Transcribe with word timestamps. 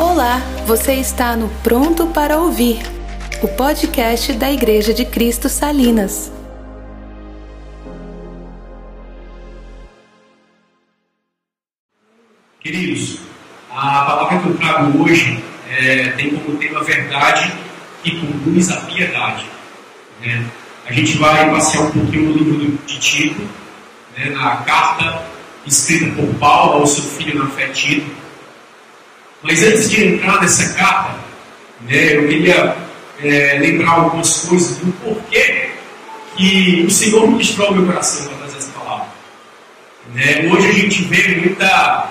Olá, 0.00 0.38
você 0.64 0.92
está 0.94 1.34
no 1.34 1.48
Pronto 1.60 2.06
para 2.06 2.38
Ouvir, 2.38 2.78
o 3.42 3.48
podcast 3.48 4.32
da 4.32 4.48
Igreja 4.48 4.94
de 4.94 5.04
Cristo 5.04 5.48
Salinas. 5.48 6.30
Queridos, 12.60 13.18
a 13.72 14.04
palavra 14.04 14.38
que 14.38 14.46
eu 14.46 14.56
trago 14.58 15.02
hoje 15.02 15.42
é, 15.68 16.10
tem 16.10 16.30
como 16.30 16.56
tema 16.58 16.84
verdade 16.84 17.52
que 18.04 18.20
conduz 18.20 18.70
à 18.70 18.76
piedade. 18.82 19.46
Né? 20.20 20.46
A 20.86 20.92
gente 20.92 21.18
vai 21.18 21.50
passear 21.50 21.82
um 21.82 21.90
pouquinho 21.90 22.30
no 22.30 22.38
livro 22.38 22.78
de 22.86 22.98
Tito, 23.00 23.42
né, 24.16 24.30
na 24.30 24.58
carta 24.58 25.24
escrita 25.66 26.14
por 26.14 26.32
Paulo 26.36 26.82
ao 26.82 26.86
seu 26.86 27.02
filho 27.02 27.42
na 27.42 27.50
fé 27.50 27.66
Tito. 27.70 28.27
Mas 29.42 29.62
antes 29.62 29.90
de 29.90 30.04
entrar 30.04 30.40
nessa 30.40 30.74
carta, 30.74 31.14
né, 31.82 32.16
eu 32.16 32.28
queria 32.28 32.76
é, 33.22 33.58
lembrar 33.60 33.90
algumas 33.90 34.40
coisas 34.40 34.78
do 34.78 34.92
porquê 34.92 35.70
que 36.36 36.84
o 36.86 36.90
Senhor 36.90 37.28
ministrou 37.28 37.74
meu 37.74 37.86
coração 37.86 38.26
para 38.26 38.36
trazer 38.38 38.58
essa 38.58 38.70
palavra. 38.72 39.06
Né? 40.14 40.48
Hoje 40.50 40.68
a 40.68 40.72
gente 40.72 41.02
vê 41.04 41.36
muita. 41.36 42.08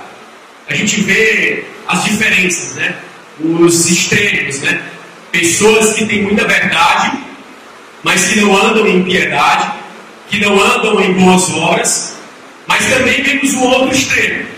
A 0.70 0.76
gente 0.76 1.02
vê 1.02 1.63
as 1.88 2.04
diferenças, 2.04 2.76
né? 2.76 2.95
os 3.40 3.90
extremos, 3.90 4.59
né? 4.62 4.82
pessoas 5.32 5.94
que 5.94 6.05
têm 6.05 6.23
muita 6.23 6.46
verdade, 6.46 7.18
mas 8.04 8.26
que 8.27 8.41
não 8.41 8.55
andam 8.55 8.88
em 8.88 9.04
piedade, 9.04 9.71
que 10.30 10.40
não 10.40 10.59
andam 10.59 10.99
em 11.02 11.13
boas 11.13 11.49
obras, 11.52 12.18
mas 12.66 12.85
também 12.88 13.21
vemos 13.23 13.54
o 13.54 13.63
outro 13.63 13.96
extremo. 13.96 14.56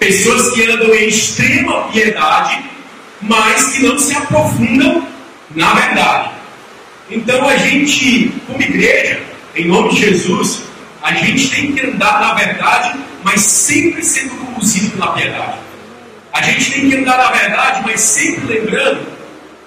Pessoas 0.00 0.54
que 0.54 0.64
andam 0.64 0.94
em 0.94 1.08
extrema 1.08 1.88
piedade, 1.88 2.64
mas 3.20 3.74
que 3.74 3.82
não 3.82 3.98
se 3.98 4.16
aprofundam 4.16 5.06
na 5.54 5.74
verdade. 5.74 6.30
Então 7.10 7.46
a 7.46 7.56
gente, 7.58 8.32
como 8.46 8.62
igreja, 8.62 9.20
em 9.54 9.68
nome 9.68 9.90
de 9.90 10.00
Jesus, 10.00 10.62
a 11.02 11.12
gente 11.12 11.50
tem 11.50 11.72
que 11.72 11.86
andar 11.86 12.18
na 12.18 12.32
verdade, 12.32 12.98
mas 13.22 13.42
sempre 13.42 14.02
sendo 14.02 14.30
conduzido 14.36 14.90
pela 14.92 15.12
piedade. 15.12 15.58
A 16.32 16.42
gente 16.42 16.72
tem 16.72 16.88
que 16.88 16.96
andar 16.96 17.18
na 17.18 17.30
verdade, 17.32 17.82
mas 17.84 18.00
sempre 18.00 18.54
lembrando 18.54 19.06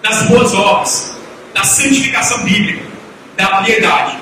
das 0.02 0.24
boas 0.24 0.52
obras, 0.56 1.16
da 1.54 1.64
santificação 1.64 2.44
bíblica, 2.44 2.84
da 3.38 3.62
piedade. 3.62 4.18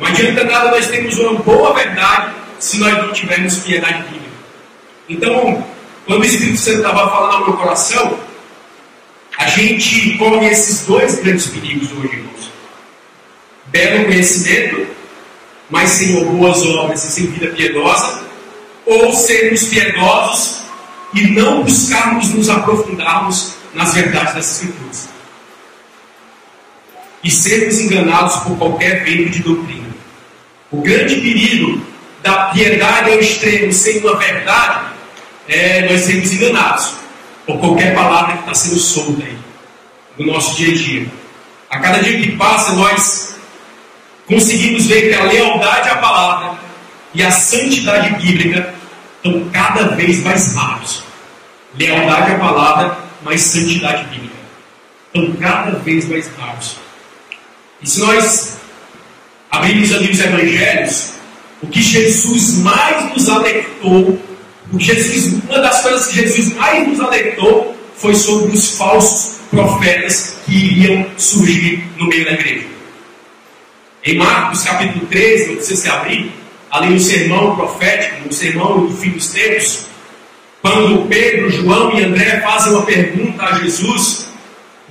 Não 0.00 0.08
adianta 0.08 0.42
nada 0.42 0.72
nós 0.72 0.88
termos 0.88 1.16
uma 1.18 1.34
boa 1.34 1.72
verdade 1.72 2.32
se 2.58 2.78
nós 2.78 2.98
não 2.98 3.12
tivermos 3.12 3.58
piedade 3.58 4.02
bíblica. 4.02 4.25
Então, 5.08 5.64
quando 6.04 6.22
o 6.22 6.24
Espírito 6.24 6.58
Santo 6.58 6.78
estava 6.78 7.10
falando 7.10 7.34
ao 7.34 7.44
meu 7.44 7.56
coração, 7.56 8.18
a 9.38 9.46
gente 9.46 10.16
corre 10.18 10.48
esses 10.48 10.86
dois 10.86 11.20
grandes 11.20 11.46
perigos 11.46 11.92
hoje, 11.92 12.16
irmãos. 12.16 12.50
Belo 13.66 14.06
conhecimento, 14.06 14.86
mas 15.70 15.90
sem 15.90 16.24
boas 16.24 16.62
obras 16.62 17.04
e 17.04 17.12
sem 17.12 17.26
vida 17.26 17.54
piedosa, 17.54 18.24
ou 18.84 19.12
sermos 19.12 19.64
piedosos 19.64 20.62
e 21.14 21.28
não 21.28 21.62
buscarmos 21.62 22.34
nos 22.34 22.48
aprofundarmos 22.48 23.54
nas 23.74 23.94
verdades 23.94 24.34
das 24.34 24.52
Escrituras. 24.52 25.08
E 27.22 27.30
sermos 27.30 27.78
enganados 27.80 28.36
por 28.36 28.56
qualquer 28.58 29.04
vento 29.04 29.30
de 29.30 29.42
doutrina. 29.42 29.86
O 30.70 30.80
grande 30.80 31.16
perigo 31.16 31.80
da 32.22 32.46
piedade 32.46 33.12
ao 33.12 33.20
extremo 33.20 33.72
sem 33.72 33.98
uma 33.98 34.16
verdade 34.16 34.95
é 35.48 35.88
nós 35.90 36.02
sermos 36.02 36.32
enganados 36.32 36.94
por 37.46 37.58
qualquer 37.58 37.94
palavra 37.94 38.34
que 38.34 38.40
está 38.40 38.54
sendo 38.54 38.78
solta 38.78 39.22
aí 39.24 39.36
no 40.18 40.32
nosso 40.32 40.56
dia 40.56 40.72
a 40.72 40.76
dia. 40.76 41.06
A 41.70 41.78
cada 41.78 42.02
dia 42.02 42.20
que 42.20 42.36
passa, 42.36 42.72
nós 42.72 43.36
conseguimos 44.26 44.86
ver 44.86 45.08
que 45.08 45.14
a 45.14 45.24
lealdade 45.24 45.88
à 45.88 45.96
palavra 45.96 46.58
e 47.14 47.22
a 47.22 47.30
santidade 47.30 48.14
bíblica 48.22 48.74
estão 49.16 49.48
cada 49.50 49.88
vez 49.94 50.22
mais 50.22 50.54
raros. 50.54 51.02
Lealdade 51.78 52.32
à 52.32 52.38
palavra, 52.38 52.98
mas 53.22 53.40
santidade 53.42 54.04
bíblica 54.04 54.36
estão 55.06 55.34
cada 55.36 55.78
vez 55.78 56.08
mais 56.08 56.28
raros. 56.36 56.76
E 57.82 57.88
se 57.88 58.00
nós 58.00 58.58
abrirmos 59.50 59.92
ali 59.92 60.10
os 60.10 60.20
evangelhos, 60.20 61.12
o 61.62 61.66
que 61.66 61.82
Jesus 61.82 62.58
mais 62.58 63.12
nos 63.12 63.28
alertou, 63.28 64.20
o 64.72 64.80
Jesus, 64.80 65.42
uma 65.48 65.60
das 65.60 65.82
coisas 65.82 66.08
que 66.08 66.14
Jesus 66.16 66.54
mais 66.54 66.88
nos 66.88 67.00
alertou 67.00 67.76
foi 67.96 68.14
sobre 68.14 68.52
os 68.52 68.76
falsos 68.76 69.36
profetas 69.50 70.36
que 70.44 70.52
iriam 70.54 71.06
surgir 71.16 71.84
no 71.96 72.08
meio 72.08 72.24
da 72.24 72.32
igreja. 72.32 72.66
Em 74.04 74.16
Marcos 74.16 74.62
capítulo 74.62 75.06
13, 75.06 75.46
não 75.46 75.56
precisa 75.56 75.82
se 75.82 75.88
abrir, 75.88 76.32
ali 76.70 76.90
no 76.90 77.00
sermão 77.00 77.56
profético, 77.56 78.26
no 78.26 78.32
sermão 78.32 78.86
do 78.86 78.96
fim 78.96 79.10
dos 79.10 79.28
tempos, 79.28 79.86
quando 80.60 81.06
Pedro, 81.08 81.50
João 81.50 81.96
e 81.96 82.02
André 82.02 82.40
fazem 82.40 82.72
uma 82.72 82.82
pergunta 82.82 83.44
a 83.44 83.58
Jesus, 83.60 84.26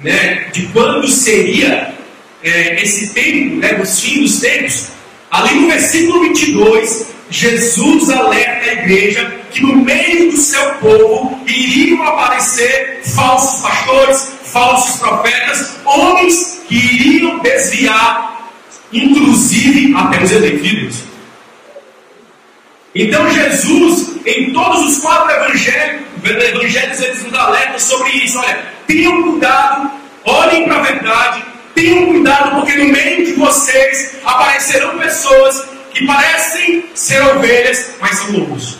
né, 0.01 0.49
de 0.53 0.67
quando 0.67 1.07
seria 1.07 1.93
é, 2.41 2.81
esse 2.81 3.13
tempo, 3.13 3.55
né, 3.57 3.73
dos 3.73 3.99
fins 3.99 4.21
dos 4.21 4.39
tempos, 4.39 4.87
ali 5.29 5.55
no 5.55 5.67
versículo 5.67 6.21
22, 6.21 7.07
Jesus 7.29 8.09
alerta 8.09 8.69
a 8.69 8.73
igreja 8.73 9.39
que 9.51 9.61
no 9.61 9.77
meio 9.77 10.31
do 10.31 10.37
seu 10.37 10.73
povo 10.75 11.39
iriam 11.47 12.03
aparecer 12.03 13.01
falsos 13.15 13.61
pastores, 13.61 14.31
falsos 14.43 14.99
profetas, 14.99 15.77
homens 15.85 16.61
que 16.67 16.75
iriam 16.75 17.39
desviar, 17.39 18.51
inclusive 18.93 19.95
até 19.95 20.23
os 20.23 20.31
eleitos. 20.31 21.03
Então 22.93 23.29
Jesus, 23.31 24.15
em 24.25 24.53
todos 24.53 24.83
os 24.83 24.99
quatro 24.99 25.29
evangelhos, 25.31 26.01
evangelhos 26.23 27.01
eles 27.01 27.23
nos 27.23 27.33
alertam 27.33 27.79
sobre 27.79 28.11
isso. 28.11 28.37
Olha, 28.39 28.63
tenham 28.87 29.23
cuidado, 29.23 29.91
olhem 30.23 30.65
para 30.65 30.77
a 30.77 30.81
verdade, 30.81 31.45
tenham 31.73 32.05
cuidado, 32.05 32.59
porque 32.59 32.75
no 32.77 32.85
meio 32.85 33.25
de 33.25 33.33
vocês 33.33 34.15
aparecerão 34.23 34.97
pessoas 34.97 35.74
que 35.95 36.05
parecem 36.05 36.89
ser 36.93 37.21
ovelhas, 37.21 37.91
mas 38.01 38.17
são 38.17 38.31
lobos. 38.31 38.77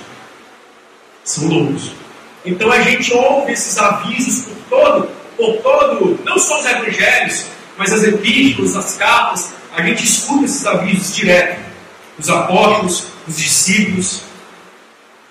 São 1.23 1.47
lobos. 1.47 1.91
Então 2.45 2.69
a 2.69 2.81
gente 2.81 3.13
ouve 3.13 3.53
esses 3.53 3.77
avisos 3.77 4.45
por 4.45 4.57
todo, 4.69 5.09
por 5.37 5.57
todo, 5.61 6.19
não 6.25 6.37
só 6.37 6.59
os 6.59 6.65
evangelhos, 6.65 7.45
mas 7.77 7.93
as 7.93 8.03
epístolas, 8.03 8.75
as 8.75 8.97
cartas, 8.97 9.53
a 9.73 9.81
gente 9.81 10.03
escuta 10.03 10.43
esses 10.43 10.65
avisos 10.65 11.15
direto. 11.15 11.63
Os 12.19 12.29
apóstolos, 12.29 13.05
os 13.25 13.37
discípulos. 13.37 14.21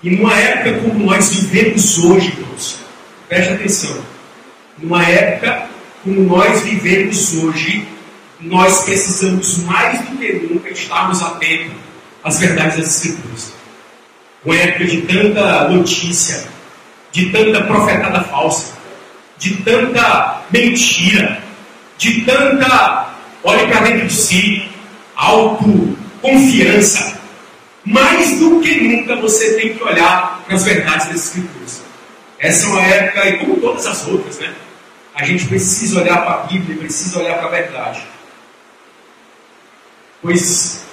E 0.01 0.09
numa 0.09 0.37
época 0.39 0.79
como 0.79 1.05
nós 1.05 1.29
vivemos 1.29 1.99
hoje, 1.99 2.29
irmãos, 2.29 2.79
preste 3.29 3.53
atenção. 3.53 4.03
Numa 4.79 5.03
época 5.07 5.69
como 6.03 6.21
nós 6.21 6.63
vivemos 6.63 7.35
hoje, 7.35 7.87
nós 8.39 8.83
precisamos 8.83 9.59
mais 9.59 10.01
do 10.01 10.17
que 10.17 10.33
nunca 10.33 10.69
estarmos 10.69 11.21
atentos 11.21 11.73
às 12.23 12.39
verdades 12.39 12.77
das 12.77 12.87
Escrituras. 12.87 13.53
Uma 14.43 14.55
época 14.55 14.85
de 14.85 15.01
tanta 15.01 15.69
notícia, 15.69 16.45
de 17.11 17.31
tanta 17.31 17.63
profetada 17.63 18.23
falsa, 18.25 18.73
de 19.37 19.57
tanta 19.57 20.41
mentira, 20.51 21.41
de 21.97 22.21
tanta, 22.21 23.09
olhe 23.43 23.67
para 23.67 23.81
dentro 23.81 24.07
de 24.07 24.13
si, 24.13 24.69
autoconfiança. 25.15 27.15
Mais 27.83 28.39
do 28.39 28.61
que 28.61 28.81
nunca 28.81 29.15
você 29.15 29.53
tem 29.53 29.75
que 29.75 29.83
olhar 29.83 30.43
para 30.45 30.55
as 30.55 30.63
verdades 30.63 31.07
das 31.07 31.27
Escrituras. 31.27 31.83
Essa 32.39 32.65
é 32.65 32.69
uma 32.69 32.81
época, 32.81 33.29
e 33.29 33.37
como 33.37 33.57
todas 33.57 33.85
as 33.85 34.07
outras, 34.07 34.39
né? 34.39 34.53
A 35.13 35.23
gente 35.23 35.45
precisa 35.45 36.01
olhar 36.01 36.21
para 36.23 36.33
a 36.33 36.43
Bíblia, 36.43 36.77
precisa 36.77 37.19
olhar 37.19 37.37
para 37.37 37.47
a 37.47 37.51
verdade. 37.51 38.01
Pois 40.25 40.83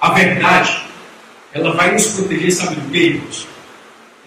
a 0.00 0.08
verdade, 0.14 0.74
ela 1.52 1.74
vai 1.74 1.92
nos 1.92 2.06
proteger, 2.06 2.50
sabe 2.50 2.76
do 2.76 2.90
que, 2.90 2.98
irmãos? 2.98 3.46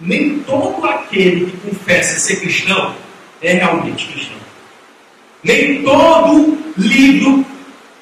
Nem 0.00 0.38
todo 0.46 0.86
aquele 0.86 1.46
que 1.46 1.56
confessa 1.56 2.20
ser 2.20 2.36
cristão 2.36 2.94
é 3.42 3.54
realmente 3.54 4.06
cristão. 4.06 4.36
Nem 5.42 5.82
todo 5.82 6.56
livro 6.76 7.44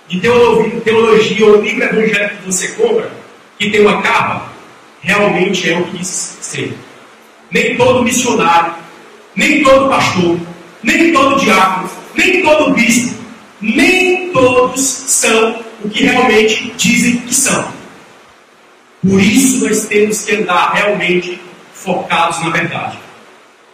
de 0.06 0.20
teologia 0.20 1.46
ou 1.46 1.62
livro 1.62 1.84
evangélico 1.84 2.36
que 2.36 2.44
você 2.44 2.68
compra, 2.72 3.10
que 3.58 3.70
tem 3.70 3.80
uma 3.80 4.02
capa, 4.02 4.52
realmente 5.00 5.70
é 5.70 5.78
o 5.78 5.84
que 5.84 6.04
ser. 6.04 6.76
Nem 7.50 7.78
todo 7.78 8.02
missionário, 8.02 8.74
nem 9.34 9.62
todo 9.62 9.88
pastor, 9.88 10.38
nem 10.82 11.14
todo 11.14 11.40
diácono, 11.40 11.90
nem 12.14 12.42
todo 12.42 12.74
bispo, 12.74 13.21
nem 13.62 14.30
todos 14.32 14.80
são 14.80 15.64
o 15.84 15.88
que 15.88 16.04
realmente 16.04 16.72
dizem 16.76 17.18
que 17.18 17.34
são. 17.34 17.72
Por 19.00 19.20
isso 19.20 19.64
nós 19.64 19.86
temos 19.86 20.24
que 20.24 20.34
andar 20.34 20.72
realmente 20.72 21.40
focados 21.72 22.40
na 22.42 22.50
verdade. 22.50 22.98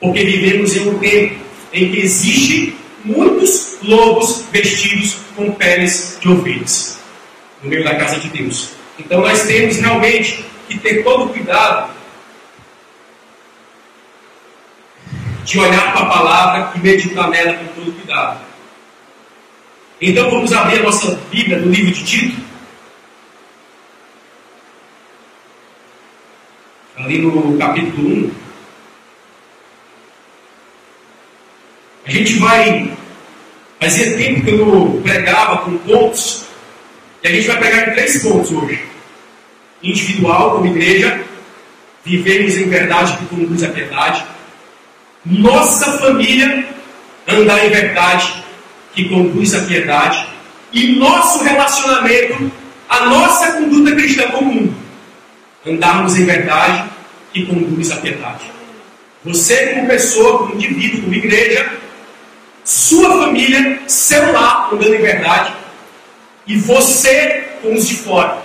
Porque 0.00 0.22
vivemos 0.24 0.76
em 0.76 0.88
um 0.88 0.98
tempo 0.98 1.40
em 1.72 1.90
que 1.90 2.00
existem 2.00 2.76
muitos 3.04 3.78
lobos 3.82 4.44
vestidos 4.52 5.16
com 5.34 5.52
peles 5.52 6.18
de 6.20 6.28
ovelhas 6.28 6.98
no 7.62 7.70
meio 7.70 7.84
da 7.84 7.96
casa 7.96 8.20
de 8.20 8.28
Deus. 8.28 8.70
Então 8.98 9.20
nós 9.20 9.44
temos 9.44 9.76
realmente 9.76 10.44
que 10.68 10.78
ter 10.78 11.02
todo 11.02 11.32
cuidado 11.32 11.90
de 15.44 15.58
olhar 15.58 15.92
para 15.92 16.02
a 16.02 16.06
palavra 16.06 16.72
e 16.74 16.78
meditar 16.80 17.28
nela 17.30 17.54
com 17.54 17.66
todo 17.68 17.92
cuidado. 17.92 18.47
Então 20.00 20.30
vamos 20.30 20.52
abrir 20.52 20.80
a 20.80 20.82
nossa 20.84 21.18
Bíblia 21.30 21.58
no 21.58 21.70
livro 21.70 21.92
de 21.92 22.04
Tito. 22.04 22.40
Ali 26.96 27.18
no 27.18 27.56
capítulo 27.58 28.08
1. 28.08 28.30
A 32.06 32.10
gente 32.10 32.38
vai. 32.38 32.92
Fazia 33.80 34.16
tempo 34.16 34.44
que 34.44 34.50
eu 34.50 35.00
pregava 35.04 35.58
com 35.58 35.78
pontos. 35.78 36.44
E 37.22 37.28
a 37.28 37.32
gente 37.32 37.46
vai 37.46 37.58
pregar 37.58 37.88
em 37.88 37.92
três 37.92 38.22
pontos 38.22 38.50
hoje: 38.50 38.84
individual, 39.82 40.52
como 40.52 40.66
igreja, 40.66 41.24
vivemos 42.04 42.56
em 42.56 42.68
verdade 42.68 43.16
que 43.16 43.26
conduz 43.26 43.62
a 43.62 43.68
piedade 43.68 44.24
nossa 45.24 45.98
família 45.98 46.64
andar 47.26 47.66
em 47.66 47.70
verdade, 47.70 48.44
que 48.94 49.08
conduz 49.08 49.54
à 49.54 49.62
piedade, 49.62 50.26
e 50.72 50.96
nosso 50.96 51.42
relacionamento, 51.42 52.50
a 52.88 53.06
nossa 53.06 53.52
conduta 53.52 53.94
cristã 53.94 54.28
comum, 54.30 54.72
andarmos 55.66 56.16
em 56.16 56.24
verdade, 56.24 56.84
que 57.32 57.46
conduz 57.46 57.90
à 57.90 57.96
piedade. 57.96 58.50
Você, 59.24 59.68
como 59.68 59.88
pessoa, 59.88 60.38
como 60.38 60.54
indivíduo, 60.54 61.02
como 61.02 61.14
igreja, 61.14 61.72
sua 62.64 63.24
família, 63.24 63.80
seu 63.86 64.32
lar, 64.32 64.70
andando 64.72 64.94
em 64.94 65.00
verdade, 65.00 65.52
e 66.46 66.56
você 66.56 67.44
com 67.62 67.74
os 67.74 67.86
de 67.86 67.96
fora, 67.96 68.42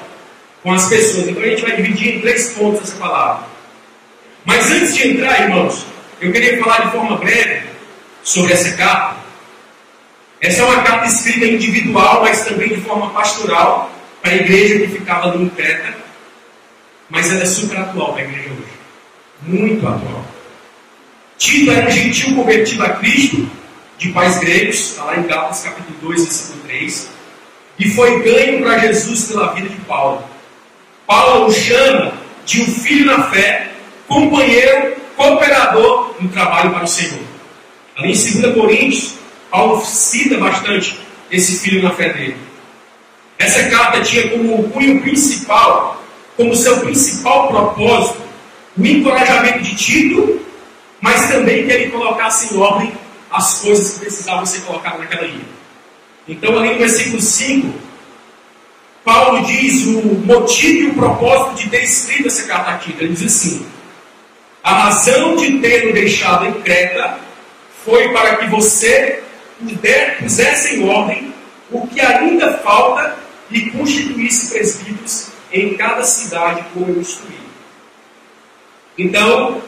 com 0.62 0.72
as 0.74 0.88
pessoas. 0.88 1.28
Então 1.28 1.44
a 1.44 1.48
gente 1.48 1.62
vai 1.62 1.76
dividir 1.76 2.16
em 2.16 2.22
três 2.22 2.50
pontos 2.50 2.84
essa 2.84 2.98
palavra. 2.98 3.46
Mas 4.46 4.70
antes 4.72 4.96
de 4.96 5.10
entrar, 5.10 5.42
irmãos, 5.42 5.86
eu 6.20 6.32
queria 6.32 6.60
falar 6.60 6.86
de 6.86 6.92
forma 6.92 7.18
breve 7.18 7.64
sobre 8.24 8.54
essa 8.54 8.76
carta. 8.76 9.23
Essa 10.44 10.62
é 10.62 10.66
uma 10.66 10.84
carta 10.84 11.08
escrita 11.08 11.46
individual, 11.46 12.22
mas 12.22 12.44
também 12.44 12.68
de 12.68 12.82
forma 12.82 13.10
pastoral, 13.12 13.90
para 14.22 14.34
a 14.34 14.36
igreja 14.36 14.80
que 14.80 14.88
ficava 14.90 15.34
em 15.38 15.48
Creta. 15.48 15.96
Mas 17.10 17.32
ela 17.32 17.44
é 17.44 17.46
super 17.46 17.78
atual 17.78 18.12
para 18.12 18.24
a 18.24 18.26
igreja 18.26 18.50
hoje. 18.50 18.74
Muito 19.44 19.88
atual. 19.88 20.26
Tito 21.38 21.72
era 21.72 21.88
um 21.88 21.92
gentil 21.92 22.36
convertido 22.36 22.84
a 22.84 22.90
Cristo, 22.90 23.50
de 23.98 24.10
pais 24.10 24.38
gregos, 24.40 24.76
está 24.76 25.06
lá 25.06 25.18
em 25.18 25.24
Gálatas 25.24 25.62
capítulo 25.62 25.98
2, 26.02 26.24
versículo 26.24 26.64
3. 26.66 27.10
E 27.80 27.90
foi 27.92 28.22
ganho 28.22 28.62
para 28.64 28.80
Jesus 28.80 29.30
pela 29.30 29.54
vida 29.54 29.70
de 29.70 29.78
Paulo. 29.78 30.26
Paulo 31.08 31.46
o 31.46 31.54
chama 31.54 32.14
de 32.46 32.62
um 32.64 32.66
filho 32.66 33.06
na 33.06 33.30
fé, 33.30 33.72
companheiro 34.10 34.98
cooperador 35.16 36.16
no 36.20 36.28
trabalho 36.28 36.72
para 36.72 36.84
o 36.84 36.88
Senhor. 36.88 37.22
Ali 37.96 38.12
em 38.12 38.42
2 38.42 38.56
Coríntios, 38.56 39.23
Cita 39.86 40.38
bastante 40.38 41.00
esse 41.30 41.60
filho 41.60 41.84
na 41.84 41.92
fé 41.92 42.12
dele. 42.14 42.38
Essa 43.38 43.70
carta 43.70 44.02
tinha 44.02 44.30
como 44.30 44.70
cunho 44.70 45.02
principal, 45.02 46.04
como 46.38 46.56
seu 46.56 46.80
principal 46.80 47.48
propósito, 47.50 48.22
o 48.78 48.86
encorajamento 48.86 49.60
de 49.60 49.76
Tito, 49.76 50.42
mas 51.02 51.28
também 51.28 51.66
que 51.66 51.72
ele 51.72 51.92
colocasse 51.92 52.54
em 52.54 52.58
ordem 52.58 52.94
as 53.30 53.60
coisas 53.60 53.94
que 53.94 54.00
precisavam 54.02 54.46
ser 54.46 54.62
colocadas 54.62 55.00
naquela 55.00 55.26
ilha. 55.26 55.46
Então, 56.28 56.58
ali 56.58 56.74
no 56.74 56.80
versículo 56.80 57.22
5, 57.22 57.74
Paulo 59.04 59.46
diz 59.46 59.86
o 59.88 60.02
motivo 60.26 60.80
e 60.80 60.88
o 60.92 60.94
propósito 60.94 61.56
de 61.56 61.70
ter 61.70 61.84
escrito 61.84 62.28
essa 62.28 62.44
carta 62.44 62.72
aqui. 62.72 62.96
Ele 62.98 63.14
diz 63.14 63.24
assim: 63.24 63.66
a 64.64 64.86
razão 64.86 65.36
de 65.36 65.60
tê-lo 65.60 65.94
deixado 65.94 66.46
em 66.46 66.54
Creta 66.62 67.20
foi 67.84 68.10
para 68.10 68.38
que 68.38 68.48
você 68.48 69.23
pusesse 70.20 70.76
em 70.76 70.90
ordem 70.90 71.34
o 71.72 71.88
que 71.88 72.00
ainda 72.00 72.58
falta 72.60 73.18
e 73.50 73.70
constituísse 73.72 74.52
presbíteros 74.52 75.30
em 75.52 75.76
cada 75.76 76.04
cidade 76.04 76.64
como 76.74 76.88
eu 76.88 77.02
instruí. 77.02 77.38
Então, 78.98 79.62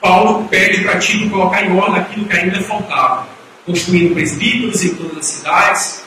Paulo 0.00 0.46
pede 0.48 0.82
para 0.82 0.98
Tito 0.98 1.30
colocar 1.30 1.64
em 1.64 1.76
ordem 1.76 2.00
aquilo 2.00 2.26
que 2.26 2.36
ainda 2.36 2.60
faltava, 2.62 3.26
construindo 3.66 4.14
presbíteros 4.14 4.84
em 4.84 4.94
todas 4.94 5.18
as 5.18 5.26
cidades, 5.26 6.04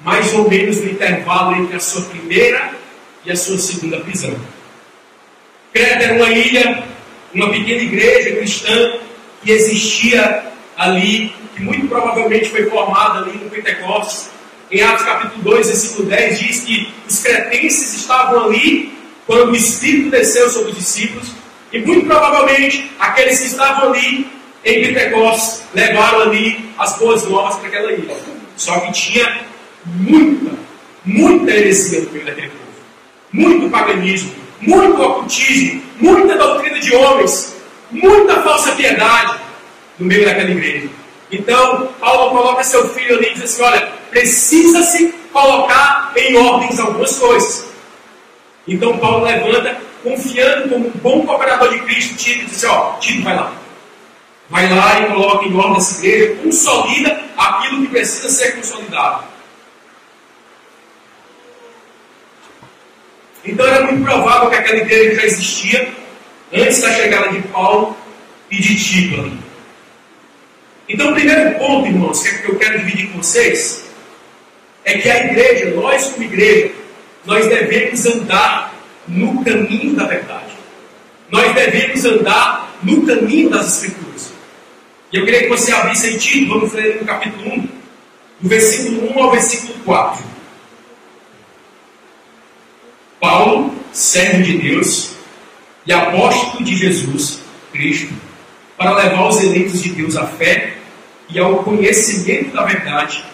mais 0.00 0.32
ou 0.34 0.48
menos 0.48 0.76
no 0.78 0.90
intervalo 0.90 1.56
entre 1.56 1.76
a 1.76 1.80
sua 1.80 2.02
primeira 2.02 2.72
e 3.24 3.30
a 3.30 3.36
sua 3.36 3.58
segunda 3.58 4.00
prisão. 4.00 4.34
Creta 5.72 6.04
era 6.04 6.14
uma 6.14 6.30
ilha 6.30 6.90
uma 7.34 7.50
pequena 7.50 7.82
igreja 7.82 8.36
cristã 8.36 8.92
que 9.42 9.52
existia 9.52 10.44
ali, 10.80 11.30
que 11.54 11.62
muito 11.62 11.86
provavelmente 11.88 12.48
foi 12.48 12.64
formada 12.70 13.18
ali 13.18 13.36
no 13.36 13.50
Pentecostes. 13.50 14.30
Em 14.70 14.80
Atos 14.82 15.04
capítulo 15.04 15.42
2, 15.42 15.66
versículo 15.66 16.08
10, 16.08 16.38
diz 16.38 16.60
que 16.60 16.94
os 17.06 17.18
cretenses 17.18 17.96
estavam 17.96 18.46
ali 18.46 18.94
quando 19.26 19.50
o 19.50 19.54
Espírito 19.56 20.10
desceu 20.10 20.48
sobre 20.48 20.70
os 20.70 20.78
discípulos, 20.78 21.32
e 21.70 21.80
muito 21.80 22.06
provavelmente 22.06 22.90
aqueles 22.98 23.40
que 23.40 23.46
estavam 23.46 23.92
ali 23.92 24.26
em 24.64 24.82
Pentecostes 24.82 25.64
levaram 25.74 26.22
ali 26.22 26.70
as 26.78 26.96
boas 26.98 27.24
novas 27.26 27.56
para 27.56 27.68
aquela 27.68 27.92
ilha. 27.92 28.16
Só 28.56 28.80
que 28.80 28.92
tinha 28.92 29.42
muita, 29.84 30.52
muita 31.04 31.50
heresia 31.50 32.00
no 32.00 32.10
meio 32.10 32.24
daquele 32.24 32.48
povo, 32.48 32.64
muito 33.32 33.70
paganismo, 33.70 34.32
muito 34.60 35.02
ocultismo, 35.02 35.82
muita 36.00 36.36
doutrina 36.38 36.80
de 36.80 36.94
homens, 36.94 37.54
muita 37.90 38.42
falsa 38.42 38.72
piedade 38.72 39.39
no 40.00 40.06
meio 40.06 40.24
daquela 40.24 40.50
igreja. 40.50 40.88
Então, 41.30 41.88
Paulo 42.00 42.30
coloca 42.30 42.64
seu 42.64 42.88
filho 42.88 43.16
ali 43.16 43.28
e 43.28 43.34
diz 43.34 43.44
assim: 43.44 43.62
olha, 43.62 43.88
precisa-se 44.10 45.14
colocar 45.32 46.12
em 46.16 46.36
ordens 46.36 46.80
algumas 46.80 47.16
coisas. 47.18 47.66
Então, 48.66 48.98
Paulo 48.98 49.24
levanta, 49.24 49.76
confiando 50.02 50.70
como 50.70 50.88
um 50.88 50.90
bom 50.90 51.26
cooperador 51.26 51.72
de 51.72 51.80
Cristo, 51.80 52.16
Tito, 52.16 52.40
e 52.40 52.44
diz 52.46 52.64
assim: 52.64 52.66
ó, 52.66 52.92
Tito, 52.98 53.22
vai 53.22 53.36
lá. 53.36 53.52
Vai 54.48 54.68
lá 54.68 55.00
e 55.00 55.06
coloca 55.06 55.46
em 55.46 55.56
ordem 55.56 55.76
essa 55.76 56.04
igreja, 56.04 56.36
consolida 56.42 57.20
aquilo 57.36 57.82
que 57.82 57.88
precisa 57.88 58.28
ser 58.28 58.56
consolidado. 58.56 59.24
Então 63.44 63.64
era 63.64 63.86
muito 63.86 64.02
provável 64.04 64.50
que 64.50 64.56
aquela 64.56 64.78
igreja 64.78 65.14
já 65.14 65.24
existia 65.24 65.94
antes 66.52 66.82
da 66.82 66.92
chegada 66.92 67.28
de 67.28 67.40
Paulo 67.48 67.96
e 68.50 68.60
de 68.60 68.76
Tito 68.76 69.20
ali. 69.20 69.49
Então, 70.92 71.12
o 71.12 71.14
primeiro 71.14 71.56
ponto, 71.56 71.86
irmãos, 71.86 72.20
que 72.20 72.48
eu 72.48 72.58
quero 72.58 72.80
dividir 72.80 73.12
com 73.12 73.22
vocês, 73.22 73.84
é 74.84 74.98
que 74.98 75.08
a 75.08 75.26
igreja, 75.26 75.70
nós 75.76 76.06
como 76.06 76.24
igreja, 76.24 76.72
nós 77.24 77.46
devemos 77.46 78.04
andar 78.06 78.74
no 79.06 79.44
caminho 79.44 79.94
da 79.94 80.04
verdade. 80.04 80.50
Nós 81.30 81.54
devemos 81.54 82.04
andar 82.04 82.76
no 82.82 83.06
caminho 83.06 83.48
das 83.50 83.76
Escrituras. 83.76 84.32
E 85.12 85.16
eu 85.16 85.24
queria 85.24 85.42
que 85.44 85.48
você 85.48 85.70
abrisse 85.70 86.12
em 86.12 86.18
Tito, 86.18 86.48
vamos 86.48 86.72
ler 86.72 86.96
no 87.00 87.06
capítulo 87.06 87.52
1, 87.52 87.68
do 88.40 88.48
versículo 88.48 89.12
1 89.12 89.22
ao 89.22 89.30
versículo 89.30 89.74
4. 89.84 90.24
Paulo, 93.20 93.72
servo 93.92 94.42
de 94.42 94.58
Deus 94.58 95.12
e 95.86 95.92
apóstolo 95.92 96.64
de 96.64 96.74
Jesus 96.74 97.42
Cristo, 97.72 98.12
para 98.76 98.96
levar 98.96 99.28
os 99.28 99.40
eleitos 99.40 99.80
de 99.80 99.90
Deus 99.90 100.16
à 100.16 100.26
fé 100.26 100.79
e 101.32 101.38
ao 101.38 101.62
conhecimento 101.62 102.54
da 102.54 102.64
verdade 102.64 103.24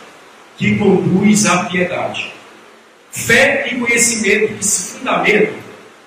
que 0.57 0.77
conduz 0.79 1.47
à 1.47 1.65
piedade. 1.65 2.33
Fé 3.11 3.69
e 3.71 3.77
conhecimento 3.77 4.55
que 4.55 4.65
se 4.65 4.99
fundamentam 4.99 5.55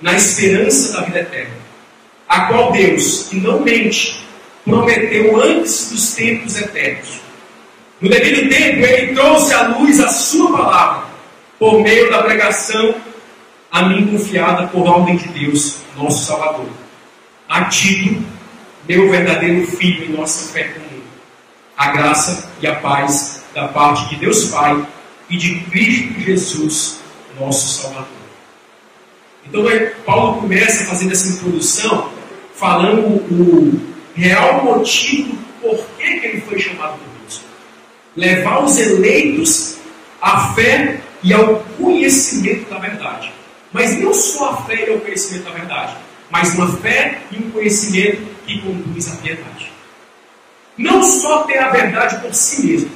na 0.02 0.14
esperança 0.14 0.94
da 0.94 1.02
vida 1.02 1.20
eterna, 1.20 1.56
a 2.28 2.42
qual 2.42 2.72
Deus, 2.72 3.28
que 3.30 3.38
não 3.38 3.60
mente, 3.62 4.24
prometeu 4.64 5.42
antes 5.42 5.90
dos 5.92 6.14
tempos 6.14 6.56
eternos. 6.56 7.20
No 8.00 8.10
devido 8.10 8.50
tempo, 8.50 8.86
ele 8.86 9.14
trouxe 9.14 9.54
à 9.54 9.68
luz 9.70 10.00
a 10.00 10.10
sua 10.10 10.56
palavra, 10.56 11.10
por 11.58 11.82
meio 11.82 12.10
da 12.10 12.24
pregação 12.24 12.96
a 13.72 13.84
mim 13.84 14.08
confiada 14.08 14.68
por 14.68 14.88
ordem 14.88 15.18
de 15.18 15.28
Deus, 15.30 15.78
nosso 15.96 16.26
Salvador. 16.26 16.70
A 17.48 17.66
Tito, 17.66 18.24
meu 18.88 19.10
verdadeiro 19.10 19.68
filho 19.68 20.06
em 20.06 20.18
nossa 20.18 20.52
fé. 20.52 20.74
A 21.80 21.92
graça 21.92 22.52
e 22.62 22.68
a 22.68 22.76
paz 22.76 23.42
da 23.56 23.70
parte 23.70 24.10
de 24.10 24.18
Deus 24.18 24.50
Pai 24.50 24.86
e 25.30 25.38
de 25.38 25.62
Cristo 25.62 26.20
Jesus, 26.20 27.00
nosso 27.40 27.82
Salvador. 27.82 28.08
Então, 29.46 29.64
Paulo 30.06 30.42
começa 30.42 30.84
fazendo 30.84 31.14
essa 31.14 31.30
introdução, 31.30 32.12
falando 32.54 33.08
o 33.32 33.82
real 34.14 34.66
motivo 34.66 35.38
por 35.62 35.80
que 35.98 36.04
ele 36.04 36.42
foi 36.42 36.60
chamado 36.60 37.00
levar 38.20 38.64
os 38.64 38.78
eleitos 38.78 39.78
à 40.22 40.54
fé 40.54 41.00
e 41.24 41.34
ao 41.34 41.64
conhecimento 41.78 42.70
da 42.70 42.78
verdade. 42.78 43.32
Mas 43.72 43.98
não 43.98 44.14
só 44.14 44.52
a 44.52 44.58
fé 44.64 44.88
e 44.88 44.92
ao 44.92 45.00
conhecimento 45.00 45.46
da 45.46 45.52
verdade, 45.52 45.96
mas 46.30 46.54
uma 46.56 46.68
fé 46.78 47.22
e 47.32 47.38
um 47.38 47.52
conhecimento 47.52 48.22
que 48.46 48.60
conduz 48.60 49.08
à 49.08 49.16
piedade. 49.16 49.72
Não 50.80 51.04
só 51.04 51.44
ter 51.44 51.58
a 51.58 51.72
verdade 51.72 52.22
por 52.22 52.34
si 52.34 52.66
mesmo, 52.66 52.92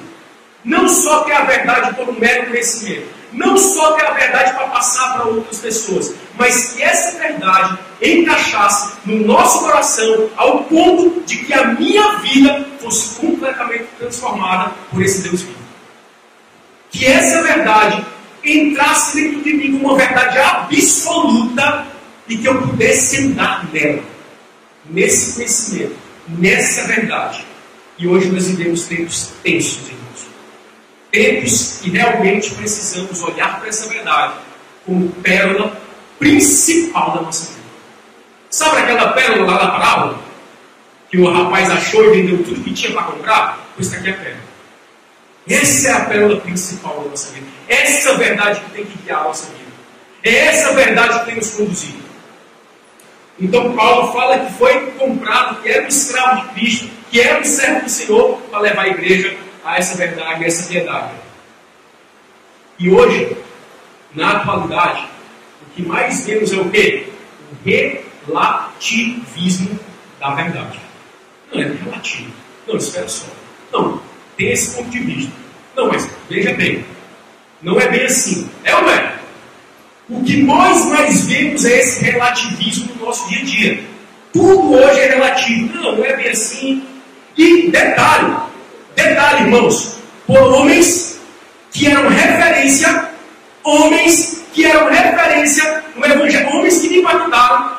não 0.64 0.88
só 0.88 1.26
ter 1.26 1.34
a 1.34 1.44
verdade 1.44 1.94
por 1.96 2.08
um 2.08 2.18
mero 2.18 2.48
conhecimento, 2.48 3.10
não 3.34 3.58
só 3.58 3.92
ter 3.92 4.06
a 4.06 4.12
verdade 4.12 4.54
para 4.54 4.68
passar 4.68 5.16
para 5.16 5.26
outras 5.26 5.60
pessoas, 5.60 6.16
mas 6.40 6.72
que 6.72 6.82
essa 6.82 7.20
verdade 7.20 7.78
encaixasse 8.02 8.94
no 9.06 9.26
nosso 9.26 9.66
coração 9.66 10.30
ao 10.38 10.64
ponto 10.64 11.24
de 11.26 11.40
que 11.40 11.54
a 11.54 11.74
minha 11.74 12.20
vida 12.20 12.66
fosse 12.80 13.20
completamente 13.20 13.88
transformada 14.00 14.72
por 14.90 15.02
esse 15.02 15.22
Deus 15.24 15.42
vivo. 15.42 15.60
Que 16.90 17.06
essa 17.06 17.42
verdade 17.42 18.06
entrasse 18.46 19.22
dentro 19.22 19.42
de 19.42 19.54
mim 19.56 19.74
como 19.74 19.90
uma 19.90 19.98
verdade 19.98 20.38
absoluta 20.38 21.86
e 22.30 22.38
que 22.38 22.48
eu 22.48 22.62
pudesse 22.62 23.26
andar 23.26 23.68
nela, 23.74 24.04
nesse 24.86 25.34
conhecimento, 25.34 25.98
nessa 26.30 26.88
verdade. 26.88 27.53
E 27.98 28.08
hoje 28.08 28.30
nós 28.30 28.48
vivemos 28.48 28.86
tempos 28.86 29.32
tensos, 29.44 29.88
irmãos. 29.88 30.28
Tempos 31.12 31.80
que 31.82 31.90
realmente 31.92 32.52
precisamos 32.52 33.22
olhar 33.22 33.60
para 33.60 33.70
essa 33.70 33.88
verdade 33.88 34.34
como 34.86 35.10
pérola 35.10 35.78
principal 36.18 37.16
da 37.16 37.22
nossa 37.22 37.52
vida. 37.52 37.64
Sabe 38.50 38.78
aquela 38.78 39.14
pérola 39.14 39.52
lá 39.52 39.58
da 39.58 39.72
parábola? 39.72 40.20
Que 41.10 41.20
o 41.20 41.32
rapaz 41.32 41.70
achou 41.70 42.06
e 42.06 42.22
vendeu 42.22 42.44
tudo 42.44 42.64
que 42.64 42.74
tinha 42.74 42.92
para 42.92 43.04
comprar? 43.04 43.68
Pois 43.76 43.88
está 43.88 44.00
aqui 44.00 44.10
a 44.10 44.14
pérola. 44.14 44.44
Essa 45.48 45.88
é 45.90 45.92
a 45.92 46.06
pérola 46.06 46.42
principal 46.42 47.02
da 47.04 47.10
nossa 47.10 47.32
vida. 47.32 47.46
Essa 47.68 48.10
é 48.10 48.14
a 48.14 48.18
verdade 48.18 48.60
que 48.62 48.72
tem 48.72 48.86
que 48.86 48.98
guiar 49.00 49.22
a 49.22 49.24
nossa 49.26 49.46
vida. 49.48 49.72
É 50.24 50.36
essa 50.48 50.70
a 50.70 50.74
verdade 50.74 51.20
que 51.20 51.26
tem 51.26 51.36
nos 51.36 51.52
conduzido. 51.52 52.03
Então 53.40 53.76
Paulo 53.76 54.14
fala 54.14 54.46
que 54.46 54.54
foi 54.54 54.92
comprado, 54.92 55.62
que 55.62 55.70
era 55.70 55.84
um 55.84 55.88
escravo 55.88 56.48
de 56.48 56.54
Cristo, 56.54 56.90
que 57.10 57.20
era 57.20 57.40
um 57.40 57.44
servo 57.44 57.82
do 57.82 57.90
Senhor 57.90 58.42
para 58.50 58.60
levar 58.60 58.84
a 58.84 58.90
igreja 58.90 59.36
a 59.66 59.78
essa 59.78 59.98
verdade, 59.98 60.44
a 60.44 60.48
essa 60.48 60.68
piedade. 60.70 61.14
E 62.78 62.90
hoje, 62.90 63.36
na 64.14 64.38
atualidade, 64.38 65.08
o 65.62 65.76
que 65.76 65.82
mais 65.82 66.26
vemos 66.26 66.52
é 66.52 66.58
o 66.58 66.70
quê? 66.70 67.08
O 67.66 68.28
relativismo 68.28 69.80
da 70.20 70.36
verdade. 70.36 70.80
Não 71.52 71.62
é 71.62 71.66
relativo. 71.66 72.32
Não, 72.68 72.78
espera 72.78 73.08
só. 73.08 73.26
Não, 73.72 74.02
tem 74.38 74.52
esse 74.52 74.76
ponto 74.76 74.90
de 74.90 75.00
vista. 75.00 75.32
Não, 75.76 75.88
mas 75.88 76.10
veja 76.30 76.54
bem, 76.54 76.86
não 77.62 77.80
é 77.80 77.88
bem 77.88 78.06
assim. 78.06 78.50
É 78.64 78.76
ou 78.76 78.82
não 78.84 78.90
é? 78.90 79.13
O 80.10 80.22
que 80.24 80.44
nós 80.44 80.86
mais 80.88 81.26
vemos 81.26 81.64
é 81.64 81.80
esse 81.80 82.04
relativismo 82.04 82.94
no 82.96 83.06
nosso 83.06 83.28
dia 83.30 83.40
a 83.40 83.46
dia. 83.46 83.84
Tudo 84.34 84.74
hoje 84.74 85.00
é 85.00 85.08
relativo. 85.08 85.76
Não, 85.76 85.96
não 85.96 86.06
é 86.06 86.16
bem 86.18 86.30
assim. 86.30 86.84
E 87.38 87.72
detalhe, 87.72 88.36
detalhe, 88.96 89.44
irmãos, 89.46 89.98
por 90.28 90.38
homens 90.38 91.20
que 91.72 91.88
eram 91.88 92.10
referência, 92.10 93.10
homens 93.64 94.44
que 94.54 94.66
eram 94.66 94.90
referência 94.90 95.84
no 95.96 96.06
Evangelho, 96.06 96.50
homens 96.50 96.80
que 96.80 96.90
me 96.90 96.98
impactaram, 97.00 97.78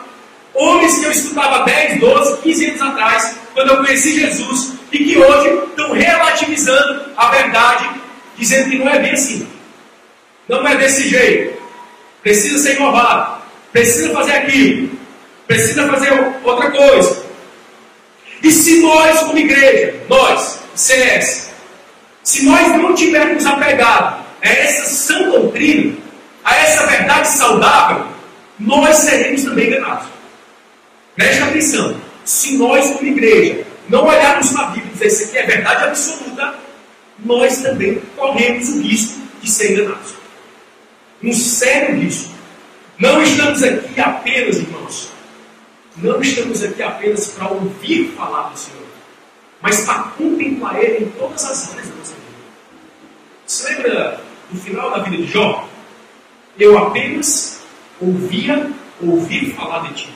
homens 0.55 0.99
que 0.99 1.05
eu 1.05 1.11
estudava 1.11 1.65
10, 1.65 2.01
12, 2.01 2.43
15 2.43 2.67
anos 2.67 2.83
atrás, 2.83 3.37
quando 3.53 3.71
eu 3.71 3.77
conheci 3.77 4.21
Jesus, 4.21 4.73
e 4.91 4.99
que 4.99 5.19
hoje 5.19 5.49
estão 5.69 5.93
relativizando 5.93 7.05
a 7.17 7.31
verdade, 7.31 7.91
dizendo 8.37 8.71
que 8.71 8.79
não 8.79 8.89
é 8.89 8.99
bem 8.99 9.13
assim. 9.13 9.47
Não 10.49 10.67
é 10.67 10.77
desse 10.77 11.09
jeito. 11.09 11.64
Precisa 12.25 12.59
ser 12.59 12.77
inovado. 12.77 13.43
Precisa 13.71 14.11
fazer 14.13 14.33
aquilo. 14.33 14.91
Precisa 15.47 15.87
fazer 15.87 16.11
outra 16.43 16.71
coisa. 16.71 17.25
E 18.43 18.51
se 18.51 18.81
nós, 18.81 19.21
como 19.21 19.39
igreja, 19.39 19.95
nós, 20.09 20.59
CS, 20.75 21.51
se 22.23 22.47
nós 22.47 22.69
não 22.79 22.95
tivermos 22.95 23.45
apegado 23.45 24.25
a 24.43 24.49
essa 24.49 24.89
sã 24.89 25.23
doutrina, 25.29 25.95
a 26.43 26.57
essa 26.57 26.87
verdade 26.87 27.29
saudável, 27.29 28.07
nós 28.59 28.97
seremos 28.97 29.45
também 29.45 29.69
enganados. 29.69 30.07
Preste 31.15 31.43
atenção. 31.43 32.01
Se 32.25 32.57
nós, 32.57 32.91
como 32.91 33.07
igreja, 33.07 33.65
não 33.89 34.07
olharmos 34.07 34.51
para 34.51 34.63
a 34.63 34.67
Bíblia 34.69 34.91
e 34.91 34.93
dizer 34.93 35.07
isso 35.07 35.25
aqui 35.25 35.39
é 35.39 35.47
verdade 35.47 35.85
absoluta, 35.85 36.55
nós 37.19 37.59
também 37.59 38.01
corremos 38.17 38.69
o 38.71 38.81
risco 38.81 39.21
de 39.43 39.51
ser 39.51 39.73
enganados. 39.73 40.24
Um 41.23 41.33
sério 41.33 42.01
risco. 42.01 42.35
Não 42.99 43.23
estamos 43.23 43.63
aqui 43.63 44.01
apenas, 44.01 44.57
irmãos, 44.59 45.09
não 45.97 46.21
estamos 46.21 46.63
aqui 46.63 46.83
apenas 46.83 47.29
para 47.29 47.49
ouvir 47.49 48.13
falar 48.17 48.51
do 48.51 48.59
Senhor, 48.59 48.87
mas 49.61 49.85
para 49.85 50.03
contemplar 50.17 50.83
Ele 50.83 51.05
em 51.05 51.11
todas 51.11 51.45
as 51.45 51.71
áreas 51.71 51.89
da 51.89 51.95
nossa 51.97 52.15
vida. 52.15 52.25
Você 53.47 53.69
lembra 53.69 54.21
do 54.51 54.61
final 54.61 54.91
da 54.91 54.99
vida 54.99 55.17
de 55.17 55.27
Jó? 55.27 55.69
Eu 56.59 56.79
apenas 56.79 57.61
ouvia 58.01 58.71
ouvir 59.01 59.55
falar 59.55 59.89
de 59.89 59.95
ti, 59.95 60.11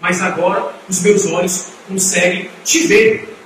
mas 0.00 0.20
agora 0.20 0.74
os 0.88 1.00
meus 1.00 1.26
olhos 1.26 1.68
conseguem 1.88 2.50
te 2.64 2.86
ver. 2.86 3.36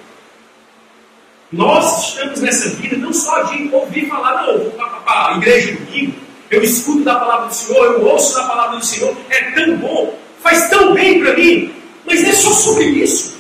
Nós 1.53 2.09
estamos 2.09 2.41
nessa 2.41 2.71
vida 2.71 2.97
não 2.97 3.13
só 3.13 3.45
de 3.45 3.73
ouvir 3.73 4.09
falar, 4.09 4.47
não, 4.47 4.59
vou 4.59 4.71
para 4.73 5.35
a 5.35 5.37
igreja 5.37 5.73
domingo, 5.73 6.24
eu 6.55 6.63
escuto 6.63 7.03
da 7.03 7.17
palavra 7.17 7.49
do 7.49 7.55
Senhor, 7.55 7.85
eu 7.85 8.07
ouço 8.07 8.35
da 8.35 8.45
palavra 8.45 8.79
do 8.79 8.85
Senhor, 8.85 9.15
é 9.31 9.51
tão 9.51 9.77
bom, 9.77 10.19
faz 10.43 10.69
tão 10.69 10.95
bem 10.95 11.21
para 11.21 11.35
mim, 11.35 11.75
mas 12.07 12.23
não 12.23 12.31
é 12.31 12.33
só 12.33 12.51
sobre 12.51 12.85
isso. 12.85 13.35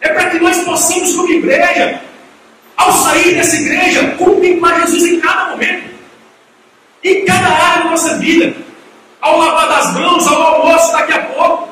É 0.00 0.08
para 0.10 0.30
que 0.30 0.38
nós 0.38 0.58
possamos, 0.58 1.14
como 1.14 1.30
igreja, 1.30 2.00
ao 2.76 2.92
sair 2.92 3.34
dessa 3.34 3.56
igreja, 3.56 4.14
contemplar 4.18 4.80
Jesus 4.82 5.04
em 5.04 5.20
cada 5.20 5.50
momento, 5.50 5.90
em 7.02 7.24
cada 7.24 7.48
área 7.48 7.84
da 7.84 7.90
nossa 7.90 8.18
vida, 8.18 8.54
ao 9.20 9.38
lavar 9.38 9.68
das 9.68 9.94
mãos, 9.94 10.26
ao 10.26 10.42
almoço 10.42 10.92
daqui 10.92 11.12
a 11.12 11.22
pouco, 11.22 11.68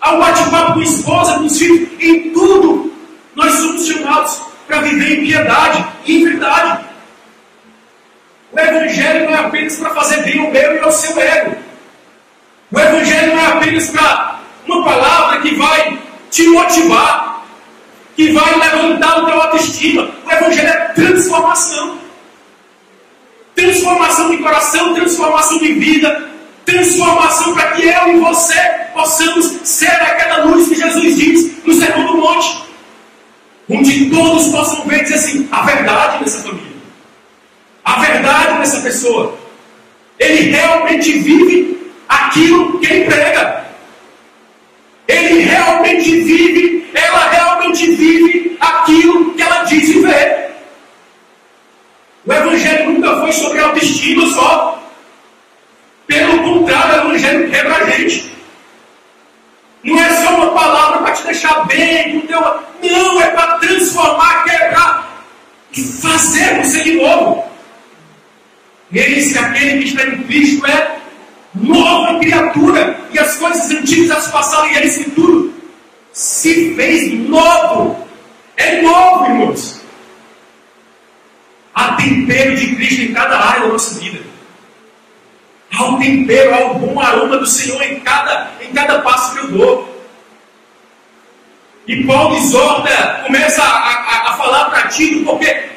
ao 0.00 0.18
bate-papo 0.18 0.74
com 0.74 0.80
a 0.80 0.82
esposa, 0.82 1.34
com 1.34 1.44
os 1.44 1.58
filhos, 1.58 1.88
em 2.00 2.30
tudo, 2.30 2.92
nós 3.34 3.52
somos 3.52 3.86
chamados 3.86 4.40
para 4.66 4.80
viver 4.80 5.18
em 5.18 5.26
piedade 5.26 5.86
em 6.06 6.24
verdade. 6.24 6.85
O 8.56 8.58
Evangelho 8.58 9.26
não 9.26 9.36
é 9.36 9.38
apenas 9.40 9.76
para 9.76 9.90
fazer 9.90 10.22
bem 10.22 10.38
ao 10.38 10.50
meu 10.50 10.76
e 10.76 10.78
ao 10.78 10.90
seu 10.90 11.20
ego. 11.20 11.56
O 12.72 12.80
Evangelho 12.80 13.34
não 13.34 13.42
é 13.42 13.46
apenas 13.48 13.90
para 13.90 14.40
uma 14.66 14.82
palavra 14.82 15.42
que 15.42 15.54
vai 15.56 15.98
te 16.30 16.48
motivar, 16.48 17.44
que 18.16 18.32
vai 18.32 18.58
levantar 18.58 19.22
o 19.22 19.26
teu 19.26 19.42
autoestima. 19.42 20.10
O 20.24 20.32
Evangelho 20.32 20.68
é 20.68 20.72
transformação. 20.94 21.98
Transformação 23.54 24.30
de 24.30 24.38
coração, 24.38 24.94
transformação 24.94 25.58
de 25.58 25.72
vida, 25.74 26.30
transformação 26.64 27.52
para 27.52 27.72
que 27.72 27.82
eu 27.82 28.16
e 28.16 28.20
você 28.20 28.58
possamos 28.94 29.44
ser 29.64 29.90
aquela 29.90 30.44
luz 30.44 30.66
que 30.66 30.76
Jesus 30.76 31.16
diz 31.16 31.62
no 31.62 31.74
Sermão 31.74 32.06
do 32.06 32.16
Monte. 32.16 32.64
Onde 33.68 34.08
todos 34.08 34.48
possam 34.48 34.82
ver 34.86 35.00
e 35.00 35.02
dizer 35.02 35.14
assim: 35.16 35.48
a 35.52 35.60
verdade 35.62 36.24
nessa 36.24 36.42
família, 36.42 36.65
a 37.86 38.00
verdade 38.00 38.58
nessa 38.58 38.80
pessoa. 38.80 39.38
Ele 40.18 40.50
realmente 40.50 41.18
vive 41.20 41.92
aquilo 42.08 42.78
que 42.80 42.86
ele 42.86 43.04
prega. 43.04 43.64
Ele 45.06 45.44
realmente 45.44 46.20
vive, 46.22 46.90
ela 46.92 47.30
realmente 47.30 47.92
vive 47.92 48.56
aquilo 48.60 49.34
que 49.34 49.42
ela 49.42 49.62
diz 49.62 49.88
viver. 49.88 50.50
O 52.26 52.32
Evangelho 52.32 52.90
nunca 52.90 53.20
foi 53.20 53.32
sobre 53.32 53.60
autoestima 53.60 54.26
só. 54.34 54.82
Pelo 56.08 56.42
contrário, 56.42 56.94
o 56.94 57.06
Evangelho 57.10 57.48
quebra 57.50 57.76
a 57.76 57.90
gente. 57.90 58.32
Não 59.84 60.02
é 60.02 60.10
só 60.24 60.34
uma 60.34 60.50
palavra 60.52 60.98
para 61.02 61.12
te 61.12 61.22
deixar 61.22 61.64
bem, 61.66 62.20
teu... 62.22 62.40
não, 62.40 63.22
é 63.22 63.30
para 63.30 63.58
transformar, 63.58 64.42
quebrar 64.42 65.24
e 65.70 65.80
fazer 65.80 66.56
você 66.56 66.82
de 66.82 66.94
novo. 66.94 67.55
Eis 68.92 69.32
que 69.32 69.38
aquele 69.38 69.82
que 69.82 69.88
está 69.88 70.06
em 70.06 70.22
Cristo 70.24 70.66
é 70.66 70.98
nova 71.54 72.18
criatura, 72.20 73.00
e 73.12 73.18
as 73.18 73.36
coisas 73.36 73.70
antigas 73.70 74.24
já 74.24 74.30
passaram, 74.30 74.70
e 74.70 74.76
eis 74.78 74.98
que 74.98 75.10
tudo 75.10 75.54
se 76.12 76.74
fez 76.74 77.12
novo. 77.28 78.06
É 78.56 78.80
novo, 78.82 79.26
irmãos. 79.26 79.80
Há 81.74 81.92
tempero 81.92 82.56
de 82.56 82.76
Cristo 82.76 83.02
em 83.02 83.12
cada 83.12 83.38
área 83.38 83.62
da 83.62 83.68
nossa 83.68 83.98
vida. 83.98 84.20
Há 85.72 85.84
um 85.84 85.98
tempero, 85.98 86.54
há 86.54 86.72
um 86.72 86.78
bom 86.78 87.00
aroma 87.00 87.36
do 87.36 87.46
Senhor 87.46 87.82
em 87.82 88.00
cada, 88.00 88.50
em 88.62 88.72
cada 88.72 89.00
passo 89.00 89.34
que 89.34 89.38
eu 89.40 89.50
dou. 89.50 89.96
E 91.86 92.04
Paulo 92.04 92.36
exorta, 92.36 93.22
começa 93.24 93.62
a, 93.62 93.66
a, 93.66 94.30
a 94.30 94.36
falar 94.36 94.70
para 94.70 94.88
Tito, 94.88 95.24
porque 95.24 95.75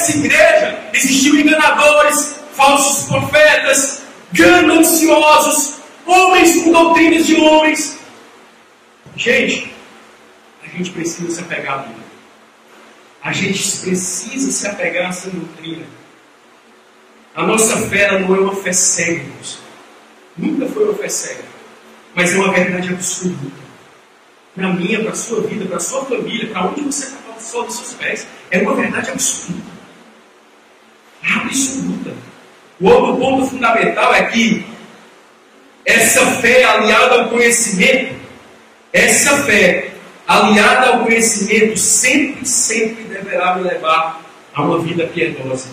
dessa 0.00 0.16
igreja 0.16 0.90
existiam 0.94 1.36
enganadores, 1.36 2.36
falsos 2.54 3.06
profetas, 3.06 4.02
gananciosos, 4.32 5.74
homens 6.06 6.62
com 6.62 6.72
doutrinas 6.72 7.26
de 7.26 7.36
homens. 7.36 7.98
Gente, 9.14 9.72
a 10.64 10.68
gente 10.76 10.90
precisa 10.90 11.30
se 11.30 11.40
apegar 11.40 11.74
à 11.74 11.78
Bíblia. 11.78 12.10
A 13.22 13.32
gente 13.32 13.78
precisa 13.78 14.50
se 14.50 14.66
apegar 14.66 15.06
a 15.06 15.08
essa 15.10 15.28
doutrina. 15.28 15.84
A 17.34 17.46
nossa 17.46 17.76
fé 17.88 18.18
não 18.18 18.34
é 18.34 18.40
uma 18.40 18.56
fé 18.56 18.72
cega, 18.72 19.12
irmãos. 19.12 19.58
Nunca 20.36 20.66
foi 20.66 20.84
uma 20.84 20.94
fé 20.94 21.08
cega. 21.08 21.44
Mas 22.14 22.32
é 22.32 22.38
uma 22.38 22.52
verdade 22.52 22.88
absoluta. 22.88 23.60
Para 24.54 24.68
a 24.68 24.72
minha, 24.72 25.00
para 25.00 25.12
a 25.12 25.14
sua 25.14 25.42
vida, 25.42 25.66
para 25.66 25.76
a 25.76 25.80
sua 25.80 26.04
família, 26.06 26.50
para 26.50 26.66
onde 26.66 26.80
você 26.80 27.04
está 27.04 27.18
o 27.36 27.40
sol 27.40 27.66
dos 27.66 27.76
seus 27.76 27.94
pés. 27.94 28.26
É 28.50 28.58
uma 28.58 28.74
verdade 28.74 29.10
absoluta. 29.10 29.79
Absoluta. 31.22 32.14
O 32.80 32.88
outro 32.88 33.16
ponto 33.16 33.46
fundamental 33.46 34.14
é 34.14 34.24
que 34.24 34.64
essa 35.84 36.26
fé 36.36 36.64
aliada 36.64 37.22
ao 37.22 37.28
conhecimento, 37.28 38.14
essa 38.92 39.42
fé 39.44 39.90
aliada 40.26 40.86
ao 40.88 41.04
conhecimento 41.04 41.76
sempre, 41.76 42.46
sempre 42.46 43.04
deverá 43.04 43.56
me 43.56 43.62
levar 43.62 44.22
a 44.54 44.62
uma 44.62 44.78
vida 44.78 45.06
piedosa. 45.06 45.68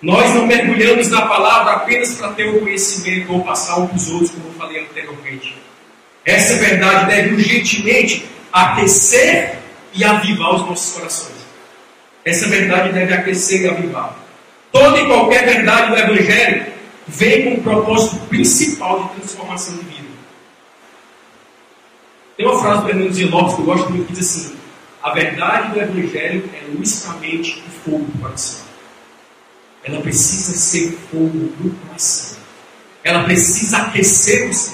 Nós 0.00 0.34
não 0.34 0.46
mergulhamos 0.46 1.08
na 1.08 1.22
palavra 1.26 1.74
apenas 1.74 2.14
para 2.14 2.32
ter 2.32 2.48
o 2.48 2.60
conhecimento 2.60 3.32
ou 3.32 3.44
passar 3.44 3.78
um 3.78 3.86
para 3.86 3.96
os 3.96 4.10
outros, 4.10 4.30
como 4.30 4.48
eu 4.48 4.52
falei 4.54 4.82
anteriormente. 4.82 5.56
Essa 6.24 6.56
verdade 6.56 7.06
deve 7.06 7.34
urgentemente 7.34 8.24
aquecer 8.52 9.58
e 9.94 10.02
avivar 10.04 10.56
os 10.56 10.62
nossos 10.62 10.94
corações. 10.94 11.36
Essa 12.24 12.48
verdade 12.48 12.92
deve 12.92 13.14
aquecer 13.14 13.62
e 13.62 13.68
avivar. 13.68 14.21
Toda 14.72 14.98
e 14.98 15.06
qualquer 15.06 15.44
verdade 15.44 15.90
do 15.90 15.98
Evangelho 15.98 16.72
vem 17.06 17.44
com 17.44 17.60
o 17.60 17.62
propósito 17.62 18.16
principal 18.26 19.04
de 19.04 19.20
transformação 19.20 19.76
de 19.76 19.84
vida. 19.84 20.08
Tem 22.38 22.46
uma 22.46 22.58
frase 22.58 22.80
do 22.80 22.86
Fernando 22.86 23.12
de 23.12 23.24
Lopes 23.26 23.54
que 23.54 23.60
eu 23.60 23.66
gosto 23.66 23.90
muito 23.90 24.06
que 24.06 24.14
diz 24.14 24.30
assim: 24.30 24.56
A 25.02 25.10
verdade 25.12 25.72
do 25.72 25.80
Evangelho 25.80 26.50
é 26.54 26.74
luz 26.74 27.02
para 27.02 27.12
a 27.12 27.18
mente 27.18 27.62
e 27.66 27.70
fogo 27.84 28.06
para 28.06 28.16
o 28.16 28.22
coração. 28.22 28.64
Ela 29.84 30.00
precisa 30.00 30.52
ser 30.54 30.98
fogo 31.10 31.52
no 31.60 31.70
coração. 31.70 32.38
Ela 33.04 33.24
precisa 33.24 33.78
aquecer 33.78 34.48
você, 34.48 34.72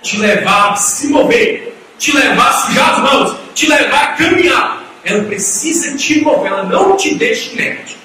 te 0.00 0.18
levar 0.18 0.72
a 0.72 0.76
se 0.76 1.08
mover, 1.08 1.74
te 1.98 2.14
levar 2.14 2.50
a 2.50 2.52
sujar 2.52 2.94
as 2.94 2.98
mãos, 3.00 3.36
te 3.54 3.66
levar 3.66 4.02
a 4.02 4.12
caminhar. 4.12 4.84
Ela 5.02 5.24
precisa 5.24 5.96
te 5.96 6.20
mover, 6.20 6.52
ela 6.52 6.64
não 6.64 6.96
te 6.96 7.14
deixa 7.14 7.52
inerte. 7.52 8.03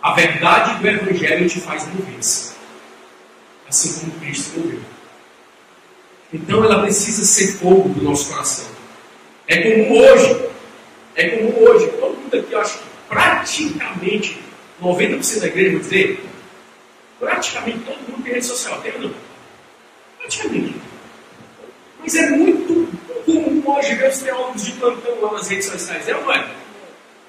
A 0.00 0.12
verdade 0.12 0.80
do 0.80 0.88
Evangelho 0.88 1.48
te 1.48 1.60
faz 1.60 1.86
mover-se. 1.88 2.52
Assim 3.68 4.00
como 4.00 4.20
Cristo 4.20 4.58
moveu. 4.58 4.80
Então 6.32 6.64
ela 6.64 6.82
precisa 6.82 7.24
ser 7.24 7.58
fogo 7.58 7.88
do 7.88 8.02
nosso 8.02 8.30
coração. 8.30 8.66
É 9.46 9.60
como 9.62 9.98
hoje, 9.98 10.48
é 11.16 11.28
como 11.30 11.62
hoje, 11.62 11.88
todo 11.98 12.16
mundo 12.16 12.36
aqui, 12.36 12.52
eu 12.52 12.60
acho 12.60 12.78
que 12.78 12.84
praticamente 13.08 14.38
90% 14.80 15.40
da 15.40 15.46
igreja, 15.46 15.70
vou 15.70 15.80
dizer, 15.80 16.24
praticamente 17.18 17.78
todo 17.80 17.96
mundo 18.08 18.22
tem 18.22 18.34
rede 18.34 18.46
social, 18.46 18.80
tem 18.82 18.92
ou 18.94 19.00
não? 19.00 19.14
Praticamente. 20.18 20.76
Mas 22.00 22.14
é 22.14 22.30
muito 22.30 22.88
comum 23.24 23.62
hoje 23.66 23.94
ver 23.94 24.10
os 24.10 24.18
teólogos 24.18 24.64
de 24.64 24.72
plantão 24.72 25.20
lá 25.20 25.32
nas 25.32 25.48
redes 25.48 25.66
sociais, 25.66 26.08
é 26.08 26.14
ou 26.14 26.22
não 26.22 26.32
é? 26.32 26.48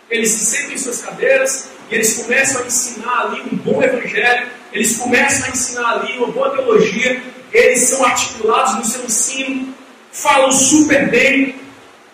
Eles 0.10 0.30
se 0.30 0.46
sentam 0.46 0.74
em 0.74 0.78
suas 0.78 1.02
cadeiras 1.02 1.70
e 1.90 1.96
eles 1.96 2.18
começam 2.18 2.62
a 2.62 2.68
ensinar 2.68 3.20
ali 3.22 3.42
um 3.52 3.58
bom 3.58 3.82
evangelho, 3.82 4.48
eles 4.72 4.98
começam 4.98 5.48
a 5.48 5.50
ensinar 5.50 5.90
ali 5.94 6.18
uma 6.18 6.28
boa 6.28 6.52
teologia, 6.52 7.22
eles 7.52 7.80
são 7.80 8.06
articulados 8.06 8.76
no 8.76 8.86
seu 8.86 9.06
ensino, 9.06 9.74
falam 10.12 10.52
super 10.52 11.10
bem, 11.10 11.56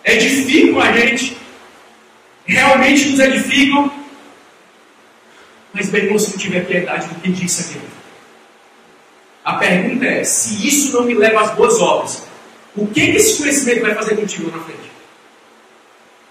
edificam 0.04 0.80
a 0.80 0.92
gente, 0.92 1.36
realmente 2.46 3.10
nos 3.10 3.20
edificam. 3.20 3.92
Mas 5.72 5.90
bem, 5.90 6.04
irmão, 6.04 6.18
se 6.18 6.30
não 6.30 6.38
tiver 6.38 6.64
piedade 6.64 7.08
do 7.08 7.20
que 7.20 7.30
disse 7.30 7.62
aqui. 7.62 7.86
A 9.44 9.54
pergunta 9.54 10.06
é: 10.06 10.24
se 10.24 10.66
isso 10.66 10.92
não 10.92 11.02
me 11.04 11.14
leva 11.14 11.42
às 11.42 11.50
boas 11.54 11.78
obras, 11.80 12.26
o 12.74 12.86
que, 12.86 13.00
esse 13.00 13.36
conhecimento 13.36 13.82
vai 13.82 13.94
fazer 13.94 14.16
contigo 14.16 14.50
na 14.50 14.62
frente? 14.64 14.90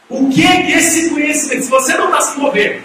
O 0.10 0.29
que 0.29 0.41
que 0.41 0.71
esse 0.73 1.10
conhecimento, 1.10 1.63
se 1.63 1.69
você 1.69 1.93
não 1.95 2.05
está 2.05 2.21
se 2.21 2.39
movendo, 2.39 2.81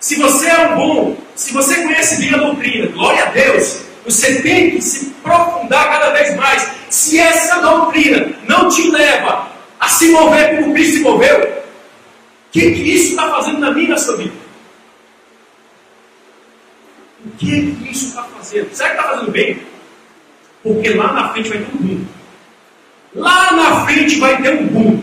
se 0.00 0.16
você 0.16 0.48
é 0.48 0.68
um 0.68 0.76
bom, 0.76 1.16
se 1.34 1.52
você 1.52 1.82
conhece 1.82 2.20
bem 2.20 2.34
a 2.34 2.38
doutrina, 2.38 2.86
glória 2.92 3.24
a 3.24 3.30
Deus, 3.30 3.82
você 4.04 4.40
tem 4.40 4.70
que 4.70 4.80
se 4.82 5.12
aprofundar 5.18 5.90
cada 5.90 6.12
vez 6.12 6.36
mais. 6.36 6.70
Se 6.88 7.18
essa 7.18 7.60
doutrina 7.60 8.32
não 8.46 8.68
te 8.68 8.90
leva 8.90 9.50
a 9.78 9.88
se 9.88 10.10
mover 10.10 10.56
como 10.56 10.72
Cristo 10.72 10.96
se 10.98 11.00
moveu, 11.00 11.40
o 11.40 12.50
que, 12.50 12.70
que 12.70 12.94
isso 12.94 13.10
está 13.10 13.28
fazendo 13.30 13.58
na 13.58 13.72
minha 13.72 13.90
na 13.90 13.98
sua 13.98 14.16
vida? 14.16 14.32
O 17.26 17.30
que, 17.36 17.72
que 17.72 17.90
isso 17.90 18.06
está 18.06 18.22
fazendo? 18.22 18.72
Será 18.72 18.90
que 18.90 18.96
está 18.96 19.08
fazendo 19.10 19.30
bem? 19.30 19.60
Porque 20.62 20.90
lá 20.90 21.12
na 21.12 21.28
frente 21.30 21.48
vai 21.50 21.58
ter 21.58 21.76
um 21.76 21.82
mundo. 21.82 22.08
Lá 23.14 23.52
na 23.52 23.84
frente 23.84 24.18
vai 24.18 24.40
ter 24.40 24.60
um 24.60 24.66
boom. 24.66 25.02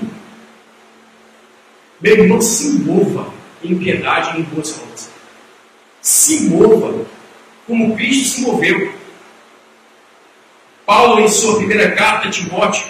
Meu 2.02 2.18
irmão, 2.18 2.42
se 2.42 2.80
mova 2.80 3.35
em 3.72 3.78
piedade 3.78 4.38
e 4.38 4.42
em 4.42 4.44
boas 4.44 4.80
obras. 4.82 5.10
Se 6.02 6.50
mova 6.50 7.06
como 7.66 7.96
Cristo 7.96 8.36
se 8.36 8.42
moveu. 8.42 8.94
Paulo, 10.86 11.20
em 11.20 11.28
sua 11.28 11.58
primeira 11.58 11.92
carta 11.94 12.28
a 12.28 12.32
Timóteo, 12.32 12.86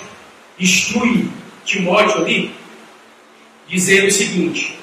instrui 0.60 1.30
Timóteo 1.64 2.18
ali, 2.18 2.54
dizendo 3.68 4.08
o 4.08 4.12
seguinte. 4.12 4.78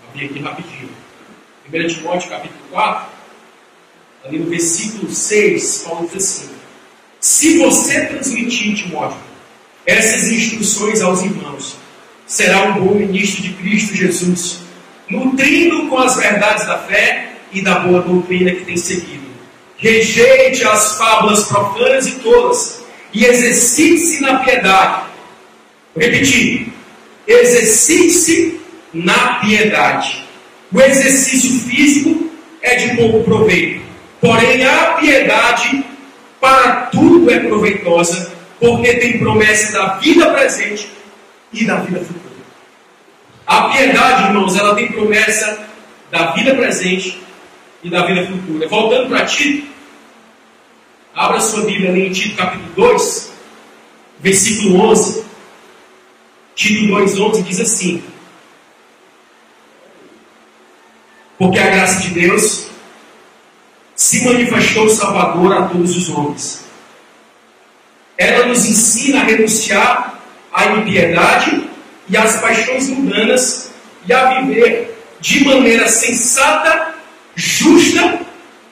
Vou 0.00 0.10
abrir 0.10 0.26
aqui 0.26 0.38
rapidinho. 0.40 0.90
1 1.72 1.86
Timóteo 1.88 2.28
capítulo 2.28 2.60
4, 2.70 3.06
ali 4.24 4.38
no 4.38 4.50
versículo 4.50 5.10
6, 5.10 5.84
Paulo 5.86 6.08
diz 6.12 6.16
assim: 6.16 6.54
se 7.24 7.56
você 7.56 8.04
transmitir, 8.04 8.76
Timóteo, 8.76 9.16
essas 9.86 10.30
instruções 10.30 11.00
aos 11.00 11.22
irmãos, 11.22 11.74
será 12.26 12.64
um 12.64 12.84
bom 12.84 12.94
ministro 12.94 13.42
de 13.42 13.52
Cristo 13.54 13.94
Jesus, 13.94 14.60
nutrindo 15.08 15.88
com 15.88 15.98
as 15.98 16.16
verdades 16.16 16.66
da 16.66 16.78
fé 16.78 17.32
e 17.52 17.60
da 17.60 17.80
boa 17.80 18.00
doutrina 18.00 18.50
que 18.50 18.64
tem 18.64 18.76
seguido. 18.76 19.24
Rejeite 19.76 20.64
as 20.64 20.96
fábulas 20.96 21.44
profanas 21.44 22.06
e 22.06 22.12
tolas 22.20 22.84
e 23.12 23.24
exercite-se 23.24 24.22
na 24.22 24.38
piedade. 24.38 25.02
Vou 25.94 26.04
repetir: 26.04 26.72
exercite-se 27.26 28.60
na 28.92 29.40
piedade. 29.40 30.24
O 30.72 30.80
exercício 30.80 31.60
físico 31.60 32.30
é 32.62 32.76
de 32.76 32.96
pouco 32.96 33.22
proveito, 33.24 33.82
porém 34.20 34.64
a 34.64 34.94
piedade 34.98 35.84
para 36.40 36.86
tudo 36.86 37.30
é 37.30 37.40
proveitosa, 37.40 38.32
porque 38.58 38.94
tem 38.94 39.18
promessa 39.18 39.72
da 39.72 39.94
vida 39.98 40.30
presente 40.30 40.88
e 41.54 41.64
da 41.64 41.76
vida 41.76 42.00
futura. 42.00 42.34
A 43.46 43.68
piedade, 43.68 44.28
irmãos, 44.28 44.56
ela 44.56 44.74
tem 44.74 44.90
promessa 44.90 45.66
da 46.10 46.32
vida 46.32 46.54
presente 46.54 47.20
e 47.82 47.90
da 47.90 48.04
vida 48.06 48.26
futura. 48.26 48.68
Voltando 48.68 49.08
para 49.08 49.24
Tito, 49.24 49.68
abra 51.14 51.40
sua 51.40 51.64
Bíblia 51.64 51.90
ali 51.90 52.08
em 52.08 52.12
Tito 52.12 52.36
capítulo 52.36 52.70
2, 52.74 53.32
versículo 54.20 54.80
11. 54.90 55.24
Tito 56.54 56.92
2,11 56.92 57.42
diz 57.42 57.60
assim: 57.60 58.02
Porque 61.38 61.58
a 61.58 61.70
graça 61.70 62.00
de 62.00 62.10
Deus 62.10 62.68
se 63.94 64.24
manifestou 64.24 64.88
Salvador 64.88 65.52
a 65.52 65.68
todos 65.68 65.96
os 65.96 66.08
homens. 66.08 66.64
Ela 68.16 68.46
nos 68.46 68.64
ensina 68.64 69.20
a 69.20 69.24
renunciar 69.24 70.13
à 70.54 70.66
impiedade 70.66 71.68
e 72.08 72.16
às 72.16 72.36
paixões 72.36 72.88
mundanas 72.88 73.72
e 74.06 74.12
a 74.12 74.40
viver 74.40 74.96
de 75.20 75.44
maneira 75.44 75.88
sensata, 75.88 76.94
justa 77.34 78.20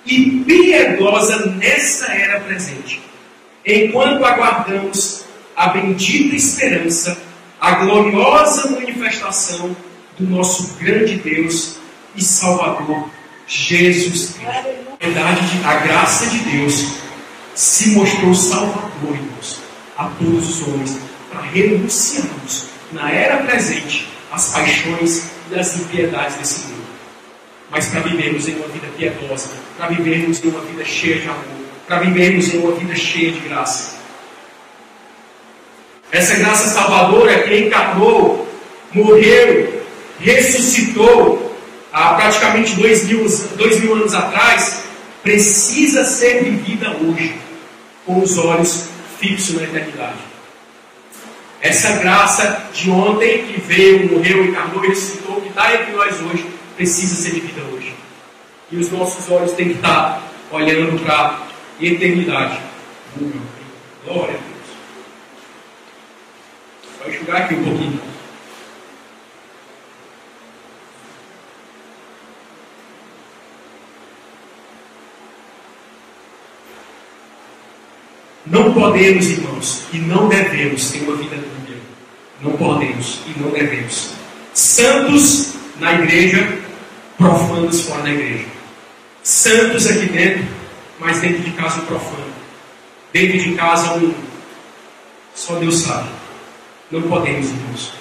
e 0.07 0.45
piedosa 0.47 1.47
nessa 1.47 2.13
era 2.13 2.41
presente, 2.41 3.01
enquanto 3.67 4.25
aguardamos 4.25 5.25
a 5.57 5.69
bendita 5.69 6.37
esperança, 6.37 7.19
a 7.61 7.73
gloriosa 7.73 8.71
manifestação 8.71 9.77
do 10.19 10.27
nosso 10.29 10.75
grande 10.75 11.17
Deus 11.17 11.79
e 12.15 12.23
Salvador 12.23 13.09
Jesus 13.47 14.35
Cristo. 14.35 14.83
A 15.65 15.75
graça 15.77 16.27
de 16.27 16.39
Deus 16.39 16.93
se 17.55 17.91
mostrou 17.91 18.35
salvador, 18.35 19.15
irmãos, 19.15 19.61
a 19.97 20.05
todos 20.05 20.61
os 20.61 20.69
homens, 20.69 20.99
para 21.33 21.43
renunciarmos 21.43 22.67
na 22.93 23.11
era 23.11 23.39
presente 23.39 24.09
às 24.31 24.53
paixões 24.53 25.31
e 25.51 25.59
as 25.59 25.77
impiedades 25.77 26.37
desse 26.37 26.67
mundo, 26.67 26.87
mas 27.71 27.87
para 27.87 28.01
vivermos 28.01 28.49
em 28.49 28.57
uma 28.57 28.69
vida 28.69 28.87
piedosa, 28.97 29.51
para 29.77 29.89
vivermos 29.89 30.45
em 30.45 30.49
uma 30.49 30.61
vida 30.61 30.85
cheia 30.85 31.19
de 31.19 31.29
amor, 31.29 31.45
para 31.87 32.01
vivermos 32.01 32.53
em 32.53 32.59
uma 32.59 32.73
vida 32.73 32.95
cheia 32.95 33.33
de 33.33 33.41
graça. 33.41 33.97
Essa 36.11 36.37
graça 36.37 36.69
salvadora 36.69 37.43
que 37.43 37.57
encarnou, 37.57 38.47
morreu, 38.93 39.83
ressuscitou 40.21 41.57
há 41.91 42.15
praticamente 42.15 42.75
dois 42.77 43.05
mil, 43.05 43.27
dois 43.57 43.81
mil 43.81 43.95
anos 43.95 44.15
atrás, 44.15 44.83
precisa 45.23 46.05
ser 46.05 46.45
vivida 46.45 46.91
hoje, 46.91 47.35
com 48.05 48.21
os 48.21 48.37
olhos 48.37 48.89
fixos 49.19 49.55
na 49.57 49.63
eternidade. 49.63 50.32
Essa 51.63 51.99
graça 51.99 52.67
de 52.75 52.91
ontem 52.91 53.47
que 53.47 53.61
veio, 53.61 54.13
morreu, 54.13 54.45
encarnou 54.45 54.85
e 54.85 54.89
ressuscitou, 54.89 55.41
que 55.41 55.49
está 55.49 55.73
entre 55.73 55.93
nós 55.93 56.21
hoje, 56.21 56.45
precisa 56.75 57.15
ser 57.15 57.35
vivida 57.35 57.63
hoje. 57.73 57.95
E 58.73 58.77
os 58.79 58.91
nossos 58.91 59.31
olhos 59.31 59.53
têm 59.53 59.69
que 59.69 59.75
estar 59.75 60.21
olhando 60.51 61.01
para 61.05 61.15
a 61.15 61.41
eternidade. 61.81 62.59
Glória 64.05 64.35
a 64.35 64.39
Deus. 64.39 64.43
Só 66.99 67.09
enxugar 67.09 67.43
aqui 67.43 67.55
um 67.55 67.63
pouquinho. 67.63 68.01
Não 78.45 78.75
podemos, 78.75 79.31
irmãos, 79.31 79.85
e 79.93 79.99
não 79.99 80.29
devemos 80.29 80.91
ter 80.91 81.03
uma 81.03 81.17
vida. 81.17 81.52
Não 82.43 82.53
podemos 82.53 83.21
e 83.27 83.41
não 83.41 83.51
devemos. 83.51 84.15
Santos 84.53 85.55
na 85.79 85.95
igreja, 85.95 86.59
profanos 87.17 87.83
fora 87.83 88.03
da 88.03 88.11
igreja. 88.11 88.47
Santos 89.23 89.87
aqui 89.87 90.07
dentro, 90.07 90.45
mas 90.99 91.21
dentro 91.21 91.43
de 91.43 91.53
casa 91.53 91.81
um 91.81 91.87
profano. 91.87 92.33
Dentro 93.13 93.39
de 93.39 93.55
casa 93.55 93.95
um. 93.95 94.13
Só 95.35 95.55
Deus 95.55 95.83
sabe. 95.83 96.09
Não 96.91 97.03
podemos, 97.03 97.49
irmãos. 97.49 97.93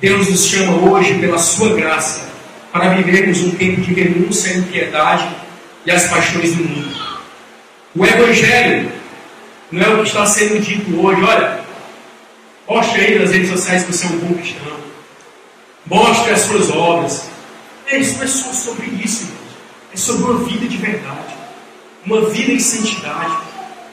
Deus 0.00 0.28
nos 0.28 0.46
chama 0.46 0.90
hoje, 0.90 1.18
pela 1.18 1.38
Sua 1.38 1.74
graça, 1.74 2.28
para 2.72 2.90
vivermos 2.90 3.40
um 3.40 3.52
tempo 3.52 3.80
de 3.80 3.94
renúncia 3.94 4.52
à 4.52 4.56
impiedade 4.56 5.28
e 5.86 5.90
às 5.90 6.08
paixões 6.08 6.54
do 6.54 6.64
mundo. 6.64 7.02
O 7.94 8.04
Evangelho 8.04 8.90
não 9.70 9.82
é 9.82 9.94
o 9.94 10.02
que 10.02 10.08
está 10.08 10.26
sendo 10.26 10.60
dito 10.60 11.00
hoje. 11.00 11.22
Olha, 11.22 11.61
mostre 12.68 13.00
aí 13.00 13.18
nas 13.18 13.30
redes 13.30 13.50
sociais 13.50 13.84
que 13.84 13.92
você 13.92 14.06
é 14.06 14.08
um 14.08 14.18
bom 14.18 14.34
cristão. 14.34 14.76
Mostre 15.86 16.32
as 16.32 16.40
suas 16.42 16.70
obras. 16.70 17.28
É, 17.86 17.98
isso 17.98 18.16
não 18.16 18.24
é 18.24 18.26
só 18.26 18.52
sobre 18.52 18.86
isso, 19.04 19.24
irmãos. 19.24 19.42
É 19.92 19.96
sobre 19.96 20.24
uma 20.24 20.44
vida 20.44 20.66
de 20.66 20.76
verdade. 20.76 21.34
Uma 22.06 22.30
vida 22.30 22.52
em 22.52 22.58
santidade. 22.58 23.36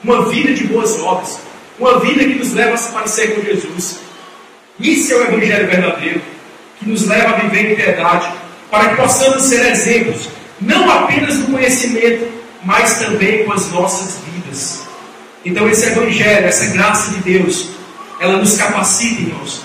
Uma 0.04 0.30
vida 0.30 0.54
de 0.54 0.66
boas 0.66 1.00
obras. 1.00 1.40
Uma 1.78 2.00
vida 2.00 2.24
que 2.24 2.36
nos 2.36 2.54
leva 2.54 2.74
a 2.74 2.78
se 2.78 2.92
parecer 2.92 3.36
com 3.36 3.42
Jesus. 3.42 4.00
Isso 4.80 5.14
é 5.14 5.16
o 5.18 5.24
Evangelho 5.24 5.68
verdadeiro. 5.68 6.22
Que 6.80 6.90
nos 6.90 7.06
leva 7.06 7.36
a 7.36 7.40
viver 7.40 7.72
em 7.72 7.76
piedade. 7.76 8.34
Para 8.70 8.90
que 8.90 8.96
possamos 9.02 9.44
ser 9.44 9.66
exemplos. 9.72 10.30
Não 10.62 10.90
apenas 10.90 11.36
no 11.38 11.48
conhecimento, 11.48 12.32
mas 12.64 13.00
também 13.00 13.46
com 13.46 13.54
as 13.54 13.72
nossas 13.72 14.20
vidas. 14.26 14.84
Então, 15.44 15.70
esse 15.70 15.88
Evangelho, 15.88 16.46
essa 16.46 16.68
graça 16.68 17.12
de 17.12 17.20
Deus, 17.20 17.70
ela 18.20 18.38
nos 18.38 18.58
capacita, 18.58 19.22
irmãos, 19.22 19.62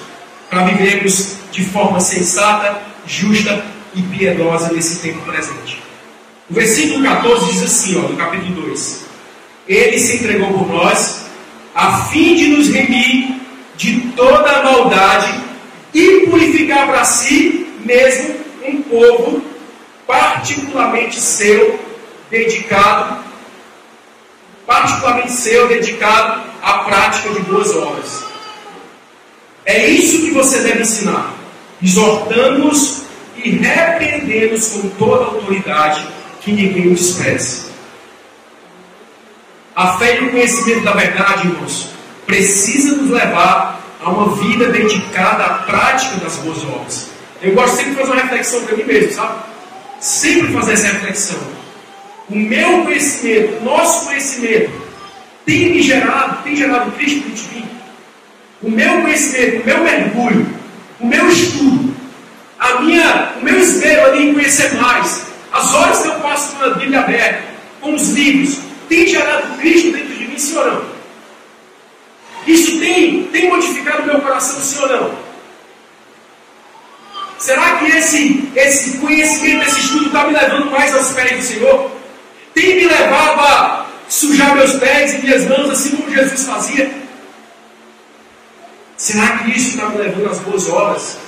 para 0.48 0.64
vivermos 0.64 1.36
de 1.50 1.64
forma 1.64 2.00
sensata, 2.00 2.80
justa 3.06 3.64
e 3.94 4.02
piedosa 4.02 4.72
nesse 4.72 5.00
tempo 5.00 5.20
presente. 5.22 5.82
O 6.48 6.54
versículo 6.54 7.02
14 7.02 7.52
diz 7.52 7.62
assim, 7.62 7.98
ó, 7.98 8.08
no 8.08 8.16
capítulo 8.16 8.68
2: 8.68 9.04
Ele 9.66 9.98
se 9.98 10.16
entregou 10.16 10.52
por 10.52 10.68
nós, 10.68 11.24
a 11.74 12.04
fim 12.04 12.34
de 12.34 12.48
nos 12.48 12.68
remir 12.68 13.40
de 13.76 14.00
toda 14.16 14.50
a 14.50 14.62
maldade 14.62 15.40
e 15.92 16.26
purificar 16.28 16.86
para 16.86 17.04
si 17.04 17.66
mesmo 17.80 18.36
um 18.64 18.82
povo 18.82 19.42
particularmente 20.06 21.20
seu, 21.20 21.80
dedicado 22.30 23.24
particularmente 24.66 25.32
seu, 25.32 25.68
dedicado 25.68 26.42
à 26.62 26.78
prática 26.84 27.30
de 27.30 27.40
boas 27.40 27.74
obras. 27.74 28.33
É 29.66 29.86
isso 29.88 30.20
que 30.20 30.30
você 30.30 30.60
deve 30.60 30.82
ensinar, 30.82 31.34
exortando-nos 31.82 33.02
e 33.36 33.50
repreendendo-nos 33.50 34.68
com 34.68 34.88
toda 34.90 35.24
autoridade 35.24 36.06
que 36.40 36.52
ninguém 36.52 36.88
o 36.88 36.94
despreze. 36.94 37.64
A 39.74 39.96
fé 39.98 40.20
e 40.20 40.24
o 40.26 40.30
conhecimento 40.30 40.84
da 40.84 40.92
verdade, 40.92 41.48
irmãos, 41.48 41.88
precisa 42.26 42.96
nos 42.96 43.10
levar 43.10 43.80
a 44.02 44.10
uma 44.10 44.36
vida 44.36 44.68
dedicada 44.68 45.44
à 45.44 45.54
prática 45.60 46.16
das 46.16 46.36
boas 46.36 46.62
obras. 46.64 47.10
Eu 47.42 47.54
gosto 47.54 47.76
sempre 47.76 47.92
de 47.92 47.96
fazer 47.96 48.12
uma 48.12 48.22
reflexão 48.22 48.64
para 48.64 48.76
mim 48.76 48.84
mesmo, 48.84 49.12
sabe? 49.12 49.38
Sempre 50.00 50.52
fazer 50.52 50.72
essa 50.74 50.86
reflexão 50.88 51.54
o 52.28 52.36
meu 52.36 52.84
conhecimento, 52.84 53.58
o 53.60 53.64
nosso 53.64 54.06
conhecimento, 54.06 54.72
tem 55.44 55.72
me 55.72 55.82
gerado, 55.82 56.42
tem 56.42 56.56
gerado 56.56 56.90
Cristo 56.92 57.28
dentro 57.28 57.44
de 57.44 57.54
mim. 57.54 57.68
O 58.64 58.70
meu 58.70 59.02
conhecimento, 59.02 59.62
o 59.62 59.66
meu 59.66 59.84
mergulho, 59.84 60.46
o 61.00 61.06
meu 61.06 61.28
estudo, 61.28 61.94
a 62.58 62.80
minha, 62.80 63.34
o 63.40 63.44
meu 63.44 63.60
esmero 63.60 64.06
ali 64.06 64.30
em 64.30 64.34
conhecer 64.34 64.74
mais, 64.74 65.26
as 65.52 65.74
horas 65.74 66.02
que 66.02 66.08
eu 66.08 66.14
passo 66.14 66.56
com 66.56 66.64
a 66.64 66.70
Bíblia 66.70 67.00
aberta, 67.00 67.42
com 67.80 67.94
os 67.94 68.10
livros, 68.10 68.58
tem 68.88 69.06
gerado 69.06 69.58
Cristo 69.58 69.92
dentro 69.92 70.14
de 70.14 70.26
mim, 70.26 70.38
sim 70.38 70.56
ou 70.56 70.66
não? 70.66 70.84
Isso 72.46 72.78
tem, 72.80 73.24
tem 73.24 73.48
modificado 73.48 74.02
o 74.02 74.06
meu 74.06 74.20
coração, 74.20 74.60
sim 74.60 74.80
ou 74.80 74.88
não? 74.88 75.24
Será 77.38 77.76
que 77.76 77.86
esse, 77.86 78.48
esse 78.56 78.98
conhecimento, 78.98 79.68
esse 79.68 79.80
estudo 79.80 80.06
está 80.06 80.24
me 80.24 80.32
levando 80.32 80.70
mais 80.70 80.94
aos 80.94 81.12
pés 81.12 81.36
do 81.36 81.42
Senhor? 81.42 81.94
tem 82.54 82.76
me 82.76 82.86
levado 82.86 83.40
a 83.40 83.86
sujar 84.08 84.54
meus 84.54 84.74
pés 84.76 85.14
e 85.14 85.18
minhas 85.18 85.44
mãos, 85.46 85.70
assim 85.70 85.96
como 85.96 86.14
Jesus 86.14 86.46
fazia? 86.46 87.03
Será 88.96 89.38
que 89.38 89.50
isso 89.50 89.70
está 89.70 89.88
me 89.88 89.98
levando 89.98 90.30
às 90.30 90.38
boas 90.40 90.68
obras? 90.68 91.18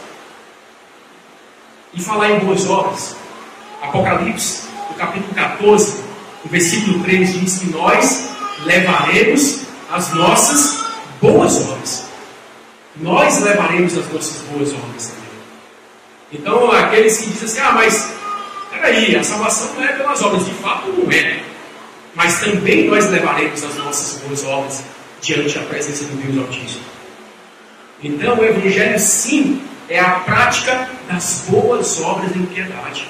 E 1.93 2.03
falar 2.03 2.31
em 2.31 2.39
boas 2.41 2.69
obras, 2.69 3.17
Apocalipse, 3.83 4.63
no 4.91 4.97
capítulo 4.97 5.35
14, 5.35 6.05
o 6.45 6.49
versículo 6.49 7.03
3 7.03 7.41
diz 7.41 7.59
que 7.59 7.67
nós 7.71 8.29
levaremos 8.65 9.63
as 9.91 10.13
nossas 10.13 10.85
boas 11.21 11.57
obras. 11.69 12.07
Nós 12.97 13.41
levaremos 13.41 13.97
as 13.97 14.13
nossas 14.13 14.43
boas 14.43 14.73
obras. 14.73 15.13
Então, 16.33 16.71
aqueles 16.73 17.19
que 17.19 17.31
dizem 17.31 17.45
assim, 17.45 17.61
ah, 17.61 17.73
mas 17.73 18.17
Peraí, 18.81 19.17
a 19.17 19.25
salvação 19.25 19.75
não 19.75 19.85
é 19.85 19.93
pelas 19.93 20.23
obras, 20.23 20.45
de 20.45 20.53
fato 20.55 20.89
não 20.89 21.11
é. 21.11 21.43
Mas 22.15 22.41
também 22.41 22.87
nós 22.89 23.11
levaremos 23.11 23.63
as 23.63 23.75
nossas 23.77 24.21
boas 24.23 24.45
obras 24.45 24.83
diante 25.21 25.59
da 25.59 25.65
presença 25.65 26.05
do 26.05 26.17
Deus 26.17 26.47
Altíssimo. 26.47 26.85
Então 28.03 28.39
o 28.39 28.45
Evangelho 28.45 28.99
sim 28.99 29.63
é 29.89 29.99
a 29.99 30.21
prática 30.21 30.91
das 31.09 31.45
boas 31.49 32.01
obras 32.01 32.35
em 32.35 32.45
piedade. 32.47 33.09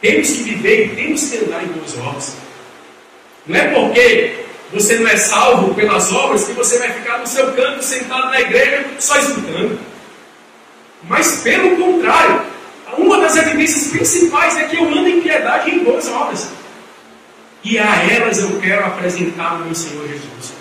Temos 0.00 0.28
que 0.28 0.42
viver 0.42 0.86
e 0.86 0.96
temos 0.96 1.30
que 1.30 1.38
andar 1.38 1.64
em 1.64 1.68
boas 1.68 1.96
obras. 1.98 2.36
Não 3.46 3.56
é 3.56 3.68
porque 3.68 4.44
você 4.72 4.98
não 4.98 5.08
é 5.08 5.16
salvo 5.16 5.74
pelas 5.74 6.12
obras 6.12 6.44
que 6.44 6.52
você 6.52 6.78
vai 6.78 6.92
ficar 6.92 7.18
no 7.18 7.26
seu 7.26 7.52
canto 7.52 7.82
sentado 7.82 8.30
na 8.30 8.40
igreja 8.40 8.86
só 8.98 9.18
escutando. 9.18 9.78
Mas 11.04 11.42
pelo 11.42 11.76
contrário, 11.76 12.42
uma 12.98 13.18
das 13.18 13.36
evidências 13.36 13.88
principais 13.88 14.56
é 14.56 14.64
que 14.64 14.76
eu 14.76 14.84
ando 14.84 15.08
em 15.08 15.20
piedade 15.20 15.70
e 15.70 15.74
em 15.76 15.84
boas 15.84 16.08
obras. 16.08 16.50
E 17.62 17.78
a 17.78 18.12
elas 18.12 18.38
eu 18.38 18.60
quero 18.60 18.84
apresentar 18.84 19.54
o 19.54 19.64
meu 19.64 19.74
Senhor 19.74 20.06
Jesus. 20.06 20.52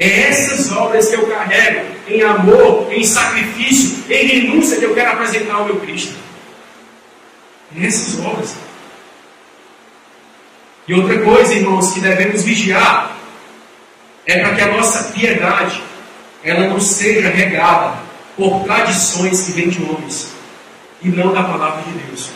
É 0.00 0.28
essas 0.28 0.72
obras 0.72 1.08
que 1.08 1.14
eu 1.14 1.26
carrego 1.26 1.97
em 2.08 2.22
amor, 2.22 2.92
em 2.92 3.04
sacrifício, 3.04 4.04
em 4.10 4.26
renúncia 4.26 4.78
que 4.78 4.84
eu 4.84 4.94
quero 4.94 5.12
apresentar 5.12 5.54
ao 5.54 5.64
meu 5.64 5.76
Cristo. 5.76 6.14
É 7.76 7.86
essas 7.86 8.18
obras. 8.24 8.56
E 10.86 10.94
outra 10.94 11.18
coisa, 11.18 11.54
irmãos, 11.54 11.92
que 11.92 12.00
devemos 12.00 12.42
vigiar 12.42 13.16
é 14.26 14.40
para 14.40 14.54
que 14.54 14.60
a 14.62 14.72
nossa 14.72 15.12
piedade 15.12 15.82
ela 16.42 16.66
não 16.68 16.80
seja 16.80 17.28
regada 17.28 17.98
por 18.36 18.64
tradições 18.64 19.42
que 19.42 19.52
vêm 19.52 19.68
de 19.68 19.82
homens 19.82 20.30
e 21.02 21.08
não 21.08 21.32
da 21.32 21.42
palavra 21.42 21.82
de 21.82 21.98
Deus. 22.06 22.30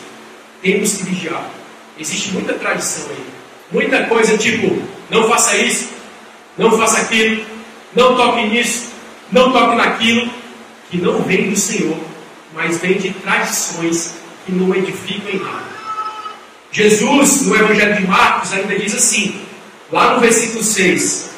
Temos 0.60 0.94
que 0.94 1.04
vigiar. 1.04 1.48
Existe 1.98 2.32
muita 2.32 2.54
tradição 2.54 3.06
aí. 3.10 3.24
Muita 3.70 4.04
coisa 4.04 4.36
tipo, 4.36 4.82
não 5.08 5.28
faça 5.28 5.56
isso, 5.56 5.88
não 6.58 6.76
faça 6.76 7.00
aquilo, 7.00 7.44
não 7.94 8.14
toque 8.16 8.46
nisso, 8.48 8.90
não 9.32 9.50
toque 9.50 9.76
naquilo, 9.76 10.30
que 10.90 10.98
não 10.98 11.22
vem 11.22 11.50
do 11.50 11.56
Senhor 11.56 11.96
mas 12.54 12.78
vem 12.78 12.98
de 12.98 13.10
tradições 13.10 14.14
que 14.44 14.52
não 14.52 14.74
edificam 14.74 15.30
em 15.32 15.38
nada. 15.38 15.72
Jesus, 16.70 17.42
no 17.42 17.56
Evangelho 17.56 17.96
de 17.96 18.06
Marcos, 18.06 18.52
ainda 18.52 18.78
diz 18.78 18.94
assim, 18.94 19.40
lá 19.90 20.14
no 20.14 20.20
versículo 20.20 20.62
6, 20.62 21.30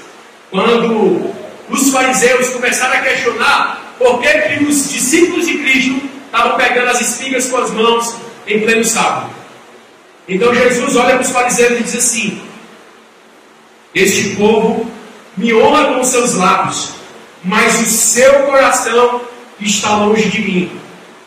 quando 0.51 1.31
os 1.69 1.91
fariseus 1.91 2.51
começaram 2.51 2.95
a 2.95 3.03
questionar 3.03 3.95
por 3.99 4.21
que, 4.21 4.29
que 4.29 4.65
os 4.65 4.91
discípulos 4.91 5.47
de 5.47 5.59
Cristo 5.59 6.09
estavam 6.27 6.57
pegando 6.57 6.89
as 6.89 7.01
espigas 7.01 7.47
com 7.47 7.57
as 7.57 7.71
mãos 7.71 8.15
em 8.47 8.61
pleno 8.61 8.85
sábado. 8.85 9.31
Então 10.29 10.55
Jesus 10.55 10.97
olha 10.97 11.15
para 11.15 11.23
os 11.23 11.31
fariseus 11.31 11.81
e 11.81 11.83
diz 11.83 11.97
assim: 11.97 12.43
Este 13.95 14.37
povo 14.37 14.91
me 15.37 15.53
honra 15.55 15.95
com 15.95 16.05
seus 16.05 16.35
lábios, 16.35 16.91
mas 17.45 17.81
o 17.81 17.87
seu 17.87 18.33
coração 18.45 19.21
está 19.61 19.97
longe 19.97 20.29
de 20.29 20.41
mim. 20.41 20.81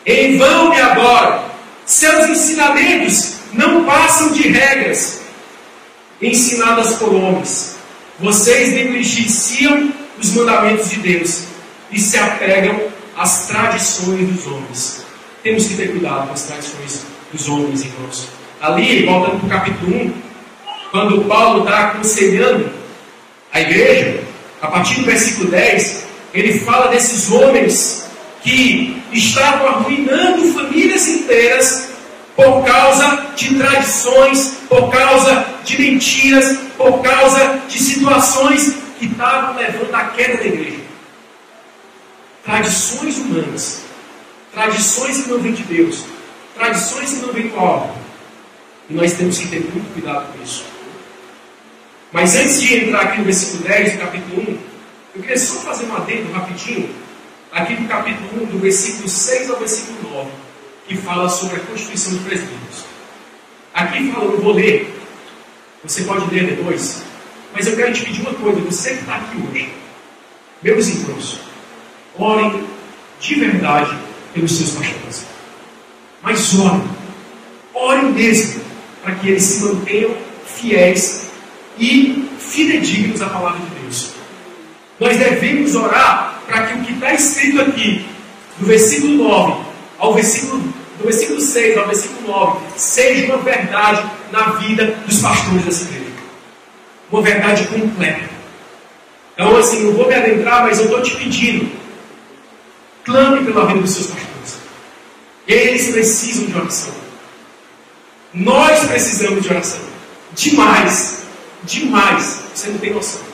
Em 0.04 0.36
vão 0.36 0.70
me 0.70 0.80
adora. 0.80 1.44
Seus 1.86 2.28
ensinamentos 2.28 3.34
não 3.52 3.84
passam 3.84 4.32
de 4.32 4.48
regras 4.48 5.20
ensinadas 6.20 6.94
por 6.94 7.14
homens. 7.14 7.76
Vocês 8.18 8.72
negligenciam 8.72 9.92
os 10.20 10.32
mandamentos 10.32 10.90
de 10.90 10.96
Deus 10.96 11.44
e 11.90 12.00
se 12.00 12.18
apegam 12.18 12.80
às 13.16 13.46
tradições 13.46 14.28
dos 14.28 14.46
homens. 14.46 15.04
Temos 15.42 15.66
que 15.66 15.76
ter 15.76 15.90
cuidado 15.92 16.26
com 16.26 16.34
as 16.34 16.42
tradições 16.42 17.02
dos 17.32 17.48
homens, 17.48 17.84
irmãos. 17.84 18.28
Ali, 18.60 19.06
voltando 19.06 19.38
para 19.38 19.46
o 19.46 19.50
capítulo 19.50 19.96
1, 19.96 20.12
quando 20.90 21.24
Paulo 21.24 21.60
está 21.60 21.90
aconselhando 21.90 22.70
a 23.52 23.60
igreja, 23.60 24.24
a 24.60 24.66
partir 24.66 24.96
do 24.96 25.06
versículo 25.06 25.50
10, 25.50 26.07
ele 26.32 26.60
fala 26.60 26.88
desses 26.88 27.30
homens 27.30 28.06
que 28.42 29.02
estavam 29.12 29.66
arruinando 29.68 30.52
famílias 30.52 31.06
inteiras 31.08 31.88
por 32.36 32.64
causa 32.64 33.26
de 33.34 33.54
tradições, 33.56 34.58
por 34.68 34.90
causa 34.90 35.44
de 35.64 35.80
mentiras, 35.80 36.56
por 36.76 37.02
causa 37.02 37.60
de 37.68 37.78
situações 37.78 38.74
que 38.98 39.06
estavam 39.06 39.56
levando 39.56 39.94
à 39.94 40.04
queda 40.04 40.36
da 40.36 40.46
igreja. 40.46 40.78
Tradições 42.44 43.16
humanas, 43.18 43.82
tradições 44.52 45.22
que 45.22 45.30
não 45.30 45.38
vêm 45.38 45.52
de 45.52 45.64
Deus, 45.64 46.04
tradições 46.54 47.10
que 47.10 47.26
não 47.26 47.32
vêm 47.32 47.48
do 47.48 47.58
alto. 47.58 47.98
E 48.88 48.94
nós 48.94 49.12
temos 49.14 49.38
que 49.38 49.48
ter 49.48 49.60
muito 49.60 49.92
cuidado 49.92 50.32
com 50.32 50.42
isso. 50.42 50.64
Mas 52.12 52.36
antes 52.36 52.62
de 52.62 52.84
entrar 52.84 53.02
aqui 53.02 53.18
no 53.18 53.24
versículo 53.24 53.64
10 53.64 53.92
do 53.92 53.98
capítulo 53.98 54.42
1, 54.42 54.58
eu 55.18 55.22
queria 55.22 55.38
só 55.38 55.54
fazer 55.60 55.86
um 55.86 55.96
adendo 55.96 56.30
rapidinho, 56.30 56.88
aqui 57.50 57.74
no 57.74 57.88
capítulo 57.88 58.44
1, 58.44 58.46
do 58.46 58.58
versículo 58.60 59.08
6 59.08 59.50
ao 59.50 59.58
versículo 59.58 59.98
9, 60.14 60.30
que 60.86 60.96
fala 60.96 61.28
sobre 61.28 61.56
a 61.56 61.60
constituição 61.60 62.12
dos 62.12 62.22
presbíteros. 62.22 62.84
Aqui 63.74 64.12
fala, 64.12 64.26
eu 64.26 64.40
vou 64.40 64.52
ler, 64.52 64.96
você 65.82 66.04
pode 66.04 66.32
ler 66.32 66.54
depois, 66.54 67.02
mas 67.52 67.66
eu 67.66 67.74
quero 67.74 67.92
te 67.92 68.04
pedir 68.04 68.20
uma 68.20 68.32
coisa, 68.34 68.60
você 68.60 68.90
que 68.90 69.00
está 69.00 69.16
aqui 69.16 69.38
hoje, 69.38 69.72
meus 70.62 70.86
irmãos, 70.86 71.40
orem 72.16 72.64
de 73.20 73.34
verdade 73.34 73.98
pelos 74.32 74.56
seus 74.56 74.70
pastores. 74.70 75.26
Mas 76.22 76.54
orem, 76.60 76.84
orem 77.74 78.12
mesmo, 78.12 78.60
para 79.02 79.16
que 79.16 79.30
eles 79.30 79.42
se 79.42 79.64
mantenham 79.64 80.16
fiéis 80.46 81.26
e 81.76 82.28
fidedignos 82.38 83.20
à 83.20 83.28
palavra 83.28 83.58
de 83.58 83.80
Deus. 83.80 84.17
Nós 85.00 85.16
devemos 85.16 85.74
orar 85.76 86.42
para 86.46 86.66
que 86.66 86.74
o 86.74 86.84
que 86.84 86.92
está 86.94 87.14
escrito 87.14 87.60
aqui, 87.60 88.04
do 88.58 88.66
versículo 88.66 89.12
9 89.14 89.64
ao 89.98 90.14
versículo, 90.14 90.58
do 90.98 91.04
versículo 91.04 91.40
6 91.40 91.78
ao 91.78 91.86
versículo 91.86 92.28
9, 92.28 92.60
seja 92.76 93.26
uma 93.26 93.38
verdade 93.38 94.10
na 94.32 94.52
vida 94.52 94.86
dos 95.06 95.20
pastores 95.20 95.64
dessa 95.64 95.84
igreja. 95.84 96.08
Uma 97.10 97.22
verdade 97.22 97.66
completa. 97.68 98.28
Então, 99.34 99.56
assim, 99.56 99.84
não 99.84 99.92
vou 99.92 100.08
me 100.08 100.14
adentrar, 100.14 100.64
mas 100.64 100.78
eu 100.78 100.86
estou 100.86 101.00
te 101.00 101.14
pedindo. 101.16 101.70
Clame 103.04 103.44
pela 103.44 103.66
vida 103.66 103.80
dos 103.80 103.90
seus 103.90 104.08
pastores. 104.08 104.58
Eles 105.46 105.92
precisam 105.92 106.46
de 106.46 106.56
oração. 106.56 106.94
Nós 108.34 108.84
precisamos 108.84 109.42
de 109.42 109.48
oração. 109.48 109.80
Demais. 110.34 111.22
Demais. 111.62 112.40
Você 112.52 112.68
não 112.68 112.78
tem 112.78 112.92
noção 112.92 113.28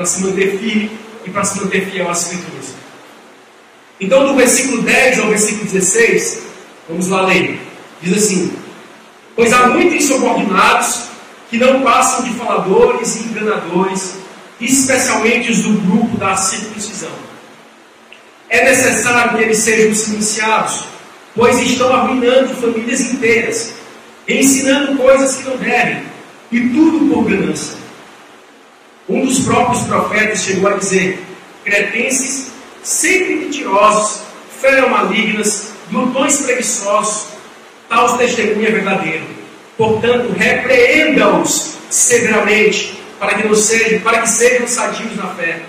para 0.00 0.06
se 0.06 0.22
manter 0.22 0.58
firme 0.58 0.90
e 1.26 1.30
para 1.30 1.44
se 1.44 1.60
manter 1.60 1.90
fiel 1.90 2.08
às 2.08 2.22
Escrituras. 2.22 2.72
Então, 4.00 4.28
do 4.28 4.34
versículo 4.34 4.80
10 4.80 5.18
ao 5.18 5.28
versículo 5.28 5.64
16, 5.64 6.38
vamos 6.88 7.08
lá 7.08 7.26
ler. 7.26 7.60
Diz 8.00 8.16
assim: 8.16 8.50
Pois 9.36 9.52
há 9.52 9.66
muitos 9.66 9.96
insubordinados 9.96 11.02
que 11.50 11.58
não 11.58 11.82
passam 11.82 12.24
de 12.24 12.30
faladores 12.30 13.16
e 13.16 13.24
enganadores, 13.24 14.14
especialmente 14.58 15.50
os 15.50 15.58
do 15.64 15.74
grupo 15.82 16.16
da 16.16 16.34
circuncisão. 16.34 17.12
É 18.48 18.64
necessário 18.64 19.36
que 19.36 19.44
eles 19.44 19.58
sejam 19.58 19.94
silenciados, 19.94 20.82
pois 21.36 21.60
estão 21.60 21.94
arruinando 21.94 22.54
famílias 22.54 23.02
inteiras, 23.02 23.74
ensinando 24.26 24.96
coisas 24.96 25.36
que 25.36 25.42
não 25.44 25.58
devem, 25.58 26.04
e 26.50 26.70
tudo 26.70 27.12
por 27.12 27.24
ganância. 27.24 27.79
Um 29.10 29.26
dos 29.26 29.40
próprios 29.40 29.82
profetas 29.82 30.44
chegou 30.44 30.70
a 30.70 30.76
dizer: 30.76 31.20
cretenses 31.64 32.52
sempre 32.80 33.34
mentirosos, 33.34 34.22
malignas, 34.88 35.72
glutões 35.90 36.40
preguiçosos, 36.42 37.26
tal 37.88 38.16
testemunha 38.16 38.68
é 38.68 38.70
verdadeiro. 38.70 39.24
Portanto, 39.76 40.32
repreenda-os 40.38 41.74
severamente, 41.90 43.00
para 43.18 43.34
que 43.34 43.48
não 43.48 43.54
sejam, 43.56 43.98
para 44.00 44.20
que 44.20 44.28
sejam 44.28 44.68
sadios 44.68 45.16
na 45.16 45.34
fé. 45.34 45.60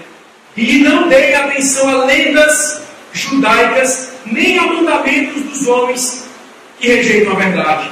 E 0.55 0.77
não 0.79 1.09
deem 1.09 1.33
atenção 1.33 1.89
a 1.89 2.05
lendas 2.05 2.83
judaicas, 3.11 4.09
nem 4.23 4.59
a 4.59 4.67
mandamentos 4.67 5.41
dos 5.41 5.67
homens 5.67 6.25
que 6.79 6.87
rejeitam 6.87 7.33
a 7.33 7.35
verdade. 7.35 7.89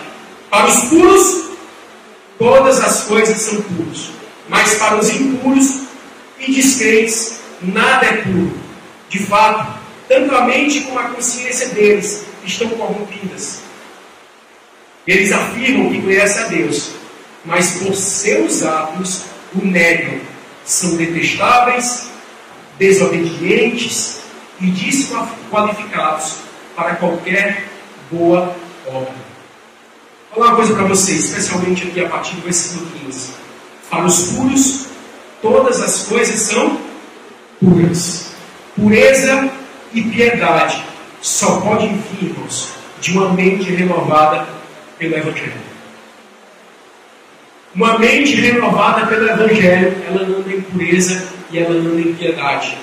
Para 0.52 0.68
os 0.68 0.84
puros, 0.84 1.50
todas 2.38 2.80
as 2.82 3.06
coisas 3.06 3.42
são 3.42 3.60
puras 3.64 4.19
mas 4.50 4.74
para 4.76 4.98
os 4.98 5.10
impuros 5.10 5.84
e 6.40 6.52
descrentes, 6.52 7.40
nada 7.62 8.06
é 8.06 8.18
puro. 8.24 8.52
De 9.08 9.20
fato, 9.20 9.80
tanto 10.08 10.36
a 10.36 10.46
mente 10.46 10.82
como 10.82 11.00
a 11.00 11.04
consciência 11.04 11.70
deles 11.70 12.26
estão 12.44 12.68
corrompidas. 12.70 13.62
Eles 15.06 15.32
afirmam 15.32 15.92
que 15.92 16.02
conhecem 16.02 16.44
a 16.44 16.48
Deus, 16.48 16.92
mas 17.46 17.78
por 17.78 17.96
seus 17.96 18.64
atos 18.64 19.24
o 19.56 19.66
negam. 19.66 20.20
São 20.66 20.98
detestáveis, 20.98 22.10
desobedientes 22.78 24.20
e 24.60 24.68
desqualificados 24.68 26.36
para 26.76 26.96
qualquer 26.96 27.66
boa 28.12 28.56
obra. 28.88 29.14
Vou 30.30 30.36
falar 30.36 30.48
uma 30.48 30.56
coisa 30.56 30.74
para 30.74 30.84
vocês, 30.86 31.26
especialmente 31.26 31.88
aqui 31.88 32.04
a 32.04 32.10
partir 32.10 32.36
do 32.36 32.42
versículo 32.42 32.86
15. 33.06 33.49
Para 33.90 34.06
os 34.06 34.32
puros, 34.34 34.86
todas 35.42 35.82
as 35.82 36.04
coisas 36.04 36.40
são 36.42 36.80
puras. 37.60 38.32
Pureza 38.76 39.50
e 39.94 40.02
piedade 40.04 40.84
só 41.22 41.60
podem 41.62 41.98
vir, 41.98 42.30
irmãos, 42.30 42.70
de 43.02 43.12
uma 43.12 43.34
mente 43.34 43.72
renovada 43.72 44.48
pelo 44.98 45.18
Evangelho. 45.18 45.70
Uma 47.74 47.98
mente 47.98 48.36
renovada 48.36 49.08
pelo 49.08 49.28
Evangelho, 49.28 49.96
ela 50.08 50.22
anda 50.22 50.54
em 50.54 50.62
pureza 50.62 51.24
e 51.52 51.58
ela 51.58 51.76
anda 51.76 52.00
em 52.00 52.14
piedade. 52.14 52.78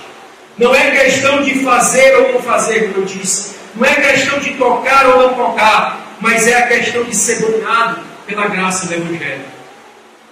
Não 0.59 0.75
é 0.75 0.90
questão 0.90 1.42
de 1.42 1.61
fazer 1.61 2.16
ou 2.16 2.33
não 2.33 2.42
fazer, 2.42 2.88
como 2.88 3.05
eu 3.05 3.05
disse. 3.05 3.55
Não 3.77 3.87
é 3.87 3.95
questão 3.95 4.38
de 4.40 4.55
tocar 4.55 5.07
ou 5.07 5.23
não 5.23 5.35
tocar, 5.35 6.16
mas 6.21 6.47
é 6.47 6.57
a 6.57 6.66
questão 6.66 7.05
de 7.05 7.14
ser 7.14 7.40
dominado 7.40 8.01
pela 8.27 8.49
graça 8.49 8.87
do 8.87 8.95
Evangelho 8.95 9.56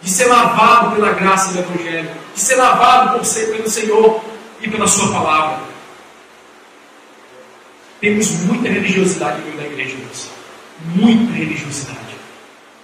de 0.05 0.11
ser 0.11 0.27
lavado 0.27 0.95
pela 0.95 1.12
graça 1.12 1.53
do 1.53 1.61
Evangelho, 1.61 2.11
de 2.35 2.40
ser 2.40 2.57
lavado 2.57 3.19
pelo 3.19 3.69
Senhor 3.71 4.23
e 4.61 4.71
pela 4.71 4.87
Sua 4.87 5.11
palavra. 5.11 5.64
Temos 8.03 8.31
muita 8.43 8.69
religiosidade 8.69 9.40
no 9.40 9.47
meio 9.47 9.57
da 9.57 9.64
igreja, 9.64 9.95
irmãos. 9.95 10.31
Muita 10.95 11.33
religiosidade. 11.33 12.17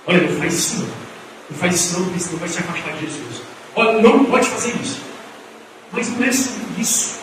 Olha, 0.06 0.22
não 0.22 0.38
faz 0.38 0.54
isso 0.54 0.76
não. 0.78 0.88
Não 1.50 1.58
faz 1.58 1.74
isso 1.74 1.98
não, 1.98 2.04
porque 2.06 2.20
senão 2.20 2.38
vai 2.38 2.48
se 2.48 2.58
afastar 2.58 2.92
de 2.94 3.00
Jesus. 3.00 3.42
Olha, 3.76 4.00
não 4.00 4.24
pode 4.24 4.48
fazer 4.48 4.74
isso. 4.82 5.02
Mas 5.92 6.08
não 6.08 6.26
é 6.26 6.32
sobre 6.32 6.80
isso. 6.80 7.20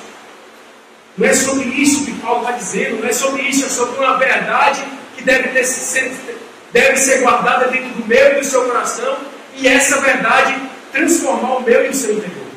Não 1.17 1.27
é 1.27 1.33
sobre 1.33 1.65
isso 1.69 2.05
que 2.05 2.11
Paulo 2.19 2.41
está 2.41 2.51
dizendo, 2.51 3.01
não 3.01 3.09
é 3.09 3.13
sobre 3.13 3.41
isso, 3.41 3.65
é 3.65 3.69
sobre 3.69 3.97
uma 3.97 4.17
verdade 4.17 4.83
que 5.15 5.23
deve, 5.23 5.47
ter, 5.47 6.37
deve 6.71 6.97
ser 6.97 7.21
guardada 7.21 7.69
dentro 7.69 7.89
do 7.89 8.05
meu 8.05 8.33
e 8.33 8.35
do 8.35 8.45
seu 8.45 8.63
coração 8.65 9.17
e 9.57 9.67
essa 9.67 9.99
verdade 10.01 10.55
transformar 10.91 11.57
o 11.57 11.61
meu 11.61 11.85
e 11.85 11.89
o 11.89 11.93
seu 11.93 12.15
interior. 12.15 12.47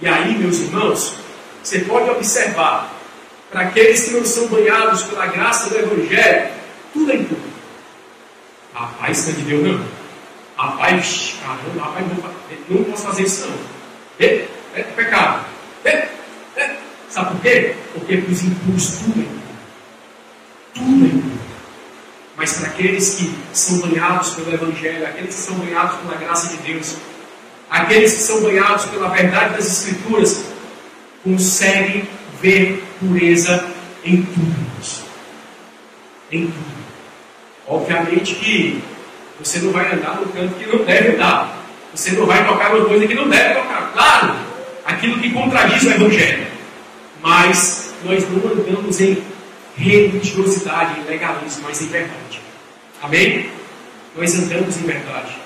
E 0.00 0.08
aí, 0.08 0.36
meus 0.36 0.58
irmãos, 0.58 1.16
você 1.62 1.80
pode 1.80 2.10
observar, 2.10 2.92
para 3.50 3.62
aqueles 3.62 4.04
que 4.04 4.10
não 4.10 4.24
são 4.24 4.48
banhados 4.48 5.04
pela 5.04 5.26
graça 5.26 5.70
do 5.70 5.78
Evangelho, 5.78 6.50
tudo 6.92 7.12
é 7.12 7.16
impuro. 7.16 7.40
Rapaz, 8.74 9.18
isso 9.18 9.30
não 9.30 9.38
é 9.38 9.40
de 9.40 9.48
Deus, 9.48 9.62
não. 9.62 9.86
Rapaz, 10.56 11.36
caramba, 11.40 11.84
rapaz, 11.84 12.06
não, 12.68 12.76
não 12.78 12.84
posso 12.84 13.02
fazer 13.04 13.22
isso, 13.22 13.46
não. 13.46 13.56
É, 14.18 14.46
é 14.74 14.82
pecado. 14.82 15.44
É, 15.84 16.08
é. 16.56 16.76
Sabe 17.08 17.30
por 17.30 17.40
quê? 17.42 17.74
Porque 17.92 18.16
para 18.16 18.32
os 18.32 18.42
impuros 18.42 18.88
tudo 18.98 19.20
é 19.20 19.22
impuro. 19.22 19.42
Tudo 20.74 21.04
é 21.04 21.08
impuro. 21.08 21.43
Mas 22.36 22.54
para 22.54 22.68
aqueles 22.68 23.14
que 23.14 23.32
são 23.52 23.78
banhados 23.78 24.30
pelo 24.30 24.52
Evangelho, 24.52 25.06
aqueles 25.06 25.34
que 25.34 25.40
são 25.40 25.54
banhados 25.56 25.96
pela 26.00 26.16
graça 26.16 26.48
de 26.48 26.56
Deus, 26.58 26.96
aqueles 27.70 28.12
que 28.12 28.20
são 28.20 28.42
banhados 28.42 28.84
pela 28.86 29.08
verdade 29.08 29.54
das 29.54 29.66
Escrituras, 29.66 30.44
conseguem 31.22 32.08
ver 32.40 32.82
pureza 32.98 33.64
em 34.04 34.22
tudo. 34.22 34.64
Em 36.30 36.46
tudo. 36.46 36.74
Obviamente 37.66 38.34
que 38.34 38.82
você 39.38 39.58
não 39.60 39.72
vai 39.72 39.92
andar 39.92 40.20
no 40.20 40.26
canto 40.26 40.54
que 40.54 40.66
não 40.66 40.84
deve 40.84 41.14
andar. 41.14 41.64
Você 41.94 42.10
não 42.12 42.26
vai 42.26 42.46
tocar 42.46 42.74
uma 42.74 42.84
coisa 42.86 43.06
que 43.06 43.14
não 43.14 43.28
deve 43.28 43.54
tocar. 43.54 43.92
Claro, 43.92 44.34
aquilo 44.84 45.18
que 45.18 45.30
contradiz 45.30 45.82
o 45.84 45.90
Evangelho. 45.90 46.46
Mas 47.22 47.94
nós 48.04 48.24
não 48.28 48.52
andamos 48.52 49.00
em 49.00 49.22
religiosidade, 49.76 51.00
em 51.00 51.04
legalismo, 51.04 51.64
mas 51.64 51.80
em 51.82 51.88
verdade. 51.88 52.40
Amém? 53.02 53.50
Nós 54.16 54.34
andamos 54.34 54.76
em 54.76 54.82
verdade. 54.82 55.36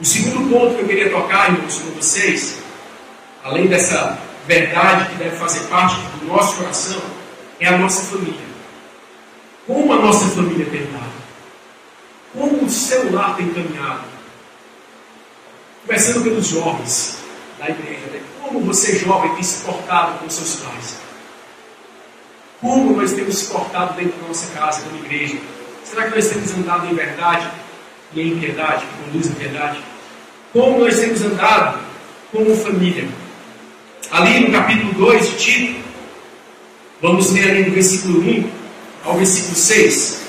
O 0.00 0.04
segundo 0.04 0.50
ponto 0.50 0.74
que 0.74 0.82
eu 0.82 0.88
queria 0.88 1.10
tocar, 1.10 1.52
irmãos, 1.52 1.78
com 1.78 1.90
vocês, 1.92 2.58
além 3.42 3.66
dessa 3.66 4.18
verdade 4.46 5.10
que 5.10 5.16
deve 5.16 5.36
fazer 5.36 5.60
parte 5.68 5.96
do 6.18 6.26
nosso 6.26 6.56
coração, 6.56 7.00
é 7.60 7.68
a 7.68 7.78
nossa 7.78 8.02
família. 8.10 8.52
Como 9.66 9.92
a 9.92 9.96
nossa 9.96 10.26
família 10.28 10.66
tem 10.66 10.86
dado? 10.86 11.12
Como 12.32 12.64
o 12.64 12.70
celular 12.70 13.36
tem 13.36 13.48
caminhado? 13.50 14.04
Começando 15.86 16.24
pelos 16.24 16.46
jovens 16.46 17.18
da 17.58 17.68
igreja, 17.68 18.06
né? 18.12 18.22
como 18.40 18.60
você 18.60 18.98
jovem 18.98 19.34
tem 19.34 19.42
se 19.42 19.64
portado 19.64 20.18
com 20.18 20.28
seus 20.28 20.56
pais? 20.56 20.96
Como 22.62 22.96
nós 22.96 23.10
temos 23.12 23.38
se 23.38 23.52
portado 23.52 23.94
dentro 23.94 24.20
da 24.20 24.28
nossa 24.28 24.46
casa, 24.54 24.82
como 24.82 25.04
igreja? 25.04 25.36
Será 25.84 26.04
que 26.04 26.14
nós 26.14 26.28
temos 26.28 26.52
andado 26.52 26.86
em 26.86 26.94
verdade 26.94 27.48
e 28.14 28.22
em 28.22 28.38
piedade, 28.38 28.86
que 28.86 29.04
conduz 29.04 29.32
a 29.32 29.34
piedade? 29.34 29.78
Como 30.52 30.78
nós 30.78 30.96
temos 30.96 31.20
andado 31.22 31.80
como 32.30 32.56
família? 32.56 33.08
Ali 34.12 34.46
no 34.46 34.52
capítulo 34.52 34.92
2 34.92 35.30
de 35.30 35.36
Tito, 35.38 35.80
vamos 37.00 37.32
ler 37.32 37.50
ali 37.50 37.64
no 37.64 37.72
versículo 37.72 38.20
1 38.20 38.50
ao 39.06 39.16
versículo 39.16 39.56
6. 39.56 40.22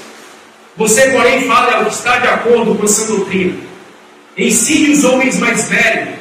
Você, 0.76 1.12
porém, 1.12 1.48
fala 1.48 1.76
ao 1.76 1.86
que 1.86 1.93
está 1.93 2.17
de 2.17 2.28
acordo 2.30 2.74
com 2.74 2.84
essa 2.84 3.06
doutrina. 3.06 3.60
Ensine 4.36 4.93
os 4.93 5.04
homens 5.04 5.38
mais 5.38 5.69
velhos 5.69 6.15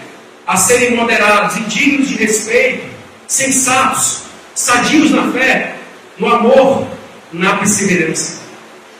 a 0.46 0.58
serem 0.58 0.94
moderados 0.94 1.56
e 1.56 1.60
dignos 1.60 2.06
de 2.06 2.16
respeito, 2.16 2.84
sensatos, 3.26 4.24
sadios 4.54 5.10
na 5.10 5.32
fé, 5.32 5.78
no 6.18 6.28
amor, 6.28 6.86
na 7.32 7.56
perseverança. 7.56 8.40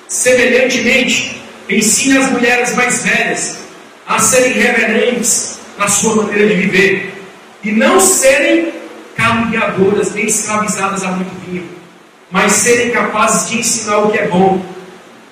Semelhantemente, 0.08 1.42
ensine 1.68 2.18
as 2.18 2.30
mulheres 2.30 2.74
mais 2.74 3.02
velhas 3.02 3.56
a 4.06 4.18
serem 4.18 4.52
reverentes 4.52 5.58
na 5.78 5.88
sua 5.88 6.16
maneira 6.16 6.48
de 6.48 6.54
viver 6.54 7.14
e 7.62 7.72
não 7.72 8.00
serem 8.00 8.72
caluniadoras 9.16 10.12
nem 10.12 10.26
escravizadas 10.26 11.02
a 11.04 11.12
muito 11.12 11.32
vinho, 11.46 11.68
mas 12.30 12.52
serem 12.52 12.90
capazes 12.90 13.48
de 13.48 13.58
ensinar 13.58 13.98
o 13.98 14.10
que 14.10 14.18
é 14.18 14.28
bom. 14.28 14.64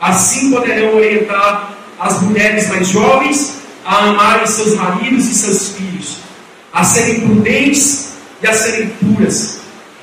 Assim 0.01 0.51
poderão 0.51 0.97
orientar 0.97 1.75
as 1.99 2.23
mulheres 2.23 2.69
mais 2.69 2.88
jovens 2.88 3.57
a 3.85 4.09
amarem 4.09 4.47
seus 4.47 4.75
maridos 4.75 5.27
e 5.27 5.35
seus 5.35 5.69
filhos, 5.71 6.19
a 6.73 6.85
serem 6.85 7.21
prudentes 7.21 8.11
e 8.43 8.47
a 8.47 8.53
serem 8.53 8.88
puras, 8.90 9.60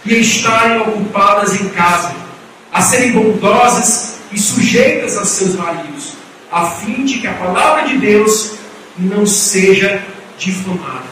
e 0.08 0.16
a 0.16 0.20
estarem 0.20 0.80
ocupadas 0.82 1.60
em 1.60 1.68
casa, 1.70 2.16
a 2.72 2.82
serem 2.82 3.12
bondosas 3.12 4.20
e 4.32 4.40
sujeitas 4.40 5.18
aos 5.18 5.28
seus 5.30 5.56
maridos, 5.56 6.14
a 6.50 6.66
fim 6.66 7.04
de 7.04 7.20
que 7.20 7.28
a 7.28 7.34
palavra 7.34 7.90
de 7.90 7.98
Deus 7.98 8.54
não 8.98 9.26
seja 9.26 10.02
difamada. 10.38 11.06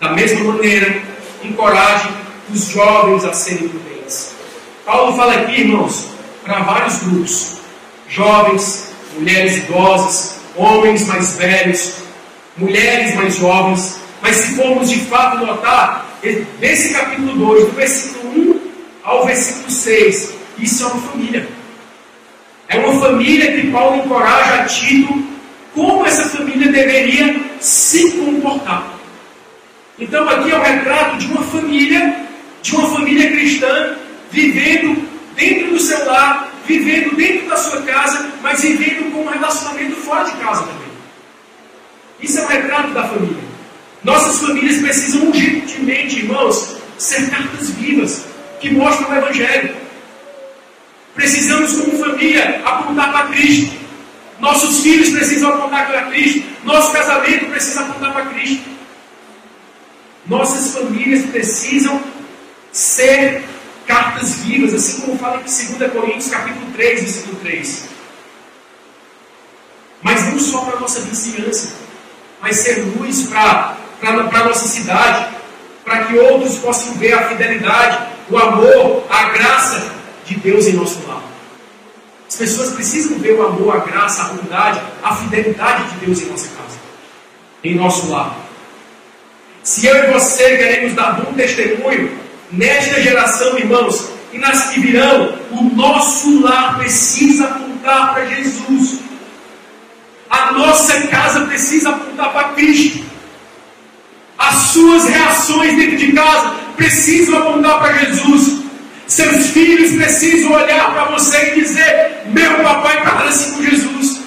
Da 0.00 0.12
mesma 0.12 0.52
maneira, 0.52 1.02
encoraje 1.42 2.08
os 2.52 2.68
jovens 2.68 3.24
a 3.24 3.32
serem 3.32 3.68
prudentes. 3.68 4.32
Paulo 4.86 5.16
fala 5.16 5.34
aqui, 5.34 5.62
irmãos, 5.62 6.06
para 6.44 6.60
vários 6.60 6.98
grupos: 6.98 7.56
jovens, 8.08 8.92
mulheres 9.18 9.56
idosas, 9.56 10.36
homens 10.54 11.06
mais 11.08 11.36
velhos, 11.36 11.94
mulheres 12.56 13.14
mais 13.16 13.36
jovens. 13.36 13.98
Mas 14.22 14.36
se 14.36 14.54
formos 14.54 14.88
de 14.88 15.00
fato 15.00 15.44
notar, 15.44 16.09
nesse 16.60 16.92
capítulo 16.92 17.34
2, 17.34 17.66
do 17.66 17.72
versículo 17.72 18.54
1 18.54 18.60
ao 19.02 19.26
versículo 19.26 19.70
6, 19.70 20.34
isso 20.58 20.84
é 20.84 20.86
uma 20.86 21.02
família. 21.02 21.48
É 22.68 22.78
uma 22.78 23.00
família 23.00 23.52
que 23.52 23.70
Paulo 23.70 23.96
encoraja 23.96 24.62
a 24.62 24.64
Tito 24.64 25.30
como 25.74 26.06
essa 26.06 26.28
família 26.28 26.70
deveria 26.70 27.40
se 27.60 28.12
comportar. 28.12 28.94
Então 29.98 30.28
aqui 30.28 30.50
é 30.50 30.58
o 30.58 30.62
retrato 30.62 31.18
de 31.18 31.26
uma 31.26 31.42
família, 31.42 32.26
de 32.62 32.74
uma 32.74 32.90
família 32.90 33.30
cristã, 33.30 33.96
vivendo 34.30 35.08
dentro 35.34 35.70
do 35.70 35.80
seu 35.80 36.04
lar, 36.06 36.52
vivendo 36.66 37.16
dentro 37.16 37.48
da 37.48 37.56
sua 37.56 37.82
casa, 37.82 38.30
mas 38.42 38.62
vivendo 38.62 39.12
com 39.12 39.22
um 39.22 39.28
relacionamento 39.28 39.96
fora 39.96 40.24
de 40.24 40.32
casa 40.32 40.62
também. 40.62 40.90
Isso 42.20 42.38
é 42.38 42.44
o 42.44 42.46
retrato 42.46 42.90
da 42.92 43.08
família. 43.08 43.49
Nossas 44.02 44.40
famílias 44.40 44.80
precisam 44.80 45.28
urgentemente, 45.28 46.20
irmãos, 46.20 46.76
ser 46.96 47.28
cartas 47.30 47.70
vivas 47.70 48.24
que 48.60 48.70
mostram 48.70 49.10
o 49.10 49.14
Evangelho. 49.14 49.76
Precisamos, 51.14 51.72
como 51.72 51.98
família, 51.98 52.62
apontar 52.64 53.12
para 53.12 53.26
Cristo. 53.28 53.76
Nossos 54.38 54.80
filhos 54.82 55.10
precisam 55.10 55.50
apontar 55.50 55.86
para 55.86 56.06
Cristo. 56.06 56.48
Nosso 56.64 56.92
casamento 56.92 57.46
precisa 57.46 57.80
apontar 57.80 58.12
para 58.12 58.26
Cristo. 58.26 58.70
Nossas 60.26 60.72
famílias 60.72 61.26
precisam 61.26 62.00
ser 62.72 63.42
cartas 63.86 64.36
vivas, 64.36 64.72
assim 64.72 65.00
como 65.02 65.18
fala 65.18 65.38
em 65.38 65.78
2 65.78 65.92
Coríntios 65.92 66.28
capítulo 66.28 66.66
3, 66.72 67.00
versículo 67.00 67.36
3. 67.40 67.84
Mas 70.02 70.24
não 70.28 70.38
só 70.38 70.60
para 70.60 70.76
a 70.76 70.80
nossa 70.80 71.00
vizinhança, 71.00 71.74
mas 72.40 72.56
ser 72.56 72.78
luz 72.96 73.24
para 73.24 73.76
a 74.06 74.44
nossa 74.44 74.68
cidade, 74.68 75.26
para 75.84 76.04
que 76.04 76.18
outros 76.18 76.58
possam 76.58 76.94
ver 76.94 77.12
a 77.12 77.28
fidelidade, 77.28 77.98
o 78.30 78.38
amor, 78.38 79.04
a 79.10 79.30
graça 79.30 79.92
de 80.24 80.36
Deus 80.36 80.66
em 80.66 80.74
nosso 80.74 81.06
lar. 81.06 81.22
As 82.28 82.36
pessoas 82.36 82.70
precisam 82.70 83.18
ver 83.18 83.32
o 83.32 83.46
amor, 83.46 83.74
a 83.74 83.80
graça, 83.80 84.22
a 84.22 84.24
bondade, 84.26 84.80
a 85.02 85.16
fidelidade 85.16 85.90
de 85.90 86.06
Deus 86.06 86.22
em 86.22 86.26
nossa 86.26 86.48
casa, 86.48 86.78
em 87.64 87.74
nosso 87.74 88.08
lar. 88.08 88.36
Se 89.62 89.86
eu 89.86 89.96
e 89.96 90.12
você 90.12 90.56
queremos 90.56 90.94
dar 90.94 91.20
bom 91.20 91.32
testemunho 91.32 92.18
nesta 92.52 93.00
geração, 93.02 93.58
irmãos, 93.58 94.08
e 94.32 94.38
nas 94.38 94.70
que 94.70 94.80
virão, 94.80 95.38
o 95.50 95.64
nosso 95.74 96.40
lar 96.40 96.78
precisa 96.78 97.46
apontar 97.46 98.14
para 98.14 98.26
Jesus. 98.26 99.00
A 100.30 100.52
nossa 100.52 101.08
casa 101.08 101.46
precisa 101.46 101.90
apontar 101.90 102.32
para 102.32 102.48
Cristo. 102.50 103.09
As 104.40 104.54
suas 104.72 105.06
reações 105.06 105.76
dentro 105.76 105.98
de 105.98 106.12
casa 106.12 106.54
precisam 106.74 107.38
apontar 107.38 107.78
para 107.78 107.92
Jesus. 107.92 108.62
Seus 109.06 109.48
filhos 109.48 109.92
precisam 109.96 110.52
olhar 110.52 110.92
para 110.92 111.04
você 111.16 111.52
e 111.52 111.60
dizer: 111.60 112.22
Meu 112.32 112.54
papai 112.62 113.04
parece 113.04 113.50
com 113.50 113.62
Jesus. 113.62 114.20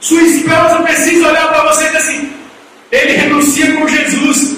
Sua 0.00 0.22
esposa 0.22 0.82
precisa 0.82 1.28
olhar 1.28 1.48
para 1.50 1.72
você 1.72 1.84
e 1.84 1.86
dizer 1.86 1.98
assim: 1.98 2.32
Ele 2.90 3.12
renuncia 3.12 3.72
com 3.76 3.86
Jesus. 3.86 4.56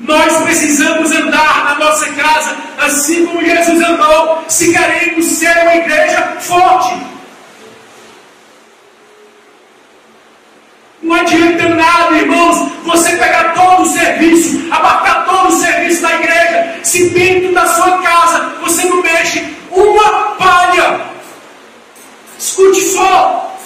Nós 0.00 0.42
precisamos 0.42 1.12
andar 1.12 1.64
na 1.64 1.84
nossa 1.84 2.06
casa 2.14 2.56
assim 2.78 3.24
como 3.24 3.44
Jesus 3.44 3.80
andou, 3.82 4.44
se 4.48 4.72
queremos 4.72 5.24
ser 5.26 5.56
uma 5.62 5.76
igreja 5.76 6.36
forte. 6.40 7.11
Não 11.02 11.16
adianta 11.16 11.68
nada, 11.68 12.16
irmãos, 12.16 12.70
você 12.84 13.16
pegar 13.16 13.52
todo 13.54 13.82
o 13.82 13.86
serviço, 13.86 14.68
abarcar 14.70 15.24
todo 15.24 15.48
o 15.48 15.60
serviço 15.60 16.00
da 16.00 16.14
igreja, 16.14 16.80
se 16.84 17.08
dentro 17.10 17.52
da 17.52 17.66
sua 17.66 17.98
casa 17.98 18.52
você 18.60 18.84
não 18.84 19.02
mexe 19.02 19.44
uma 19.70 20.36
palha. 20.36 21.00
Escute 22.38 22.80
só. 22.80 23.58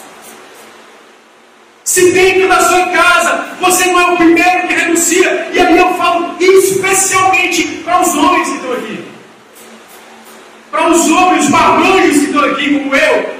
Se 1.84 2.10
dentro 2.12 2.48
da 2.48 2.60
sua 2.60 2.86
casa 2.86 3.44
você 3.60 3.84
não 3.86 4.00
é 4.00 4.12
o 4.12 4.16
primeiro 4.16 4.68
que 4.68 4.74
renuncia, 4.74 5.50
e 5.52 5.60
ali 5.60 5.76
eu 5.76 5.92
falo 5.94 6.36
especialmente 6.40 7.64
para 7.84 8.00
os 8.00 8.14
homens 8.14 8.48
que 8.48 8.54
estão 8.54 8.72
aqui. 8.72 9.04
os 11.38 11.48
marmanjos 11.50 12.18
que 12.18 12.24
estão 12.24 12.44
aqui, 12.44 12.78
como 12.78 12.94
eu, 12.94 13.36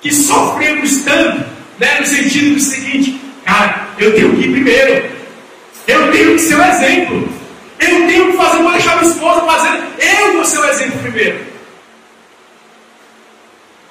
que 0.00 0.14
sofremos 0.14 0.98
tanto, 0.98 1.53
né, 1.78 2.00
no 2.00 2.06
sentido 2.06 2.54
do 2.54 2.60
seguinte, 2.60 3.20
cara, 3.44 3.88
eu 3.98 4.14
tenho 4.14 4.34
que 4.34 4.42
ir 4.42 4.52
primeiro, 4.52 5.10
eu 5.86 6.12
tenho 6.12 6.32
que 6.34 6.38
ser 6.38 6.56
o 6.56 6.62
exemplo, 6.62 7.28
eu 7.78 8.06
tenho 8.06 8.30
que 8.30 8.36
fazer, 8.36 8.62
vou 8.62 8.72
deixar 8.72 8.96
minha 8.96 9.12
esposa 9.12 9.40
fazendo, 9.42 9.84
eu 9.98 10.32
vou 10.34 10.44
ser 10.44 10.58
o 10.58 10.64
exemplo 10.64 10.98
primeiro. 11.00 11.54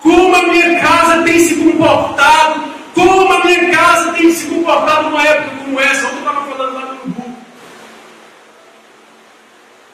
Como 0.01 0.35
a 0.35 0.43
minha 0.43 0.79
casa 0.79 1.23
tem 1.23 1.39
se 1.39 1.55
comportado, 1.55 2.63
como 2.93 3.31
a 3.31 3.45
minha 3.45 3.69
casa 3.71 4.13
tem 4.13 4.31
se 4.31 4.45
comportado 4.47 5.09
numa 5.09 5.23
época 5.25 5.57
como 5.57 5.79
essa, 5.79 6.07
ontem 6.07 6.15
eu 6.15 6.19
estava 6.19 6.45
falando 6.45 6.73
lá 6.73 6.85
no 6.85 7.01
Urubu. 7.01 7.35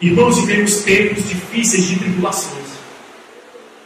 Irmãos, 0.02 0.40
vivemos 0.40 0.78
tempos 0.84 1.28
difíceis 1.28 1.86
de 1.86 2.00
tribulações. 2.00 2.70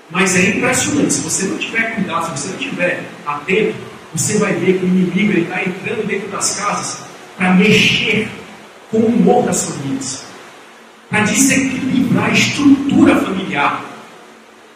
Mas 0.09 0.35
é 0.35 0.49
impressionante, 0.49 1.13
se 1.13 1.21
você 1.21 1.45
não 1.45 1.57
tiver 1.57 1.95
cuidado, 1.95 2.25
se 2.25 2.41
você 2.41 2.53
não 2.53 2.57
tiver 2.57 3.03
atento, 3.25 3.92
você 4.15 4.37
vai 4.37 4.53
ver 4.53 4.79
que 4.79 4.85
o 4.85 4.87
inimigo 4.87 5.39
está 5.39 5.61
entrando 5.63 6.05
dentro 6.05 6.29
das 6.29 6.55
casas 6.59 6.99
para 7.37 7.53
mexer 7.53 8.29
com 8.91 8.97
o 8.99 9.07
humor 9.07 9.45
das 9.45 9.65
famílias, 9.65 10.23
para 11.09 11.21
desequilibrar 11.21 12.25
a 12.25 12.33
estrutura 12.33 13.15
familiar. 13.17 13.83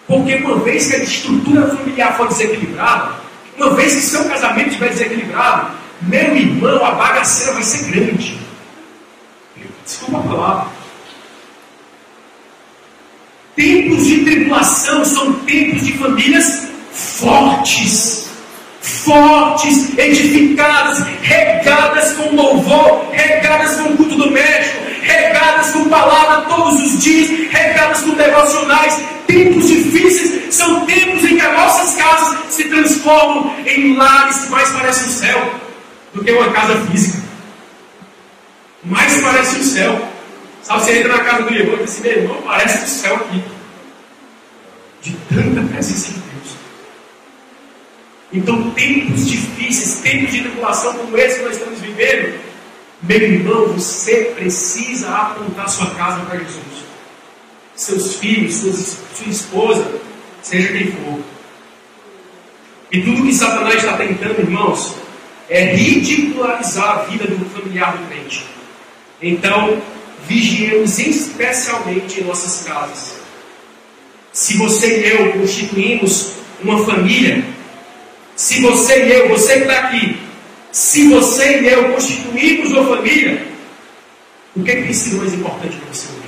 Porque 0.08 0.36
uma 0.36 0.58
vez 0.60 0.88
que 0.88 0.96
a 0.96 1.04
estrutura 1.04 1.68
familiar 1.68 2.18
for 2.18 2.28
desequilibrada, 2.28 3.16
uma 3.58 3.76
vez 3.76 3.94
que 3.94 4.02
seu 4.02 4.26
casamento 4.26 4.70
estiver 4.70 4.90
desequilibrado, 4.90 5.72
meu 6.02 6.36
irmão, 6.36 6.86
a 6.86 6.92
bagaceira 6.92 7.54
vai 7.54 7.64
ser 7.64 7.92
grande. 7.92 8.38
Desculpa 9.86 10.20
a 10.20 10.24
palavra. 10.24 10.68
Tempos 13.56 14.06
de 14.06 14.24
tribulação 14.24 15.04
são 15.04 15.34
tempos 15.40 15.84
de 15.84 15.94
famílias 15.94 16.68
fortes. 16.92 18.17
Fortes, 18.88 19.98
edificadas, 19.98 21.06
regadas 21.22 22.14
com 22.14 22.36
louvor, 22.36 23.10
regadas 23.12 23.76
com 23.78 23.98
culto 23.98 24.16
doméstico, 24.16 24.80
regadas 25.02 25.72
com 25.72 25.90
palavra 25.90 26.46
todos 26.50 26.82
os 26.82 27.04
dias, 27.04 27.52
regadas 27.52 28.02
com 28.02 28.12
devocionais. 28.12 28.98
Tempos 29.28 29.68
difíceis 29.68 30.56
são 30.56 30.86
tempos 30.86 31.22
em 31.26 31.36
que 31.36 31.42
as 31.42 31.54
nossas 31.54 31.96
casas 31.96 32.38
se 32.50 32.64
transformam 32.66 33.54
em 33.66 33.98
lares 33.98 34.38
que 34.46 34.52
mais 34.52 34.70
parecem 34.70 35.08
o 35.08 35.12
céu 35.12 35.54
do 36.14 36.24
que 36.24 36.32
uma 36.32 36.50
casa 36.52 36.76
física. 36.90 37.22
Mais 38.86 39.22
parece 39.22 39.60
o 39.60 39.64
céu. 39.64 40.08
Sabe, 40.64 40.84
você 40.84 41.00
entra 41.00 41.18
na 41.18 41.24
casa 41.24 41.44
do 41.44 41.54
irmão 41.54 41.76
e 41.76 41.84
diz 41.84 41.92
assim, 41.92 42.04
meu 42.04 42.12
irmão, 42.12 42.42
parece 42.46 42.86
o 42.86 42.88
céu 42.88 43.16
aqui. 43.16 43.44
De 45.02 45.14
tanta 45.30 45.62
presença 45.74 46.12
de. 46.12 46.27
Então, 48.32 48.72
tempos 48.72 49.28
difíceis, 49.28 50.02
tempos 50.02 50.32
de 50.32 50.42
tribulação 50.42 50.94
como 50.94 51.18
esse 51.18 51.40
que 51.40 51.46
nós 51.46 51.58
estamos 51.58 51.80
vivendo, 51.80 52.40
meu 53.02 53.22
irmão, 53.22 53.68
você 53.68 54.34
precisa 54.36 55.10
apontar 55.10 55.70
sua 55.70 55.92
casa 55.92 56.20
para 56.26 56.40
Jesus. 56.40 56.88
Seus 57.76 58.16
filhos, 58.16 58.56
suas, 58.56 58.98
sua 59.16 59.32
esposa, 59.32 60.02
seja 60.42 60.70
quem 60.70 60.92
for. 60.92 61.20
E 62.92 63.02
tudo 63.02 63.24
que 63.24 63.34
Satanás 63.34 63.76
está 63.76 63.98
tentando, 63.98 64.40
irmãos, 64.40 64.96
é 65.50 65.76
ridicularizar 65.76 67.00
a 67.00 67.02
vida 67.04 67.26
do 67.28 67.46
familiar 67.50 67.98
do 67.98 68.08
crente. 68.08 68.44
Então, 69.22 69.82
vigiemos 70.28 71.00
especialmente 71.00 72.20
em 72.20 72.24
nossas 72.24 72.66
casas. 72.66 73.16
Se 74.34 74.58
você 74.58 75.02
e 75.02 75.10
eu 75.10 75.34
constituímos 75.34 76.34
uma 76.62 76.84
família, 76.86 77.44
se 78.38 78.62
você 78.62 79.04
e 79.04 79.12
eu, 79.12 79.30
você 79.30 79.54
que 79.54 79.62
está 79.62 79.80
aqui, 79.80 80.22
se 80.72 81.10
você 81.10 81.60
e 81.60 81.68
eu 81.68 81.92
constituímos 81.92 82.72
uma 82.72 82.96
família, 82.96 83.48
o 84.56 84.64
que, 84.64 84.72
é 84.72 84.76
que 84.76 84.84
tem 84.84 84.94
sido 84.94 85.18
mais 85.18 85.34
importante 85.34 85.76
para 85.76 85.92
você 85.92 86.08
hoje? 86.08 86.28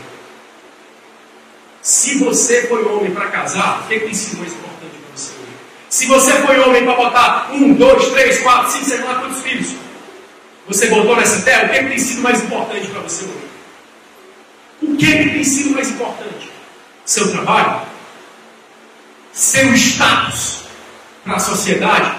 Se 1.84 2.18
você 2.18 2.64
foi 2.64 2.84
homem 2.84 3.12
para 3.12 3.28
casar, 3.28 3.84
o 3.84 3.88
que, 3.88 3.94
é 3.94 4.00
que 4.00 4.06
tem 4.06 4.14
sido 4.16 4.40
mais 4.40 4.52
importante 4.52 4.98
para 4.98 5.16
você 5.16 5.32
hoje? 5.34 5.52
Se 5.88 6.06
você 6.08 6.32
foi 6.42 6.60
homem 6.60 6.84
para 6.84 6.96
botar 6.96 7.52
um, 7.54 7.74
dois, 7.74 8.08
três, 8.10 8.40
quatro, 8.40 8.72
cinco, 8.72 8.86
sei 8.86 8.98
lá 9.02 9.16
quantos 9.20 9.44
filhos, 9.44 9.76
você 10.68 10.88
botou 10.88 11.16
nessa 11.16 11.44
terra, 11.44 11.68
o 11.68 11.70
que, 11.70 11.76
é 11.76 11.84
que 11.84 11.90
tem 11.90 12.00
sido 12.00 12.22
mais 12.24 12.42
importante 12.42 12.88
para 12.88 13.02
você 13.02 13.24
hoje? 13.26 13.50
O 14.82 14.98
que, 14.98 15.14
é 15.14 15.24
que 15.24 15.30
tem 15.30 15.44
sido 15.44 15.70
mais 15.76 15.90
importante? 15.90 16.52
Seu 17.06 17.32
trabalho? 17.32 17.82
Seu 19.32 19.76
status 19.76 20.59
para 21.30 21.38
a 21.38 21.40
sociedade? 21.40 22.12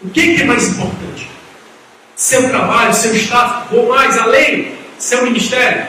O 0.00 0.08
que, 0.08 0.40
é 0.40 0.44
mais 0.44 0.68
importante? 0.68 1.28
Seu 2.14 2.48
trabalho, 2.48 2.94
seu 2.94 3.14
status, 3.16 3.76
ou 3.76 3.88
mais 3.88 4.16
além, 4.16 4.76
seu 4.98 5.24
ministério, 5.24 5.86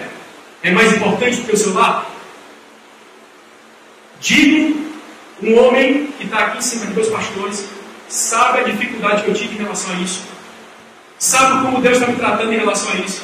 é 0.64 0.72
mais 0.72 0.94
importante 0.94 1.38
do 1.38 1.46
que 1.46 1.54
o 1.54 1.58
seu 1.58 1.74
lar? 1.74 2.10
Digo, 4.20 4.82
um 5.44 5.58
homem 5.60 6.08
que 6.18 6.26
está 6.26 6.40
aqui 6.40 6.58
em 6.58 6.62
cima 6.62 6.88
de 6.88 6.94
dois 6.94 7.08
pastores, 7.08 7.66
sabe 8.10 8.60
a 8.60 8.64
dificuldade 8.64 9.24
que 9.24 9.30
eu 9.30 9.34
tive 9.36 9.56
em 9.56 9.60
relação 9.60 9.94
a 9.94 10.00
isso, 10.00 10.24
sabe 11.20 11.66
como 11.66 11.82
Deus 11.82 11.98
está 11.98 12.08
me 12.08 12.18
tratando 12.18 12.52
em 12.52 12.58
relação 12.58 12.92
a 12.92 12.96
isso. 12.96 13.22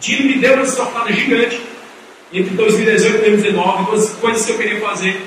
Dino 0.00 0.28
me 0.28 0.38
deu 0.38 0.54
uma 0.54 0.66
sortada 0.66 1.12
gigante 1.12 1.60
entre 2.32 2.54
2018 2.54 3.16
e 3.16 3.18
2019, 3.18 3.84
duas 3.84 4.10
coisas 4.14 4.46
que 4.46 4.52
eu 4.52 4.56
queria 4.56 4.80
fazer 4.80 5.22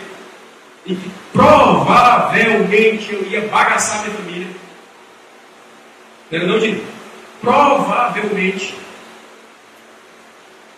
e 0.86 0.96
que 0.96 1.12
provavelmente 1.32 3.14
eu 3.14 3.26
ia 3.26 3.42
bagaçar 3.48 4.04
minha 4.04 4.18
família. 4.18 4.48
Não, 6.32 6.48
não 6.48 6.60
digo, 6.60 6.84
provavelmente. 7.42 8.76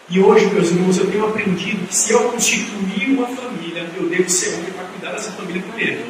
E 0.07 0.19
hoje, 0.19 0.45
meus 0.47 0.69
irmãos, 0.69 0.97
eu 0.97 1.09
tenho 1.09 1.27
aprendido 1.27 1.87
que 1.87 1.95
se 1.95 2.11
eu 2.11 2.29
constituir 2.29 3.17
uma 3.17 3.27
família, 3.27 3.89
eu 3.97 4.07
devo 4.07 4.29
ser 4.29 4.53
homem 4.55 4.71
para 4.71 4.85
cuidar 4.85 5.11
dessa 5.13 5.31
família 5.31 5.63
primeiro. 5.63 6.05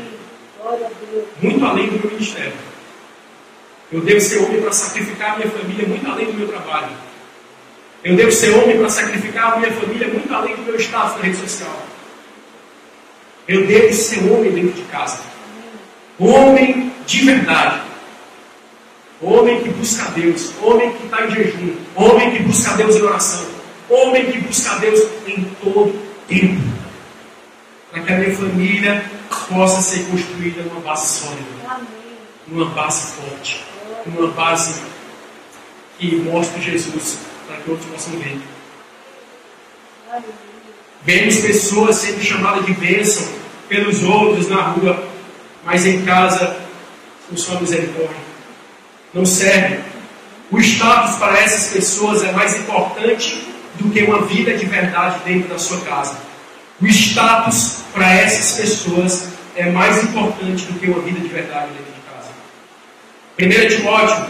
Muito 1.41 1.65
além 1.65 1.87
do 1.87 1.99
meu 1.99 2.11
ministério. 2.11 2.53
Eu 3.91 4.01
devo 4.01 4.19
ser 4.19 4.39
homem 4.39 4.61
para 4.61 4.71
sacrificar 4.73 5.33
a 5.33 5.35
minha 5.37 5.49
família 5.49 5.87
muito 5.87 6.11
além 6.11 6.25
do 6.25 6.33
meu 6.33 6.47
trabalho. 6.47 6.89
Eu 8.03 8.15
devo 8.15 8.31
ser 8.31 8.53
homem 8.55 8.77
para 8.77 8.89
sacrificar 8.89 9.53
a 9.53 9.57
minha 9.57 9.71
família 9.71 10.07
muito 10.07 10.33
além 10.33 10.55
do 10.55 10.63
meu 10.63 10.75
status 10.75 11.17
na 11.17 11.23
rede 11.23 11.37
social. 11.37 11.94
Eu 13.47 13.67
devo 13.67 13.93
ser 13.93 14.31
homem 14.31 14.51
dentro 14.51 14.73
de 14.73 14.81
casa. 14.83 15.21
Homem 16.19 16.91
de 17.05 17.25
verdade. 17.25 17.81
Homem 19.21 19.61
que 19.61 19.69
busca 19.69 20.09
Deus. 20.11 20.51
Homem 20.61 20.93
que 20.93 21.05
está 21.05 21.25
em 21.25 21.31
jejum. 21.31 21.75
Homem 21.95 22.31
que 22.31 22.43
busca 22.43 22.73
Deus 22.73 22.95
em 22.95 23.01
oração. 23.01 23.45
Homem 23.89 24.31
que 24.31 24.39
busca 24.39 24.75
Deus 24.79 24.99
em 25.27 25.43
todo 25.63 25.93
tempo. 26.27 26.61
Para 27.91 28.01
que 28.01 28.13
a 28.13 28.17
minha 28.17 28.35
família 28.35 29.05
possa 29.49 29.81
ser 29.81 30.05
construída 30.05 30.63
numa 30.63 30.81
base 30.81 31.19
sólida. 31.19 31.85
Numa 32.47 32.65
base 32.71 33.13
forte. 33.13 33.63
Numa 34.05 34.27
base 34.31 34.81
que 35.99 36.15
mostre 36.17 36.61
Jesus 36.61 37.19
para 37.47 37.57
que 37.57 37.69
outros 37.69 37.89
possam 37.89 38.13
ver. 38.19 38.39
Vemos 41.05 41.37
pessoas 41.37 41.97
sendo 41.97 42.23
chamadas 42.23 42.65
de 42.65 42.73
bênção 42.73 43.27
pelos 43.69 44.01
outros 44.03 44.49
na 44.49 44.61
rua, 44.61 45.07
mas 45.63 45.85
em 45.85 46.03
casa, 46.03 46.57
com 47.29 47.37
sua 47.37 47.61
misericórdia. 47.61 48.25
Não 49.13 49.23
serve. 49.23 49.79
O 50.51 50.59
status 50.59 51.17
para 51.17 51.39
essas 51.39 51.71
pessoas 51.71 52.23
é 52.23 52.31
mais 52.31 52.59
importante 52.59 53.47
do 53.75 53.89
que 53.91 54.01
uma 54.01 54.21
vida 54.23 54.57
de 54.57 54.65
verdade 54.65 55.19
dentro 55.23 55.47
da 55.49 55.59
sua 55.59 55.79
casa. 55.81 56.17
O 56.81 56.87
status 56.87 57.81
para 57.93 58.11
essas 58.11 58.59
pessoas 58.59 59.27
é 59.55 59.69
mais 59.69 60.03
importante 60.03 60.65
do 60.65 60.79
que 60.79 60.87
uma 60.87 61.01
vida 61.01 61.19
de 61.19 61.27
verdade 61.27 61.67
dentro 61.67 61.93
de 61.93 63.49
casa. 63.51 63.69
1 63.73 63.77
Timóteo, 63.77 64.25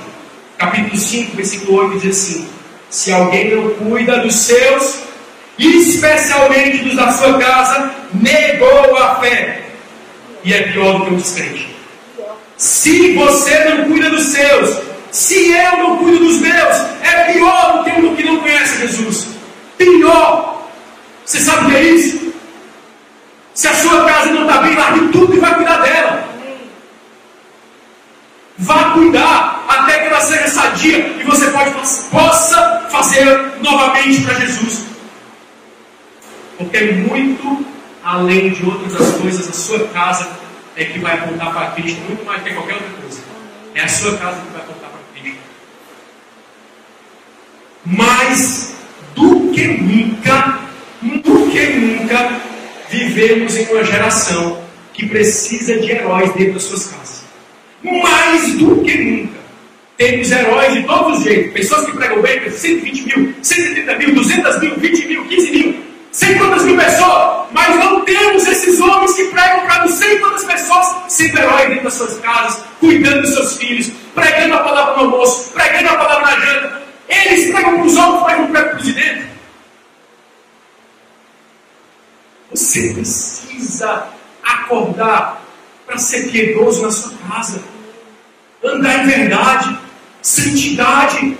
capítulo 0.57 0.97
5, 0.97 1.35
versículo 1.37 1.77
8, 1.89 1.99
diz 1.99 2.17
assim: 2.17 2.47
Se 2.89 3.11
alguém 3.11 3.55
não 3.55 3.69
cuida 3.75 4.19
dos 4.19 4.35
seus, 4.35 5.05
especialmente 5.57 6.83
dos 6.83 6.95
da 6.95 7.11
sua 7.11 7.37
casa, 7.37 7.91
negou 8.13 8.97
a 8.97 9.15
fé. 9.15 9.61
E 10.43 10.53
é 10.53 10.71
pior 10.71 10.99
do 10.99 11.05
que 11.05 11.13
um 11.13 11.17
descrente. 11.17 11.75
Se 12.57 13.13
você 13.13 13.65
não 13.65 13.85
cuida 13.85 14.09
dos 14.09 14.25
seus, 14.25 14.77
se 15.11 15.51
eu 15.51 15.77
não 15.77 15.97
cuido 15.97 16.19
dos 16.19 16.39
meus, 16.39 16.77
é 17.01 17.33
pior 17.33 17.77
do 17.77 17.83
que 17.83 17.91
um 17.99 18.15
que 18.15 18.23
não 18.23 18.37
conhece 18.37 18.79
Jesus. 18.79 19.27
Pior. 19.77 20.69
Você 21.25 21.39
sabe 21.39 21.65
o 21.65 21.69
que 21.69 21.75
é 21.75 21.83
isso? 21.83 22.33
Se 23.53 23.67
a 23.67 23.73
sua 23.73 24.05
casa 24.05 24.31
não 24.31 24.41
está 24.41 24.57
bem, 24.61 24.75
largue 24.75 25.07
tudo 25.09 25.35
e 25.35 25.39
vai 25.39 25.55
cuidar 25.55 25.77
dela. 25.77 26.29
Vá 28.57 28.91
cuidar 28.91 29.65
até 29.67 29.99
que 29.99 30.07
ela 30.07 30.21
seja 30.21 30.47
sadia 30.47 30.97
e 31.19 31.23
você 31.23 31.47
pode, 31.47 31.71
possa 32.11 32.85
fazer 32.89 33.53
novamente 33.61 34.21
para 34.21 34.33
Jesus. 34.35 34.94
Porque 36.57 36.77
é 36.77 36.91
muito 36.93 37.65
além 38.05 38.51
de 38.51 38.63
outras 38.63 39.11
coisas, 39.15 39.49
a 39.49 39.53
sua 39.53 39.87
casa 39.87 40.29
é 40.75 40.85
que 40.85 40.99
vai 40.99 41.13
apontar 41.13 41.51
para 41.51 41.71
Cristo, 41.71 41.99
muito 42.07 42.23
mais 42.23 42.43
que 42.43 42.53
qualquer 42.53 42.75
outra 42.75 42.89
coisa. 43.01 43.19
É 43.73 43.81
a 43.81 43.87
sua 43.87 44.15
casa 44.17 44.41
que 44.41 44.53
vai 44.53 44.61
apontar 44.61 44.89
para 44.91 45.21
Cristo. 45.21 45.39
Mais 47.83 48.75
do 49.15 49.51
que 49.51 49.67
nunca, 49.67 50.59
do 51.01 51.49
que 51.49 51.65
nunca, 51.73 52.41
vivemos 52.89 53.55
em 53.57 53.65
uma 53.71 53.83
geração 53.83 54.63
que 54.93 55.07
precisa 55.07 55.77
de 55.79 55.91
heróis 55.91 56.31
dentro 56.33 56.53
das 56.53 56.63
suas 56.63 56.85
casas. 56.85 57.23
Mais 57.81 58.53
do 58.53 58.83
que 58.83 58.97
nunca. 58.97 59.35
Temos 59.97 60.29
heróis 60.29 60.73
de 60.73 60.83
todos 60.83 61.19
os 61.19 61.23
jeitos. 61.23 61.53
Pessoas 61.53 61.85
que 61.85 61.93
pregam 61.93 62.21
bem, 62.21 62.49
120 62.49 63.01
mil, 63.03 63.33
130 63.41 63.97
mil, 63.97 64.13
200 64.13 64.59
mil, 64.59 64.75
20 64.77 65.07
mil, 65.07 65.25
15 65.25 65.51
mil, 65.51 65.84
sei 66.15 66.35
quantas 66.35 66.63
mil 66.63 66.77
pessoas, 66.77 67.47
mas 67.51 67.75
não 67.75 68.05
temos 68.05 68.47
esses 68.47 68.79
homens 68.79 69.13
que 69.13 69.25
pregam 69.25 69.65
para 69.65 69.79
não 69.79 69.89
sei 69.89 70.17
quantas 70.19 70.45
pessoas, 70.45 70.95
sendo 71.09 71.37
herói 71.37 71.67
dentro 71.67 71.83
das 71.83 71.93
suas 71.93 72.17
casas, 72.19 72.63
cuidando 72.79 73.21
dos 73.21 73.33
seus 73.33 73.57
filhos, 73.57 73.91
pregando 74.13 74.53
a 74.53 74.59
palavra 74.59 74.93
no 74.95 75.11
almoço, 75.11 75.51
pregando 75.51 75.89
a 75.89 75.97
palavra 75.97 76.25
na 76.25 76.39
janta. 76.39 76.81
Eles 77.09 77.51
pregam 77.51 77.75
para 77.75 77.85
os 77.85 77.93
não 77.93 78.23
pregam 78.23 78.47
para 78.47 78.75
os 78.77 78.83
de 78.83 78.93
dentro. 78.93 79.25
Você 82.51 82.93
precisa 82.93 84.07
acordar 84.41 85.41
para 85.85 85.97
ser 85.97 86.31
piedoso 86.31 86.81
na 86.81 86.91
sua 86.91 87.11
casa, 87.27 87.61
andar 88.63 89.03
em 89.03 89.07
verdade, 89.07 89.77
santidade. 90.21 91.37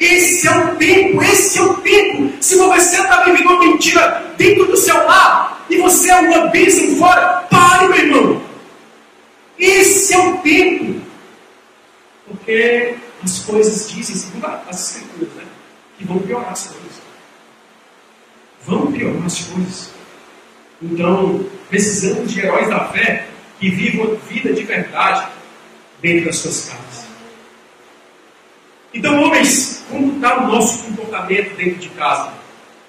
Esse 0.00 0.48
é 0.48 0.50
o 0.50 0.76
tempo, 0.76 1.22
esse 1.22 1.58
é 1.58 1.62
o 1.62 1.74
tempo. 1.74 2.42
Se 2.42 2.56
você 2.56 3.02
está 3.02 3.22
vivendo 3.22 3.50
uma 3.50 3.58
mentira 3.60 4.32
dentro 4.38 4.64
do 4.64 4.76
seu 4.76 4.96
lar 4.96 5.66
e 5.68 5.76
você 5.76 6.10
é 6.10 6.16
uma 6.16 6.46
bênção 6.46 6.96
fora, 6.96 7.46
pare, 7.50 7.88
meu 7.88 7.98
irmão. 7.98 8.42
Esse 9.58 10.14
é 10.14 10.18
o 10.18 10.38
tempo. 10.38 11.02
Porque 12.26 12.94
as 13.22 13.40
coisas 13.40 13.90
dizem, 13.90 14.16
segundo 14.16 14.46
as 14.46 14.96
escrituras, 14.96 15.34
né, 15.34 15.44
que 15.98 16.04
vão 16.04 16.18
piorar 16.18 16.52
as 16.52 16.66
coisas. 16.68 17.02
Vão 18.64 18.90
piorar 18.90 19.26
as 19.26 19.38
coisas. 19.40 19.90
Então, 20.82 21.44
precisamos 21.68 22.32
de 22.32 22.40
heróis 22.40 22.70
da 22.70 22.88
fé 22.88 23.26
que 23.58 23.68
vivam 23.68 24.16
vida 24.30 24.54
de 24.54 24.62
verdade 24.62 25.28
dentro 26.00 26.24
das 26.24 26.36
suas 26.36 26.70
casas. 26.70 27.04
Então, 28.94 29.22
homens, 29.22 29.79
como 30.00 30.14
está 30.14 30.38
o 30.38 30.46
nosso 30.46 30.78
comportamento 30.84 31.56
dentro 31.56 31.78
de 31.78 31.88
casa? 31.90 32.32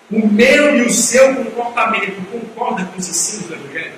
O 0.09 0.27
meu 0.27 0.77
e 0.77 0.81
o 0.83 0.89
seu 0.89 1.35
comportamento 1.35 2.21
concorda 2.31 2.85
com 2.85 2.99
os 2.99 3.09
ensinos 3.09 3.47
do 3.47 3.55
Evangelho? 3.55 3.93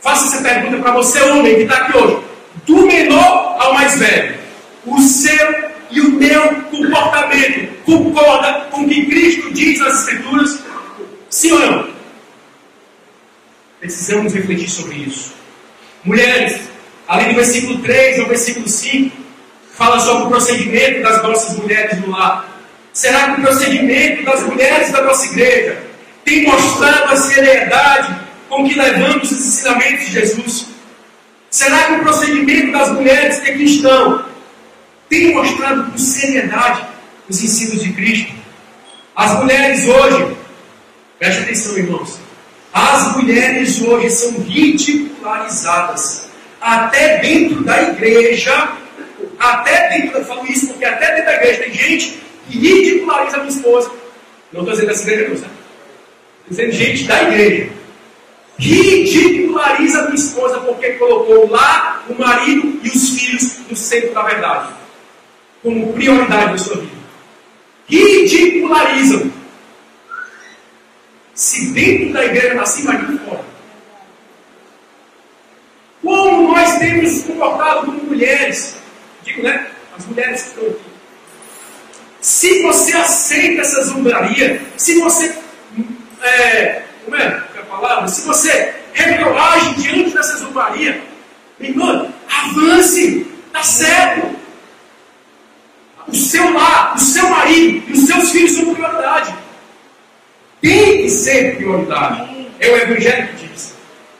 Faça 0.00 0.36
essa 0.36 0.42
pergunta 0.42 0.82
para 0.82 0.92
você, 0.92 1.20
homem, 1.22 1.56
que 1.56 1.62
está 1.62 1.76
aqui 1.76 1.96
hoje. 1.96 2.24
Do 2.66 2.86
menor 2.86 3.56
ao 3.60 3.74
mais 3.74 3.98
velho. 3.98 4.38
O 4.86 4.98
seu 5.00 5.70
e 5.90 6.00
o 6.00 6.10
meu 6.12 6.62
comportamento 6.62 7.82
concorda 7.84 8.66
com 8.70 8.82
o 8.82 8.88
que 8.88 9.06
Cristo 9.06 9.52
diz 9.52 9.78
nas 9.78 10.00
Escrituras? 10.00 10.62
Sim 11.28 11.52
ou 11.52 11.58
não? 11.58 11.90
Precisamos 13.80 14.32
refletir 14.32 14.68
sobre 14.68 14.96
isso. 14.96 15.32
Mulheres, 16.04 16.60
além 17.06 17.28
do 17.28 17.34
versículo 17.34 17.78
3 17.80 18.20
ao 18.20 18.26
versículo 18.26 18.68
5, 18.68 19.16
fala 19.80 19.98
sobre 19.98 20.24
o 20.24 20.28
procedimento 20.28 21.02
das 21.02 21.22
nossas 21.22 21.56
mulheres 21.56 21.98
no 22.00 22.10
lar. 22.10 22.46
Será 22.92 23.30
que 23.30 23.40
o 23.40 23.44
procedimento 23.44 24.24
das 24.24 24.42
mulheres 24.42 24.92
da 24.92 25.00
nossa 25.00 25.24
igreja 25.24 25.82
tem 26.22 26.44
mostrado 26.44 27.10
a 27.10 27.16
seriedade 27.16 28.14
com 28.50 28.68
que 28.68 28.74
levamos 28.74 29.32
os 29.32 29.38
ensinamentos 29.38 30.04
de 30.04 30.12
Jesus? 30.12 30.66
Será 31.50 31.84
que 31.84 31.92
o 31.94 32.00
procedimento 32.00 32.72
das 32.72 32.92
mulheres 32.92 33.40
que 33.40 33.52
aqui 33.52 33.64
estão 33.64 34.26
tem 35.08 35.34
mostrado 35.34 35.90
com 35.90 35.96
seriedade 35.96 36.84
os 37.26 37.42
ensinos 37.42 37.82
de 37.82 37.90
Cristo? 37.94 38.34
As 39.16 39.32
mulheres 39.38 39.88
hoje, 39.88 40.36
preste 41.18 41.40
atenção, 41.40 41.78
irmãos, 41.78 42.18
as 42.70 43.16
mulheres 43.16 43.80
hoje 43.80 44.10
são 44.10 44.42
ridicularizadas. 44.42 46.28
Até 46.60 47.16
dentro 47.20 47.64
da 47.64 47.82
igreja, 47.82 48.76
até 49.40 49.88
dentro, 49.88 50.18
eu 50.18 50.24
falo 50.26 50.46
isso 50.46 50.68
porque 50.68 50.84
até 50.84 51.14
dentro 51.14 51.24
da 51.24 51.34
igreja 51.36 51.62
tem 51.62 51.72
gente 51.72 52.22
que 52.46 52.58
ridiculariza 52.58 53.36
a 53.38 53.40
minha 53.40 53.56
esposa. 53.56 53.90
Não 54.52 54.60
estou 54.60 54.74
dizendo 54.74 54.88
dessa 54.88 55.10
igreja, 55.10 55.28
não, 55.30 55.36
certo? 55.38 55.54
Estou 56.50 56.50
dizendo 56.50 56.72
gente 56.72 57.04
da 57.04 57.22
igreja. 57.22 57.72
Ridiculariza 58.58 60.00
a 60.00 60.02
minha 60.02 60.14
esposa 60.14 60.60
porque 60.60 60.90
colocou 60.90 61.48
lá 61.48 62.04
o 62.10 62.14
marido 62.20 62.80
e 62.84 62.88
os 62.88 63.18
filhos 63.18 63.58
no 63.66 63.74
centro 63.74 64.12
da 64.12 64.22
verdade, 64.22 64.74
como 65.62 65.94
prioridade 65.94 66.52
da 66.52 66.58
sua 66.58 66.76
vida. 66.76 67.00
Ridicularizam. 67.88 69.32
Se 71.32 71.72
dentro 71.72 72.12
da 72.12 72.26
igreja 72.26 72.48
está 72.48 72.62
assim, 72.62 72.82
imagina 72.82 73.18
fora. 73.24 73.44
Como 76.02 76.52
nós 76.52 76.78
temos 76.78 77.12
nos 77.12 77.22
comportado 77.24 77.86
como 77.86 78.02
mulheres, 78.04 78.79
digo, 79.30 79.42
né? 79.42 79.66
As 79.96 80.06
mulheres 80.06 80.46
estão 80.46 80.66
aqui. 80.66 80.90
Se 82.20 82.62
você 82.62 82.92
aceita 82.96 83.62
essa 83.62 83.82
zombaria, 83.84 84.62
se 84.76 84.98
você. 85.00 85.34
É, 86.22 86.82
como 87.04 87.16
é, 87.16 87.44
é 87.54 87.58
a 87.58 87.62
palavra? 87.62 88.08
Se 88.08 88.26
você 88.26 88.74
retroage 88.92 89.74
diante 89.76 90.10
dessa 90.10 90.36
zombaria, 90.38 91.02
irmão, 91.58 92.12
avance, 92.28 93.26
está 93.46 93.62
certo. 93.62 94.38
O 96.06 96.14
seu 96.14 96.52
lar, 96.52 96.94
o 96.96 96.98
seu 96.98 97.30
marido 97.30 97.88
e 97.88 97.92
os 97.92 98.06
seus 98.06 98.30
filhos 98.30 98.52
são 98.52 98.74
prioridade. 98.74 99.34
Tem 100.60 101.02
que 101.02 101.10
ser 101.10 101.56
prioridade. 101.56 102.48
É 102.58 102.68
o 102.68 102.76
Evangelho 102.76 103.28
que 103.28 103.46
diz. 103.46 103.74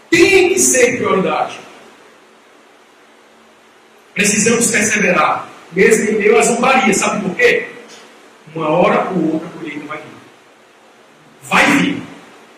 Tem 0.08 0.48
que 0.50 0.58
ser 0.58 0.96
prioridade. 0.96 1.58
Precisamos 4.14 4.70
perseverar, 4.70 5.48
mesmo 5.72 6.10
em 6.10 6.18
meio 6.18 6.38
à 6.38 6.42
zombaria. 6.42 6.92
Sabe 6.92 7.22
por 7.22 7.34
quê? 7.36 7.68
Uma 8.54 8.68
hora 8.68 9.10
ou 9.10 9.34
outra 9.34 9.48
a 9.48 9.50
colheita 9.52 9.86
vai 9.86 9.98
vir. 9.98 10.04
Vai 11.42 11.78
vir. 11.78 12.02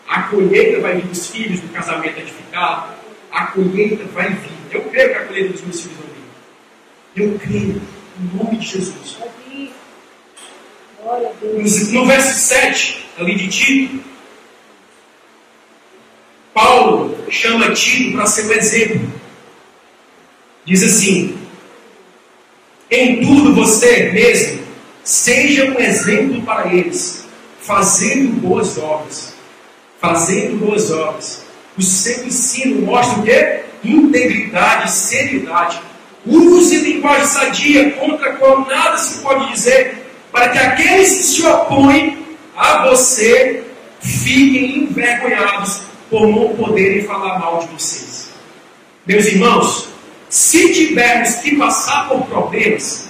A 0.07 0.21
colheita 0.23 0.79
vai 0.79 0.95
vir 0.95 1.05
dos 1.05 1.27
filhos, 1.27 1.59
do 1.59 1.69
casamento 1.69 2.19
edificado. 2.19 2.93
A 3.31 3.47
colheita 3.47 4.03
vai 4.13 4.29
vir. 4.29 4.51
Eu 4.71 4.81
creio 4.83 5.09
que 5.09 5.15
a 5.15 5.25
colheita 5.25 5.53
dos 5.53 5.61
meus 5.61 5.81
filhos 5.81 5.97
vai 5.97 6.07
vir. 6.07 7.31
Eu 7.31 7.39
creio. 7.39 7.81
Em 8.19 8.37
nome 8.37 8.57
de 8.57 8.67
Jesus. 8.67 9.17
No 11.91 12.05
verso 12.05 12.39
7, 12.39 13.05
ali 13.19 13.35
de 13.35 13.47
Tito, 13.49 14.03
Paulo 16.53 17.17
chama 17.29 17.73
Tito 17.73 18.15
para 18.15 18.25
ser 18.25 18.47
um 18.47 18.53
exemplo. 18.53 19.13
Diz 20.65 20.83
assim: 20.83 21.37
Em 22.95 23.21
tudo 23.25 23.55
você 23.55 24.11
mesmo 24.11 24.61
seja 25.03 25.65
um 25.65 25.79
exemplo 25.79 26.43
para 26.43 26.71
eles, 26.71 27.25
fazendo 27.59 28.39
boas 28.39 28.77
obras. 28.77 29.33
Fazendo 29.99 30.63
boas 30.63 30.91
obras. 30.91 31.43
O 31.75 31.81
seu 31.81 32.23
ensino 32.23 32.85
mostra 32.85 33.19
o 33.19 33.23
quê? 33.23 33.61
Integridade, 33.83 34.91
seriedade. 34.91 35.81
Use 36.23 36.77
linguagem 36.81 37.25
sadia, 37.25 37.91
contra 37.93 38.29
a 38.29 38.33
qual 38.33 38.63
nada 38.63 38.95
se 38.99 39.23
pode 39.23 39.51
dizer 39.51 39.95
para 40.31 40.49
que 40.49 40.59
aqueles 40.59 41.09
que 41.09 41.23
se 41.23 41.45
opõem 41.47 42.19
a 42.55 42.89
você 42.89 43.63
fiquem 44.01 44.83
envergonhados 44.83 45.81
por 46.11 46.27
não 46.27 46.49
poderem 46.49 47.01
falar 47.01 47.39
mal 47.39 47.57
de 47.57 47.73
vocês. 47.73 48.29
Meus 49.03 49.25
irmãos, 49.25 49.92
se 50.33 50.73
tivermos 50.73 51.35
que 51.35 51.55
passar 51.57 52.09
por 52.09 52.25
problemas, 52.25 53.07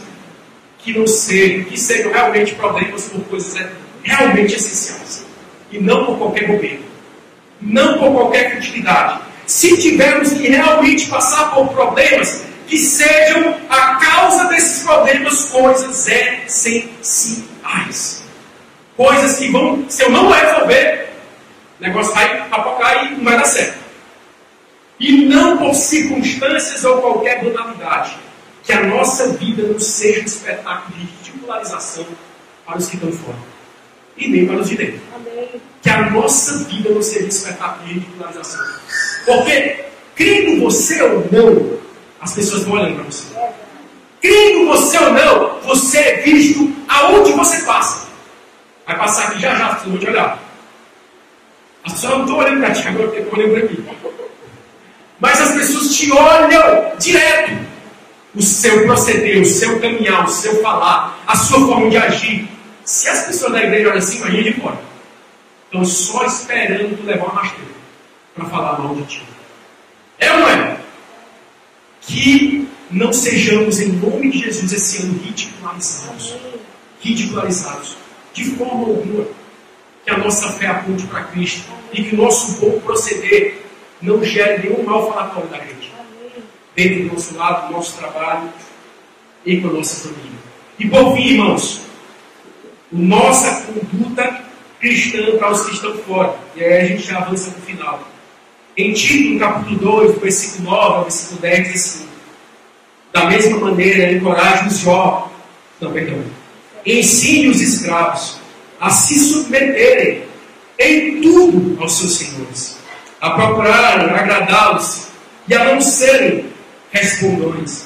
que 0.79 0.91
não 0.91 1.07
sejam, 1.07 1.63
que 1.63 1.79
sejam 1.79 2.11
realmente 2.11 2.53
problemas 2.55 3.03
por 3.03 3.23
coisas 3.23 3.65
realmente 4.03 4.55
essenciais, 4.55 5.25
e 5.71 5.79
não 5.79 6.05
por 6.05 6.17
qualquer 6.17 6.49
momento, 6.49 6.83
não 7.61 7.97
por 7.97 8.11
qualquer 8.11 8.55
futilidade. 8.55 9.21
Se 9.47 9.77
tivermos 9.77 10.33
que 10.33 10.49
realmente 10.49 11.07
passar 11.07 11.55
por 11.55 11.69
problemas, 11.69 12.43
que 12.67 12.77
sejam 12.77 13.55
a 13.69 13.95
causa 13.95 14.49
desses 14.49 14.83
problemas 14.83 15.45
coisas 15.45 16.05
essenciais. 16.45 18.21
Coisas 18.97 19.39
que 19.39 19.49
vão, 19.49 19.85
se 19.87 20.03
eu 20.03 20.09
não 20.09 20.29
resolver, 20.29 21.07
o 21.79 21.83
negócio 21.83 22.13
vai 22.13 22.49
papocar 22.49 23.05
e 23.05 23.15
não 23.15 23.23
vai 23.23 23.37
dar 23.37 23.45
certo. 23.45 23.82
E 24.99 25.25
não 25.25 25.57
por 25.57 25.73
circunstâncias 25.73 26.83
ou 26.83 27.01
qualquer 27.01 27.43
banalidade. 27.43 28.17
Que 28.63 28.71
a 28.73 28.83
nossa 28.85 29.29
vida 29.33 29.63
não 29.63 29.79
seja 29.79 30.21
um 30.21 30.25
espetáculo 30.25 30.97
de 30.97 31.05
ridicularização 31.05 32.05
para 32.65 32.77
os 32.77 32.87
que 32.87 32.95
estão 32.95 33.11
fora. 33.11 33.37
E 34.15 34.27
nem 34.29 34.47
para 34.47 34.57
os 34.57 34.69
de 34.69 34.77
dentro. 34.77 35.01
Amém. 35.13 35.61
Que 35.81 35.89
a 35.89 36.09
nossa 36.09 36.63
vida 36.65 36.89
não 36.89 37.01
seja 37.01 37.27
espetáculo 37.27 37.87
de 37.87 37.93
ridicularização. 37.95 38.65
Porque, 39.25 39.85
crendo 40.15 40.63
você 40.63 41.01
ou 41.01 41.27
não, 41.31 41.79
as 42.21 42.33
pessoas 42.33 42.61
estão 42.61 42.75
olhando 42.75 42.95
para 42.95 43.03
você. 43.03 43.25
Crendo 44.21 44.67
você 44.67 44.97
ou 44.97 45.13
não, 45.13 45.59
você 45.61 45.97
é 45.97 46.21
visto 46.21 46.73
aonde 46.87 47.33
você 47.33 47.61
passa. 47.63 48.07
Vai 48.85 48.97
passar 48.97 49.29
aqui 49.29 49.41
já 49.41 49.55
já, 49.55 49.75
vocês 49.75 49.89
vão 49.89 49.97
te 49.97 50.07
olhar. 50.07 50.39
As 51.85 51.93
pessoas 51.93 52.13
não 52.13 52.21
estão 52.21 52.37
olhando 52.37 52.59
para 52.61 52.71
ti 52.71 52.87
agora, 52.87 53.07
porque 53.07 53.21
estão 53.21 53.39
olhando 53.39 53.53
para 53.53 53.69
mim. 53.69 53.85
Mas 55.19 55.39
as 55.41 55.53
pessoas 55.53 55.95
te 55.95 56.11
olham 56.11 56.91
direto. 56.99 57.51
O 58.35 58.41
seu 58.41 58.83
proceder, 58.83 59.41
o 59.41 59.45
seu 59.45 59.79
caminhar, 59.79 60.25
o 60.25 60.29
seu 60.29 60.61
falar, 60.61 61.23
a 61.27 61.35
sua 61.35 61.59
forma 61.67 61.89
de 61.89 61.97
agir. 61.97 62.47
Se 62.83 63.07
as 63.07 63.27
pessoas 63.27 63.53
da 63.53 63.63
igreja 63.63 63.89
olham 63.89 63.99
assim, 63.99 64.17
imagina 64.17 64.43
de 64.43 64.53
fora. 64.53 64.79
Estão 65.65 65.85
só 65.85 66.25
esperando 66.25 66.97
tu 66.97 67.05
levar 67.05 67.25
uma 67.25 67.41
rasteira 67.41 67.71
para 68.35 68.45
falar 68.45 68.79
mal 68.79 68.95
de 68.95 69.03
ti. 69.03 69.23
É 70.19 70.31
ou 70.31 70.39
não 70.39 70.49
é? 70.49 70.77
Que 72.01 72.67
não 72.89 73.13
sejamos, 73.13 73.79
em 73.79 73.91
nome 73.93 74.31
de 74.31 74.39
Jesus, 74.39 74.71
esse 74.71 75.03
ano 75.03 75.19
ridicularizados. 75.23 76.35
Ridicularizados. 77.01 77.97
De 78.33 78.45
forma 78.51 78.87
alguma. 78.87 79.25
Que 80.05 80.11
a 80.11 80.17
nossa 80.17 80.49
fé 80.53 80.67
aponte 80.67 81.05
para 81.05 81.23
Cristo. 81.25 81.71
E 81.91 82.03
que 82.03 82.15
o 82.15 82.17
nosso 82.17 82.59
bom 82.59 82.79
proceder 82.81 83.62
não 84.03 84.23
gere 84.23 84.67
nenhum 84.67 84.83
mal 84.83 85.11
falatório 85.11 85.49
da 85.49 85.57
gente. 85.57 85.91
Dentro 86.75 87.03
do 87.03 87.13
nosso 87.13 87.37
lado, 87.37 87.67
do 87.67 87.73
nosso 87.73 87.97
trabalho 87.97 88.49
e 89.45 89.61
com 89.61 89.69
a 89.69 89.73
nossa 89.73 90.07
família. 90.07 90.39
E 90.77 90.89
por 90.89 91.15
fim, 91.15 91.27
irmãos, 91.29 91.81
nossa 92.91 93.65
conduta 93.65 94.43
cristã 94.79 95.37
para 95.37 95.51
os 95.51 95.65
que 95.65 95.73
estão 95.73 95.97
fora. 95.99 96.35
E 96.55 96.63
aí 96.63 96.81
a 96.81 96.85
gente 96.85 97.03
já 97.03 97.19
avança 97.19 97.51
no 97.51 97.65
final. 97.65 98.07
Em 98.75 98.91
Tito, 98.91 99.33
no 99.33 99.39
capítulo 99.39 99.79
2, 99.79 100.19
versículo 100.19 100.71
9 100.71 100.93
ao 100.95 101.01
versículo 101.03 101.41
10, 101.41 101.71
diz 101.71 101.85
assim: 101.85 102.07
Da 103.11 103.25
mesma 103.25 103.57
maneira, 103.59 104.11
encoraje 104.11 104.67
os 104.67 104.79
jovens, 104.79 105.31
não, 105.79 105.93
perdão, 105.93 106.23
ensine 106.85 107.47
os 107.47 107.61
escravos 107.61 108.39
a 108.79 108.89
se 108.89 109.19
submeterem 109.19 110.23
em 110.79 111.21
tudo 111.21 111.81
aos 111.81 111.97
seus 111.97 112.17
senhores, 112.17 112.77
a 113.23 113.29
procurar 113.29 114.01
agradá-los 114.19 115.07
e 115.47 115.55
a 115.55 115.63
não 115.63 115.79
serem 115.79 116.47
respondões, 116.91 117.85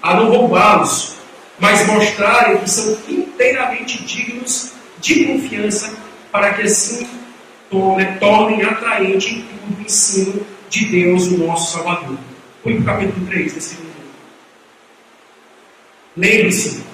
a 0.00 0.14
não 0.14 0.30
roubá-los, 0.30 1.16
mas 1.58 1.84
mostrarem 1.88 2.58
que 2.58 2.70
são 2.70 2.96
inteiramente 3.08 4.04
dignos 4.04 4.74
de 5.00 5.24
confiança, 5.24 5.92
para 6.30 6.54
que 6.54 6.62
assim 6.62 7.04
tornem 7.68 8.62
atraente 8.62 9.44
o 9.68 9.82
ensino 9.82 10.46
de 10.70 10.84
Deus, 10.84 11.26
o 11.26 11.38
nosso 11.38 11.72
Salvador. 11.72 12.16
Põe 12.62 12.80
para 12.80 12.82
o 12.82 12.84
capítulo 12.84 13.26
3, 13.26 13.52
versículo 13.54 13.88
1. 16.16 16.20
Lembre-se, 16.20 16.84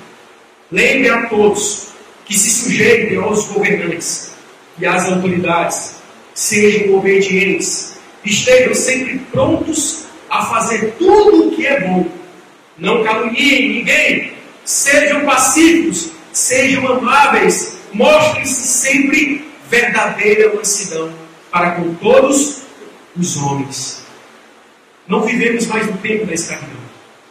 lembre 0.71 1.11
a 1.11 1.27
todos 1.27 1.89
que 2.25 2.39
se 2.39 2.51
sujeitem 2.51 3.19
aos 3.19 3.49
governantes 3.49 4.33
e 4.79 4.87
às 4.87 5.13
autoridades, 5.13 6.02
sejam 6.35 6.95
obedientes, 6.95 7.95
estejam 8.25 8.75
sempre 8.75 9.19
prontos 9.31 10.05
a 10.31 10.45
fazer 10.47 10.95
tudo 10.99 11.49
o 11.49 11.53
que 11.53 11.67
é 11.67 11.81
bom. 11.81 12.07
Não 12.79 13.05
caluniem 13.05 13.75
ninguém, 13.75 14.33
sejam 14.65 15.25
pacíficos, 15.25 16.09
sejam 16.33 16.87
amáveis, 16.89 17.77
mostrem-se 17.93 18.67
sempre 18.67 19.47
verdadeira 19.69 20.55
mansidão 20.55 21.13
para 21.51 21.73
com 21.73 21.95
todos 21.95 22.63
os 23.17 23.37
homens. 23.37 24.03
Não 25.07 25.23
vivemos 25.23 25.67
mais 25.67 25.87
no 25.87 25.99
tempo 25.99 26.27
da 26.27 26.33
escravidão. 26.33 26.81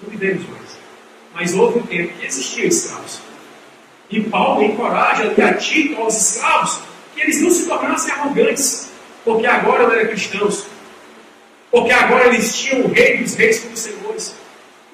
Não 0.02 0.10
vivemos 0.10 0.48
mais. 0.50 0.78
Mas 1.34 1.54
houve 1.54 1.80
um 1.80 1.84
tempo 1.84 2.14
que 2.14 2.26
existiam 2.26 2.68
escravos. 2.68 3.20
E 4.10 4.22
Paulo 4.22 4.64
encoraja 4.64 5.34
a 5.38 5.54
Tito, 5.54 6.00
aos 6.00 6.36
escravos, 6.36 6.82
que 7.16 7.22
eles 7.22 7.42
não 7.42 7.50
se 7.50 7.66
tornassem 7.66 8.14
arrogantes, 8.14 8.91
porque 9.24 9.48
agora 9.48 9.84
eram 9.84 10.10
cristãos. 10.10 10.66
Porque 11.70 11.92
agora 11.92 12.28
eles 12.28 12.56
tinham 12.56 12.82
o 12.82 12.92
rei 12.92 13.18
dos 13.18 13.36
reis 13.36 13.60
como 13.62 13.78
senhores. 13.78 14.36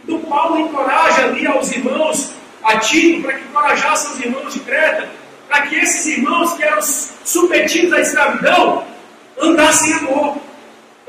Então 0.03 0.19
Paulo 0.21 0.59
encoraja 0.59 1.25
ali 1.25 1.47
aos 1.47 1.71
irmãos, 1.71 2.31
a 2.63 2.77
Tito, 2.77 3.23
para 3.23 3.33
que 3.33 3.43
encorajassem 3.45 4.11
os 4.11 4.19
irmãos 4.19 4.53
de 4.53 4.59
Creta, 4.59 5.09
para 5.47 5.61
que 5.63 5.75
esses 5.75 6.05
irmãos 6.05 6.53
que 6.53 6.63
eram 6.63 6.81
submetidos 6.81 7.93
à 7.93 7.99
escravidão 8.01 8.83
andassem 9.41 9.91
em 9.91 9.93
amor, 9.93 10.37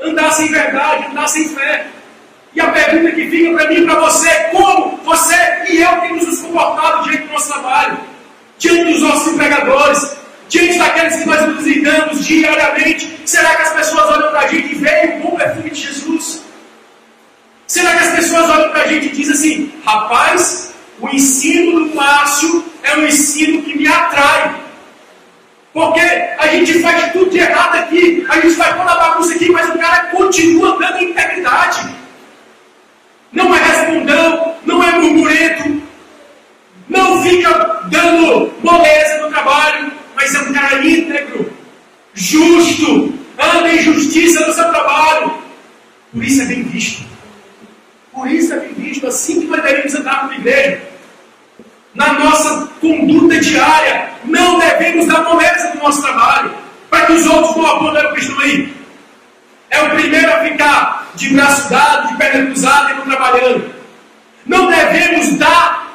andassem 0.01 0.47
em 0.47 0.51
verdade, 0.51 1.05
andassem 1.11 1.43
em 1.43 1.49
fé. 1.49 1.87
E 2.53 2.61
a 2.61 2.71
pergunta 2.71 3.11
que 3.11 3.29
fica 3.29 3.55
para 3.55 3.69
mim 3.69 3.75
e 3.75 3.85
para 3.85 3.99
você 3.99 4.27
é 4.27 4.43
como 4.51 4.97
você 4.97 5.35
e 5.69 5.81
eu 5.81 6.01
temos 6.01 6.25
nos 6.25 6.41
comportado 6.41 7.03
diante 7.03 7.27
do 7.27 7.33
nosso 7.33 7.47
trabalho, 7.49 7.97
diante 8.57 8.91
dos 8.91 9.01
nossos 9.01 9.33
empregadores, 9.33 10.18
diante 10.49 10.77
daqueles 10.77 11.15
que 11.15 11.25
nós 11.25 11.47
nos 11.47 11.65
lidamos 11.65 12.25
diariamente. 12.25 13.21
Será 13.25 13.55
que 13.55 13.61
as 13.61 13.73
pessoas 13.73 14.05
olham 14.09 14.31
para 14.31 14.39
a 14.39 14.47
gente 14.47 14.71
e 14.73 14.75
veem 14.75 15.21
o 15.23 15.31
perfume 15.37 15.69
de 15.69 15.81
Jesus? 15.81 16.43
Será 17.67 17.91
que 17.91 17.99
as 17.99 18.15
pessoas 18.15 18.49
olham 18.49 18.71
para 18.71 18.81
a 18.81 18.87
gente 18.87 19.07
e 19.07 19.11
dizem 19.11 19.33
assim, 19.35 19.73
rapaz, 19.85 20.73
o 20.99 21.07
ensino 21.09 21.85
do 21.85 21.95
Márcio 21.95 22.65
é 22.83 22.97
um 22.97 23.05
ensino 23.05 23.61
que 23.61 23.77
me 23.77 23.87
atrai. 23.87 24.55
Porque 25.71 25.99
a 25.99 26.47
gente 26.47 26.79
faz 26.81 27.11
tudo 27.13 27.29
de 27.29 27.37
errado 27.37 27.75
aqui, 27.75 28.25
a 28.27 28.39
gente 28.39 28.55
faz 28.55 28.75
toda 28.75 28.91
a 28.91 28.95
bagunça 28.95 29.35
aqui, 29.35 29.51
mas 29.51 29.69
o 29.69 29.77
cara 29.77 30.07
continua 30.07 30.77
dando 30.79 31.03
integridade. 31.03 31.95
Não 33.31 33.53
é 33.53 33.59
respondão, 33.59 34.55
não 34.65 34.83
é 34.83 34.91
murmurento, 34.93 35.79
não 36.89 37.21
fica 37.21 37.83
dando 37.91 38.51
moleza 38.63 39.19
no 39.21 39.29
trabalho, 39.29 39.98
mas 40.19 40.35
é 40.35 40.39
um 40.41 40.51
cara 40.51 40.85
íntegro, 40.85 41.49
justo, 42.13 43.13
anda 43.39 43.69
em 43.69 43.81
justiça 43.81 44.45
no 44.45 44.51
seu 44.51 44.65
trabalho. 44.65 45.31
Por 46.11 46.21
isso 46.21 46.41
é 46.41 46.45
bem 46.45 46.63
visto. 46.63 47.05
Por 48.11 48.29
isso 48.29 48.53
é 48.53 48.59
bem 48.59 48.73
visto, 48.73 49.07
assim 49.07 49.39
que 49.39 49.47
nós 49.47 49.63
devemos 49.63 49.95
andar 49.95 50.19
como 50.19 50.33
igreja 50.33 50.81
na 51.95 52.13
nossa 52.13 52.67
conduta 52.81 53.39
diária. 53.39 54.09
Não 54.25 54.59
devemos 54.59 55.07
dar 55.07 55.23
moleza 55.23 55.73
no 55.73 55.83
nosso 55.83 56.01
trabalho, 56.01 56.53
para 56.89 57.05
que 57.05 57.13
os 57.13 57.25
outros 57.25 57.55
não 57.55 57.65
apontem 57.65 58.05
o 58.05 58.13
que 58.13 58.19
estão 58.19 58.39
aí. 58.39 58.73
É 59.69 59.81
o 59.83 59.89
primeiro 59.91 60.33
a 60.33 60.39
ficar 60.39 61.11
de 61.15 61.29
braço 61.29 61.69
dado, 61.69 62.09
de 62.09 62.17
perna 62.17 62.45
cruzada 62.47 62.91
e 62.91 62.95
não 62.95 63.05
trabalhando. 63.05 63.73
Não 64.45 64.67
devemos 64.67 65.37
dar 65.37 65.93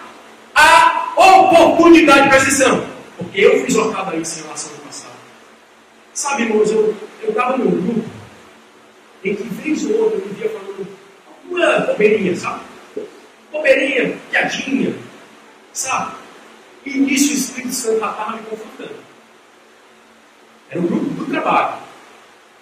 a 0.54 1.12
oportunidade, 1.14 2.30
de 2.30 2.36
atenção, 2.36 2.93
porque 3.16 3.40
eu 3.40 3.64
fiz 3.64 3.76
ocada 3.76 4.16
isso 4.16 4.40
em 4.40 4.42
relação 4.42 4.72
ao 4.72 4.78
passado. 4.78 5.14
Sabe, 6.12 6.42
irmãos, 6.42 6.70
eu 6.70 6.94
estava 7.22 7.56
num 7.56 7.70
grupo 7.70 8.04
em 9.24 9.34
que 9.34 9.42
vez 9.42 9.84
ou 9.86 10.04
outra 10.04 10.18
eu 10.18 10.28
vivia 10.28 10.50
falando 10.50 10.86
uma 11.48 11.78
bobeirinha, 11.80 12.36
sabe? 12.36 12.60
Bobeirinha, 13.50 14.18
piadinha, 14.30 14.94
Sabe? 15.72 16.14
E 16.86 16.98
nisso 16.98 17.32
o 17.32 17.36
Espírito 17.36 17.74
Santo 17.74 17.94
estava 17.94 18.36
me 18.36 18.42
confrontando. 18.44 18.94
Era 20.70 20.80
um 20.80 20.86
grupo 20.86 21.10
do 21.10 21.26
trabalho. 21.26 21.82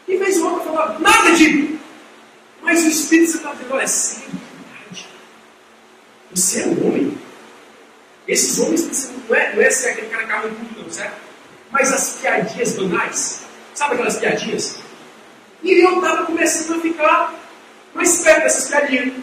E 0.08 0.16
vez 0.16 0.38
ou 0.38 0.52
outra 0.52 0.72
falava, 0.72 0.98
nada 0.98 1.32
de. 1.32 1.78
Mas 2.62 2.84
o 2.84 2.88
Espírito 2.88 3.32
Santo 3.32 3.38
estava 3.38 3.56
dizendo, 3.56 3.74
olha, 3.74 3.82
é 3.82 3.86
verdade. 3.86 5.08
Você 6.34 6.62
é 6.62 6.66
um 6.66 6.86
homem. 6.86 7.11
Esses 8.26 8.58
homens 8.58 9.10
não 9.28 9.36
é, 9.36 9.54
não 9.54 9.62
é 9.62 9.70
ser 9.70 9.90
aquele 9.90 10.08
cara 10.08 10.26
carro 10.26 10.48
tudo, 10.48 10.82
não, 10.82 10.90
certo? 10.90 11.16
Mas 11.70 11.92
as 11.92 12.18
piadinhas 12.20 12.76
banais, 12.76 13.40
sabe 13.74 13.94
aquelas 13.94 14.16
piadinhas? 14.16 14.76
E 15.62 15.72
eu 15.82 15.96
estava 15.96 16.26
começando 16.26 16.78
a 16.78 16.80
ficar 16.80 17.34
mais 17.94 18.20
perto 18.20 18.42
dessas 18.42 18.68
piadinhas. 18.68 19.14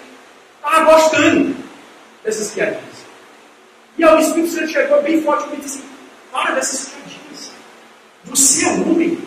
Estava 0.57 0.91
gostando 0.91 1.55
dessas 2.23 2.51
piadinhas. 2.51 2.83
E 3.97 4.03
aí 4.03 4.15
o 4.15 4.19
Espírito 4.19 4.53
Santo 4.53 4.67
chegou 4.69 5.01
bem 5.01 5.21
forte 5.21 5.53
e 5.53 5.57
disse 5.57 5.79
assim: 5.79 5.89
para 6.31 6.55
dessas 6.55 6.89
piadinhas. 6.89 7.51
Você 8.25 8.65
é 8.65 8.69
homem. 8.69 9.17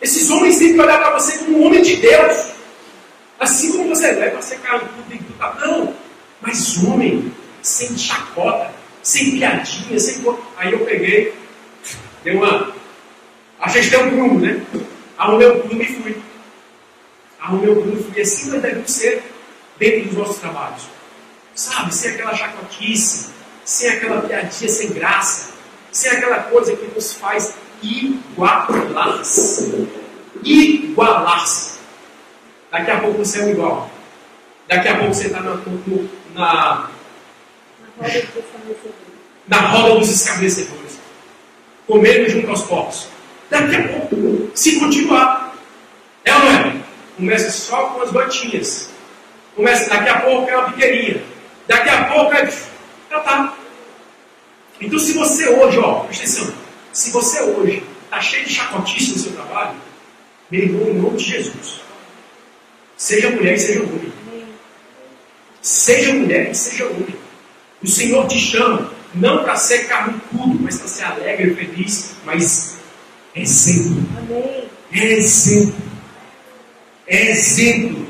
Esses 0.00 0.30
homens 0.30 0.58
têm 0.58 0.74
que 0.74 0.80
olhar 0.80 0.98
para 0.98 1.18
você 1.18 1.38
como 1.38 1.58
um 1.58 1.66
homem 1.66 1.82
de 1.82 1.96
Deus. 1.96 2.52
Assim 3.38 3.72
como 3.72 3.88
você 3.88 4.06
é 4.06 4.30
para 4.30 4.42
ser 4.42 4.58
cara 4.60 4.80
tudo 4.80 5.08
tem 5.08 5.18
que 5.18 5.34
Não, 5.38 5.94
mas 6.40 6.82
homem, 6.84 7.32
sem 7.62 7.96
chacota, 7.96 8.70
sem 9.04 9.38
piadinha, 9.38 10.00
sem. 10.00 10.24
Aí 10.56 10.72
eu 10.72 10.80
peguei, 10.80 11.32
dei 12.24 12.34
uma. 12.34 12.74
Achei 13.60 13.88
que 13.88 13.96
um 13.96 14.10
prumo, 14.10 14.40
né? 14.40 14.60
Arrumei 15.16 15.46
o 15.46 15.60
prumo 15.60 15.80
e 15.80 15.86
fui. 15.86 16.16
Arrumei 17.38 17.70
o 17.70 17.80
prumo 17.80 18.00
e 18.00 18.02
fui. 18.02 18.20
Assim 18.20 18.50
nós 18.50 18.60
devemos 18.60 18.90
ser 18.90 19.22
dentro 19.78 20.08
dos 20.08 20.18
nossos 20.18 20.38
trabalhos. 20.38 20.82
Sabe, 21.54 21.94
sem 21.94 22.10
aquela 22.10 22.34
chacotice 22.34 23.32
sem 23.64 23.88
aquela 23.88 24.20
piadinha 24.20 24.70
sem 24.70 24.92
graça, 24.92 25.52
sem 25.90 26.10
aquela 26.10 26.40
coisa 26.44 26.76
que 26.76 26.94
nos 26.94 27.14
faz 27.14 27.54
igualar-se. 27.82 29.88
Igualar-se. 30.42 31.78
Daqui 32.70 32.90
a 32.90 33.00
pouco 33.00 33.18
você 33.18 33.40
é 33.40 33.44
um 33.44 33.50
igual. 33.50 33.90
Daqui 34.68 34.88
a 34.88 34.98
pouco 34.98 35.14
você 35.14 35.28
está 35.28 35.40
na, 35.40 35.58
na, 36.34 36.90
na 39.46 39.58
roda 39.58 39.98
dos 39.98 40.10
escarnecedores. 40.10 40.98
Comendo 41.86 42.28
junto 42.30 42.48
aos 42.50 42.62
porcos. 42.62 43.08
Daqui 43.50 43.76
a 43.76 43.88
pouco, 43.88 44.50
se 44.54 44.80
continuar, 44.80 45.54
é 46.24 46.34
ou 46.34 46.38
não 46.40 46.50
é? 46.50 46.76
Começa 47.16 47.50
só 47.50 47.88
com 47.88 48.02
as 48.02 48.10
gotinhas. 48.10 48.88
Começa, 49.54 49.88
daqui 49.88 50.08
a 50.08 50.20
pouco 50.20 50.48
é 50.48 50.56
uma 50.56 50.68
biqueirinha. 50.68 51.22
Daqui 51.68 51.88
a 51.88 52.04
pouco 52.04 52.32
é. 52.32 52.50
Já 53.10 53.20
tá. 53.20 53.54
Então, 54.80 54.98
se 54.98 55.12
você 55.12 55.48
hoje, 55.48 55.78
ó, 55.78 56.00
presta 56.00 56.24
atenção, 56.24 56.54
se 56.92 57.10
você 57.10 57.42
hoje 57.42 57.82
está 58.04 58.20
cheio 58.20 58.44
de 58.44 58.54
chacotice 58.54 59.12
no 59.12 59.18
seu 59.18 59.32
trabalho, 59.32 59.76
meu 60.50 60.62
irmão, 60.62 60.88
em 60.88 60.94
nome 60.94 61.16
de 61.16 61.24
Jesus, 61.24 61.80
seja 62.96 63.30
mulher 63.30 63.54
e 63.54 63.60
seja 63.60 63.80
homem. 63.80 64.12
Seja 65.62 66.12
mulher 66.12 66.50
e 66.50 66.54
seja 66.54 66.86
homem. 66.86 67.23
O 67.84 67.86
Senhor 67.86 68.26
te 68.26 68.38
chama 68.38 68.90
não 69.14 69.44
para 69.44 69.56
ser 69.56 69.86
carrancudo, 69.86 70.58
mas 70.58 70.78
para 70.78 70.88
ser 70.88 71.04
alegre 71.04 71.52
e 71.52 71.54
feliz, 71.54 72.16
mas 72.24 72.78
exemplo. 73.36 74.02
Amém. 74.16 74.64
É 74.90 75.12
exemplo. 75.12 75.74
É 77.06 77.30
exemplo. 77.30 78.06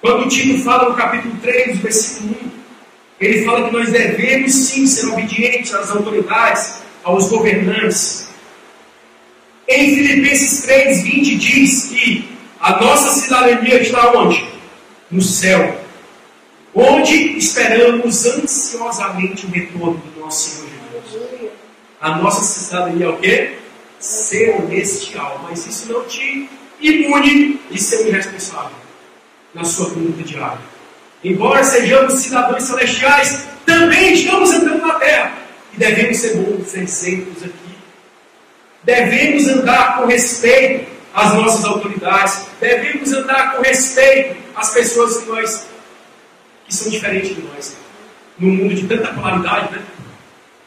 Quando 0.00 0.24
o 0.24 0.28
Tito 0.28 0.64
fala 0.64 0.88
no 0.88 0.96
capítulo 0.96 1.36
3, 1.40 1.78
versículo 1.78 2.34
1, 2.44 2.50
ele 3.20 3.44
fala 3.44 3.68
que 3.68 3.72
nós 3.72 3.92
devemos 3.92 4.52
sim 4.52 4.84
ser 4.84 5.06
obedientes 5.06 5.72
às 5.72 5.90
autoridades, 5.90 6.80
aos 7.04 7.28
governantes. 7.28 8.28
Em 9.68 9.94
Filipenses 9.94 10.62
3, 10.62 11.02
20 11.04 11.36
diz 11.36 11.84
que 11.84 12.28
a 12.58 12.80
nossa 12.80 13.20
cidadania 13.20 13.80
está 13.80 14.10
onde? 14.18 14.44
No 15.08 15.22
céu. 15.22 15.78
Onde 16.74 17.36
esperamos 17.36 18.26
ansiosamente 18.26 19.46
o 19.46 19.50
retorno 19.50 20.02
do 20.14 20.20
nosso 20.20 20.50
Senhor 20.50 20.70
Jesus. 21.04 21.50
A 22.00 22.16
nossa 22.16 22.42
cidadania 22.42 23.06
é 23.06 23.08
o 23.08 23.16
quê? 23.18 23.56
Celestial. 23.98 25.44
Mas 25.48 25.66
isso 25.66 25.92
não 25.92 26.04
te 26.04 26.48
imune 26.80 27.60
de 27.70 27.80
ser 27.80 28.06
irresponsável 28.06 28.76
na 29.54 29.64
sua 29.64 29.90
conduta 29.90 30.22
diária. 30.22 30.60
Embora 31.22 31.62
sejamos 31.62 32.14
cidadãos 32.14 32.62
celestiais, 32.62 33.44
também 33.66 34.14
estamos 34.14 34.50
andando 34.50 34.86
na 34.86 34.94
terra. 34.94 35.38
E 35.74 35.76
devemos 35.76 36.16
ser 36.16 36.36
bons 36.36 36.74
exemplos 36.74 37.42
aqui. 37.42 37.70
Devemos 38.82 39.46
andar 39.48 39.98
com 39.98 40.06
respeito 40.06 40.86
às 41.12 41.34
nossas 41.34 41.64
autoridades. 41.64 42.46
Devemos 42.58 43.12
andar 43.12 43.56
com 43.56 43.62
respeito 43.62 44.36
às 44.56 44.70
pessoas 44.70 45.18
que, 45.18 45.28
nós, 45.28 45.66
que 46.70 46.76
são 46.76 46.90
diferentes 46.90 47.34
de 47.34 47.42
nós. 47.42 47.76
No 48.38 48.48
mundo 48.48 48.74
de 48.74 48.86
tanta 48.86 49.12
polaridade, 49.12 49.72
né? 49.72 49.82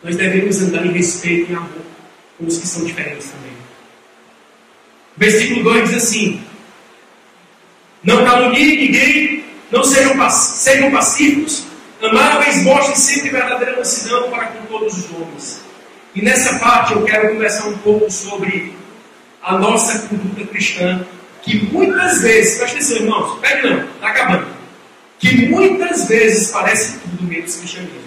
nós 0.03 0.15
devemos 0.15 0.61
andar 0.61 0.85
em 0.85 0.91
respeito 0.91 1.51
e 1.51 1.55
amor 1.55 1.69
com 2.37 2.45
os 2.45 2.57
que 2.57 2.67
são 2.67 2.83
diferentes 2.83 3.29
também. 3.29 3.53
Versículo 5.15 5.63
2 5.63 5.89
diz 5.89 6.03
assim: 6.03 6.43
Não 8.03 8.23
calunie 8.25 8.87
ninguém 8.87 9.43
não 9.71 9.83
sejam, 9.83 10.29
sejam 10.29 10.91
pacíficos, 10.91 11.65
amáveis, 12.01 12.63
mostrem 12.63 12.95
sempre 12.95 13.29
verdadeira 13.31 13.77
mansidão 13.77 14.29
para 14.29 14.47
com 14.47 14.65
todos 14.65 14.97
os 14.97 15.11
homens. 15.15 15.61
E 16.13 16.21
nessa 16.21 16.59
parte 16.59 16.93
eu 16.93 17.03
quero 17.05 17.29
conversar 17.29 17.67
um 17.69 17.77
pouco 17.79 18.11
sobre 18.11 18.75
a 19.41 19.57
nossa 19.57 20.07
conduta 20.07 20.45
cristã, 20.45 21.05
que 21.41 21.65
muitas 21.71 22.21
vezes, 22.21 22.57
presta 22.57 22.77
atenção, 22.77 22.97
irmãos, 22.97 23.39
pegue 23.39 23.67
não, 23.67 23.83
está 23.83 24.07
acabando. 24.09 24.52
Que 25.23 25.47
muitas 25.47 26.09
vezes 26.09 26.51
parece 26.51 26.97
tudo 26.99 27.23
menos 27.23 27.55
cristianismo. 27.55 28.03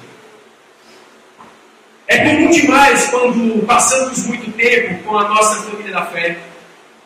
É 2.06 2.18
comum 2.18 2.50
demais 2.50 3.06
quando 3.06 3.64
passamos 3.66 4.26
muito 4.26 4.52
tempo 4.52 5.02
com 5.02 5.16
a 5.16 5.26
nossa 5.26 5.62
família 5.62 5.92
da 5.92 6.04
fé, 6.04 6.36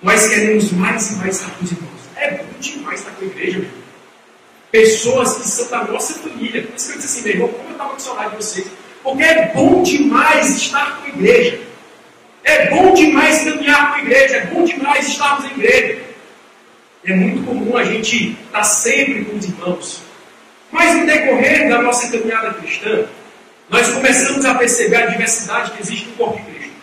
nós 0.03 0.29
queremos 0.29 0.73
mais 0.73 1.13
e 1.13 1.15
mais 1.15 1.37
estar 1.37 1.51
com 1.53 1.65
os 1.65 1.71
irmãos. 1.71 2.01
É 2.17 2.31
bom 2.33 2.45
demais 2.59 2.99
estar 2.99 3.13
com 3.13 3.25
a 3.25 3.29
igreja, 3.29 3.61
meu 3.61 3.81
pessoas 4.71 5.37
que 5.37 5.49
são 5.49 5.69
da 5.69 5.85
nossa 5.85 6.15
família. 6.15 6.63
Por 6.63 6.77
isso 6.77 6.87
que 6.87 6.93
eu 6.93 7.01
disse 7.01 7.19
assim, 7.19 7.23
meu 7.23 7.33
irmão, 7.33 7.49
como 7.49 7.69
eu 7.69 7.73
estava 7.73 7.91
com 7.91 7.99
saudade 7.99 8.31
de 8.31 8.37
vocês. 8.37 8.67
Porque 9.03 9.23
é 9.23 9.47
bom 9.53 9.83
demais 9.83 10.57
estar 10.57 10.97
com 10.97 11.07
a 11.07 11.09
igreja. 11.09 11.61
É 12.45 12.71
bom 12.71 12.95
demais 12.95 13.45
caminhar 13.45 13.91
com 13.91 13.95
a 13.95 14.01
igreja. 14.01 14.37
É 14.37 14.47
bom 14.47 14.65
demais 14.65 15.09
estarmos 15.09 15.45
em 15.45 15.55
igreja. 15.55 16.10
É 17.05 17.15
muito 17.15 17.45
comum 17.45 17.77
a 17.77 17.85
gente 17.85 18.33
estar 18.33 18.65
sempre 18.65 19.25
com 19.25 19.37
os 19.37 19.45
irmãos. 19.45 20.03
Mas 20.71 20.97
no 20.97 21.07
decorrer 21.07 21.69
da 21.69 21.81
nossa 21.83 22.11
caminhada 22.11 22.55
cristã, 22.55 23.05
nós 23.69 23.89
começamos 23.89 24.45
a 24.45 24.55
perceber 24.55 24.97
a 24.97 25.07
diversidade 25.07 25.73
que 25.73 25.83
existe 25.83 26.07
no 26.09 26.13
corpo 26.15 26.37
de 26.39 26.51
Cristo. 26.51 26.75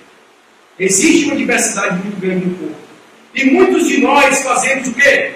Existe 0.79 1.25
uma 1.25 1.35
diversidade 1.35 1.95
muito 2.03 2.19
grande 2.19 2.45
no 2.45 2.57
corpo. 2.57 2.75
E 3.35 3.45
muitos 3.45 3.87
de 3.87 4.01
nós 4.01 4.41
fazemos 4.41 4.87
o 4.87 4.93
quê? 4.93 5.33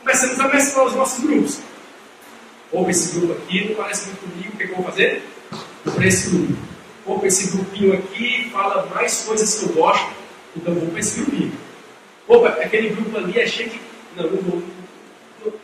Começamos 0.00 0.38
a 0.38 0.48
mesclar 0.48 0.86
os 0.86 0.94
nossos 0.94 1.24
grupos. 1.24 1.60
Ou 2.70 2.88
esse 2.88 3.18
grupo 3.18 3.32
aqui 3.32 3.68
não 3.68 3.74
parece 3.74 4.06
muito 4.06 4.20
comigo, 4.20 4.52
o 4.54 4.56
que, 4.56 4.62
é 4.62 4.66
eu 4.66 4.76
vou 4.76 4.84
fazer? 4.84 5.22
Para 5.84 6.06
esse 6.06 6.30
grupo. 6.30 6.54
Ou 7.04 7.26
esse 7.26 7.50
grupinho 7.50 7.94
aqui 7.94 8.48
fala 8.52 8.86
mais 8.94 9.22
coisas 9.22 9.54
que 9.58 9.64
eu 9.66 9.68
gosto, 9.74 10.10
então 10.56 10.74
vou 10.74 10.88
para 10.88 11.00
esse 11.00 11.20
grupinho. 11.20 11.52
Opa, 12.28 12.48
aquele 12.48 12.90
grupo 12.90 13.16
ali 13.16 13.38
é 13.38 13.46
cheio 13.46 13.70
de. 13.70 13.80
Não, 14.16 14.30
não 14.30 14.42
vou. 14.42 14.62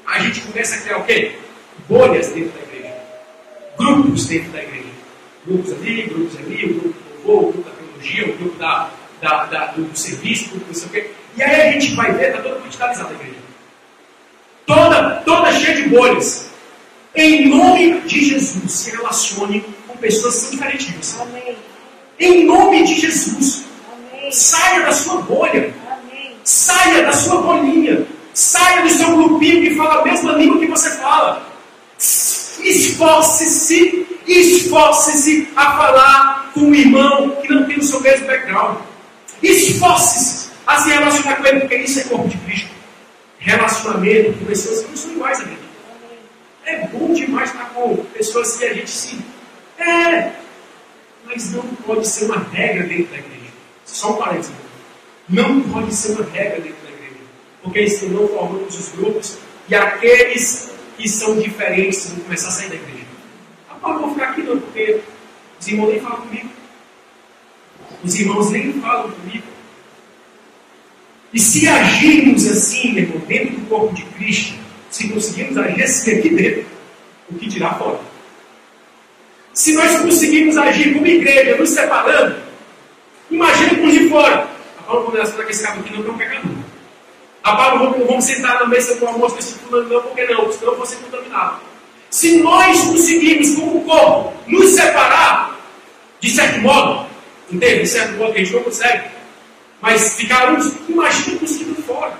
A 0.06 0.20
gente 0.20 0.40
começa 0.40 0.76
a 0.76 0.80
criar 0.80 0.98
o 0.98 1.04
quê? 1.04 1.32
Bolhas 1.88 2.28
dentro 2.28 2.52
da 2.58 2.64
igreja. 2.64 2.94
Grupos 3.76 4.26
dentro 4.26 4.50
da 4.50 4.62
igreja. 4.62 4.88
Grupos 5.46 5.72
ali, 5.72 6.02
grupos 6.02 6.38
ali, 6.38 6.64
o 6.64 6.74
grupo 6.80 6.88
do 6.88 7.28
louvor, 7.28 7.48
o 7.48 7.52
grupo 7.52 7.70
da 7.70 7.76
teologia, 7.76 8.26
o 8.26 8.38
grupo 8.38 8.58
da, 8.58 8.90
da, 9.20 9.44
da 9.44 9.66
do, 9.66 9.96
serviço, 9.96 10.46
o 10.46 10.50
grupo 10.50 10.66
não 10.66 10.74
sei 10.74 10.86
o 10.86 10.90
quê. 10.90 11.10
E 11.36 11.42
aí 11.42 11.68
a 11.68 11.72
gente 11.72 11.94
vai 11.94 12.12
ver, 12.12 12.30
está 12.30 12.42
toda 12.42 12.58
verticalizada 12.58 13.10
a 13.10 13.14
igreja. 13.14 13.36
Toda, 14.66 15.22
toda 15.24 15.52
cheia 15.52 15.76
de 15.76 15.88
bolhas. 15.88 16.48
Em 17.14 17.48
nome 17.48 18.00
de 18.02 18.24
Jesus, 18.24 18.70
se 18.70 18.90
relacione 18.90 19.64
com 19.86 19.96
pessoas 19.96 20.34
que 20.34 20.40
são 20.40 20.50
diferentes. 20.50 21.20
Amém. 21.20 21.56
Em 22.18 22.44
nome 22.44 22.84
de 22.84 23.00
Jesus. 23.00 23.64
Amém. 23.92 24.30
Saia 24.30 24.84
da 24.84 24.92
sua 24.92 25.22
bolha. 25.22 25.74
Amém. 25.90 26.36
Saia 26.44 27.04
da 27.04 27.12
sua 27.12 27.40
bolinha. 27.40 28.06
Saia 28.38 28.82
do 28.82 28.90
seu 28.90 29.16
grupinho 29.16 29.62
que 29.62 29.74
fala 29.74 30.00
a 30.00 30.04
mesma 30.04 30.30
língua 30.34 30.60
que 30.60 30.68
você 30.68 30.90
fala. 30.90 31.44
Esforce-se, 31.98 34.06
esforce-se 34.28 35.48
a 35.56 35.76
falar 35.76 36.52
com 36.54 36.60
um 36.60 36.72
irmão 36.72 37.30
que 37.42 37.52
não 37.52 37.66
tem 37.66 37.78
o 37.78 37.82
seu 37.82 38.00
mesmo 38.00 38.28
background. 38.28 38.78
Esforce-se 39.42 40.50
a 40.64 40.78
se 40.78 40.88
relacionar 40.88 41.34
com 41.34 41.46
ele, 41.46 41.60
porque 41.62 41.78
isso 41.78 41.98
é 41.98 42.04
corpo 42.04 42.28
de 42.28 42.38
Cristo. 42.38 42.70
Relacionamento 43.40 44.38
com 44.38 44.44
pessoas 44.44 44.82
que 44.82 44.88
não 44.88 44.96
são 44.96 45.10
iguais 45.10 45.40
a 45.40 45.44
mim. 45.44 45.58
É 46.64 46.86
bom 46.86 47.12
demais 47.12 47.50
estar 47.50 47.70
com 47.70 47.96
pessoas 48.14 48.56
que 48.56 48.64
a 48.66 48.72
gente 48.72 48.88
se. 48.88 49.18
É! 49.80 50.30
Mas 51.26 51.50
não 51.50 51.64
pode 51.84 52.06
ser 52.06 52.26
uma 52.26 52.38
regra 52.52 52.84
dentro 52.84 53.10
da 53.10 53.18
igreja. 53.18 53.52
Só 53.84 54.12
um 54.12 54.16
parênteses. 54.16 54.52
Não 55.28 55.60
pode 55.62 55.92
ser 55.92 56.12
uma 56.12 56.30
regra 56.30 56.60
dentro. 56.60 56.77
Porque 57.68 57.86
senão 57.90 58.26
formamos 58.28 58.78
os 58.78 58.88
grupos 58.92 59.36
e 59.68 59.74
aqueles 59.74 60.70
que 60.96 61.06
são 61.06 61.38
diferentes 61.38 62.08
vão 62.08 62.20
começar 62.20 62.48
a 62.48 62.52
sair 62.52 62.70
da 62.70 62.76
igreja. 62.76 63.04
Agora 63.68 63.94
não 63.94 64.00
vou 64.00 64.14
ficar 64.14 64.30
aqui 64.30 64.42
não, 64.42 64.58
porque 64.58 65.00
os 65.60 65.68
irmãos 65.68 65.90
nem 65.90 66.00
falam 66.00 66.20
comigo. 66.22 66.48
Os 68.02 68.14
irmãos 68.18 68.50
nem 68.50 68.72
falam 68.80 69.10
comigo. 69.10 69.44
E 71.30 71.38
se 71.38 71.68
agirmos 71.68 72.46
assim, 72.46 72.92
meu 72.92 73.02
irmão, 73.02 73.18
dentro 73.26 73.56
do 73.56 73.68
corpo 73.68 73.94
de 73.94 74.02
Cristo, 74.02 74.54
se 74.90 75.08
conseguirmos 75.10 75.58
agir 75.58 75.82
assim 75.82 76.18
aqui 76.18 76.30
dentro, 76.30 76.66
o 77.30 77.34
que 77.34 77.48
dirá 77.48 77.74
fora? 77.74 78.00
Se 79.52 79.74
nós 79.74 80.00
conseguirmos 80.00 80.56
agir 80.56 80.94
como 80.94 81.06
igreja, 81.06 81.54
nos 81.58 81.68
separando, 81.68 82.34
imagina 83.30 83.74
com 83.74 83.86
os 83.88 83.92
de 83.92 84.08
fora. 84.08 84.48
A 84.78 84.82
Paulo 84.84 85.04
começa 85.04 85.32
para 85.32 85.44
que 85.44 85.50
esse 85.50 85.62
cara 85.62 85.78
aqui 85.78 85.92
não 85.92 86.06
é 86.06 86.10
um 86.10 86.16
pecador. 86.16 86.57
Paulo, 87.56 87.90
vamos, 87.90 88.06
vamos 88.06 88.24
sentar 88.24 88.60
na 88.60 88.66
mesa 88.66 88.94
do 88.96 89.06
almoço 89.06 89.34
com 89.34 89.40
esse 89.40 89.54
fulano, 89.54 89.88
não, 89.88 90.02
porque 90.02 90.24
não, 90.26 90.52
senão 90.52 90.72
eu 90.72 90.76
vou 90.76 90.86
ser 90.86 90.96
contaminado. 90.96 91.60
Se 92.10 92.38
nós 92.42 92.80
conseguirmos, 92.84 93.54
como 93.54 93.84
corpo, 93.84 94.32
nos 94.46 94.70
separar, 94.70 95.56
de 96.20 96.30
certo 96.30 96.60
modo, 96.60 97.06
entende? 97.50 97.82
De 97.82 97.86
certo 97.86 98.16
modo 98.16 98.32
que 98.32 98.40
a 98.40 98.44
gente 98.44 98.54
não 98.54 98.62
consegue, 98.62 99.08
mas 99.80 100.14
ficar 100.14 100.52
uns, 100.52 100.74
imagina 100.88 101.38
com 101.38 101.44
os 101.44 101.56
que 101.56 101.64
estão 101.64 101.84
fora, 101.84 102.18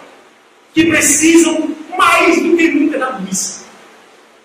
que 0.74 0.85
precisam 0.85 1.74
mais 1.97 2.41
do 2.43 2.57
que 2.57 2.68
nunca 2.68 2.99
da 2.99 3.18
luz. 3.18 3.64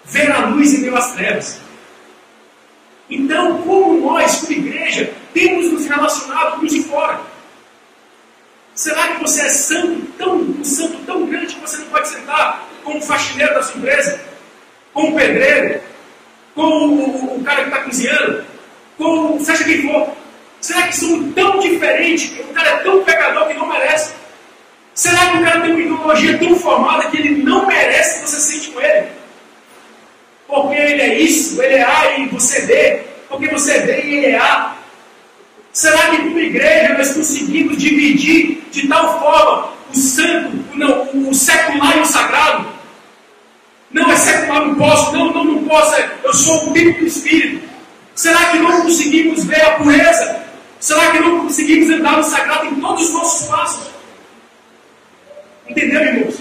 Ver 0.06 0.32
a 0.32 0.48
luz 0.48 0.74
em 0.74 0.80
meio 0.80 0.98
às 0.98 1.14
trevas. 1.14 1.60
Então, 3.10 3.60
como 3.60 4.02
nós, 4.02 4.38
como 4.38 4.52
igreja, 4.52 5.14
temos 5.34 5.72
nos 5.72 5.86
relacionado 5.86 6.60
com 6.60 6.66
os 6.66 6.72
de 6.72 6.84
fora? 6.84 7.33
Será 8.76 9.10
que 9.10 9.22
você 9.22 9.42
é 9.42 9.50
santo, 9.50 10.02
tão, 10.18 10.36
um 10.36 10.64
santo 10.64 10.98
tão 11.06 11.26
grande 11.26 11.56
que 11.56 11.62
você 11.62 11.78
não 11.78 11.86
pode 11.88 12.08
sentar 12.10 12.68
com 12.84 12.98
o 12.98 13.02
faxineiro 13.02 13.54
da 13.54 13.62
sua 13.62 13.78
empresa, 13.78 14.20
com 14.94 15.10
o 15.10 15.16
pedreiro, 15.16 15.82
com 16.56 16.62
o, 16.62 17.44
cara 17.44 17.64
que 17.64 17.70
está 17.70 17.82
cozinhando, 17.82 18.46
com 18.98 19.40
seja 19.44 19.64
quem 19.64 19.82
for? 19.84 20.10
Será 20.60 20.88
que 20.88 20.96
são 20.96 21.32
tão 21.34 21.60
diferentes 21.60 22.30
que 22.30 22.42
o 22.42 22.54
cara 22.54 22.70
é 22.70 22.78
tão 22.78 23.04
pecador 23.04 23.48
que 23.48 23.54
não 23.54 23.68
merece? 23.68 24.14
Será 24.94 25.32
que 25.32 25.38
o 25.38 25.44
cara 25.44 25.62
tem 25.62 25.72
uma 25.72 25.80
ideologia 25.82 26.38
tão 26.38 26.56
formada 26.56 27.10
que 27.10 27.18
ele 27.18 27.44
não 27.44 27.66
merece 27.66 28.22
que 28.22 28.30
você 28.30 28.40
sente 28.40 28.70
com 28.70 28.82
ele? 28.82 29.08
Porque 30.48 30.76
ele 30.76 31.02
é 31.02 31.20
isso, 31.20 31.62
ele 31.62 31.76
é 31.76 31.84
A 31.84 32.18
e 32.18 32.28
você 32.28 32.60
é 32.60 32.62
B. 32.62 33.04
Porque 33.28 33.48
você 33.48 33.74
é 33.74 33.80
B 33.82 34.02
e 34.04 34.16
ele 34.18 34.28
é 34.28 34.38
A. 34.38 34.76
Será 35.74 36.12
que 36.12 36.18
como 36.18 36.40
igreja 36.40 36.94
nós 36.96 37.14
conseguimos 37.14 37.78
dividir 37.78 38.64
de 38.72 38.88
tal 38.88 39.20
forma 39.20 39.70
o 39.92 39.98
santo, 39.98 40.52
o, 40.72 40.78
não, 40.78 41.30
o 41.30 41.34
secular 41.34 41.98
e 41.98 42.02
o 42.02 42.06
sagrado? 42.06 42.68
Não 43.92 44.12
é 44.12 44.16
secular, 44.16 44.68
não 44.68 44.76
posso, 44.76 45.12
não, 45.12 45.34
não, 45.34 45.44
não 45.44 45.64
posso, 45.64 45.96
é, 45.96 46.12
eu 46.24 46.34
sou 46.34 46.70
o 46.70 46.74
tipo 46.74 47.00
do 47.00 47.08
Espírito. 47.08 47.68
Será 48.14 48.52
que 48.52 48.60
não 48.60 48.84
conseguimos 48.84 49.44
ver 49.46 49.62
a 49.62 49.72
pureza? 49.72 50.44
Será 50.80 51.12
que 51.12 51.20
não 51.20 51.42
conseguimos 51.42 51.90
andar 51.90 52.18
no 52.18 52.24
sagrado 52.24 52.68
em 52.68 52.76
todos 52.76 53.06
os 53.06 53.14
nossos 53.14 53.48
passos? 53.48 53.88
Entendeu, 55.68 56.02
irmãos? 56.02 56.36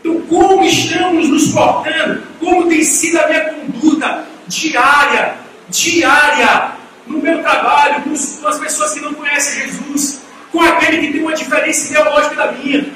Então, 0.00 0.20
como 0.22 0.64
estamos 0.64 1.28
nos 1.28 1.52
portando? 1.52 2.22
Como 2.40 2.68
tem 2.68 2.82
sido 2.82 3.18
a 3.20 3.28
minha 3.28 3.44
conduta 3.44 4.26
diária, 4.48 5.34
diária, 5.68 6.75
no 7.06 7.18
meu 7.18 7.40
trabalho, 7.40 8.02
com, 8.02 8.12
as 8.12 8.58
pessoas 8.58 8.92
que 8.92 9.00
não 9.00 9.14
conhecem 9.14 9.62
Jesus, 9.62 10.20
com 10.50 10.60
aquele 10.60 11.06
que 11.06 11.12
tem 11.12 11.22
uma 11.22 11.34
diferença 11.34 11.88
ideológica 11.88 12.34
da 12.34 12.52
minha, 12.52 12.86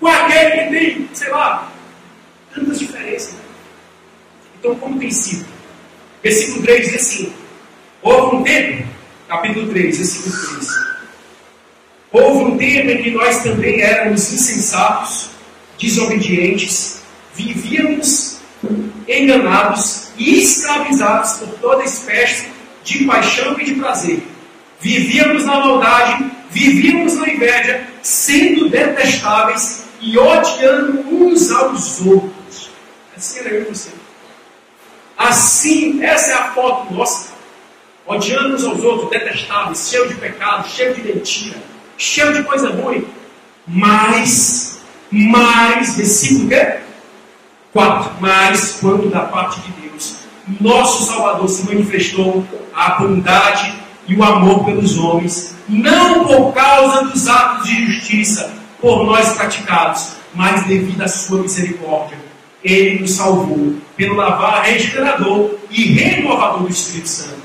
com 0.00 0.06
aquele 0.06 0.50
que 0.50 0.70
tem, 0.70 1.10
sei 1.12 1.30
lá, 1.30 1.70
tantas 2.54 2.78
diferenças. 2.78 3.34
Então, 4.58 4.74
como 4.76 4.98
tem 4.98 5.10
sido? 5.10 5.46
Versículo 6.22 6.62
3 6.62 6.90
diz 6.90 6.94
assim: 6.94 7.32
Houve 8.02 8.36
um 8.36 8.42
tempo, 8.42 8.88
capítulo 9.28 9.68
3, 9.70 9.96
versículo 9.96 10.36
3. 10.54 10.88
Houve 12.10 12.44
um 12.44 12.56
tempo 12.56 12.90
em 12.90 13.02
que 13.02 13.10
nós 13.10 13.42
também 13.42 13.80
éramos 13.82 14.32
insensatos, 14.32 15.30
desobedientes, 15.78 17.02
vivíamos 17.34 18.38
enganados 19.06 20.08
e 20.16 20.42
escravizados 20.42 21.38
por 21.38 21.48
toda 21.60 21.84
espécie 21.84 22.57
de 22.88 23.04
paixão 23.04 23.60
e 23.60 23.64
de 23.64 23.74
prazer. 23.74 24.22
Vivíamos 24.80 25.44
na 25.44 25.60
maldade, 25.60 26.30
vivíamos 26.50 27.16
na 27.16 27.28
inveja, 27.28 27.86
sendo 28.02 28.68
detestáveis 28.70 29.84
e 30.00 30.16
odiando 30.16 31.00
uns 31.10 31.50
aos 31.50 32.00
outros. 32.00 32.70
Assim 33.16 33.40
era 33.40 33.50
eu 33.50 33.62
e 33.62 33.64
você. 33.64 33.90
Assim, 35.16 36.02
essa 36.02 36.30
é 36.30 36.34
a 36.34 36.52
foto 36.52 36.94
nossa. 36.94 37.36
Odiando 38.06 38.54
uns 38.54 38.64
aos 38.64 38.82
outros, 38.82 39.10
detestáveis, 39.10 39.90
cheio 39.90 40.08
de 40.08 40.14
pecado, 40.14 40.66
cheio 40.68 40.94
de 40.94 41.02
mentira, 41.02 41.58
cheio 41.98 42.32
de 42.32 42.42
coisa 42.44 42.70
ruim. 42.70 43.06
Mas, 43.66 44.80
mas, 45.10 45.96
versículo 45.96 46.48
4. 47.72 48.12
Mas, 48.18 48.78
quando 48.80 49.10
da 49.10 49.22
parte 49.22 49.60
de 49.60 49.72
Deus, 49.72 49.87
nosso 50.60 51.04
Salvador 51.04 51.48
se 51.48 51.66
manifestou 51.66 52.44
a 52.74 52.90
bondade 52.90 53.74
e 54.06 54.14
o 54.14 54.24
amor 54.24 54.64
pelos 54.64 54.96
homens, 54.96 55.54
não 55.68 56.24
por 56.24 56.52
causa 56.52 57.04
dos 57.04 57.28
atos 57.28 57.68
de 57.68 57.86
justiça 57.86 58.52
por 58.80 59.04
nós 59.04 59.34
praticados, 59.34 60.12
mas 60.34 60.66
devido 60.66 61.02
à 61.02 61.08
sua 61.08 61.42
misericórdia. 61.42 62.16
Ele 62.64 63.00
nos 63.00 63.12
salvou 63.12 63.76
pelo 63.96 64.16
lavar 64.16 64.64
regenerador 64.64 65.54
e 65.70 65.84
renovador 65.92 66.62
do 66.62 66.70
Espírito 66.70 67.08
Santo. 67.08 67.42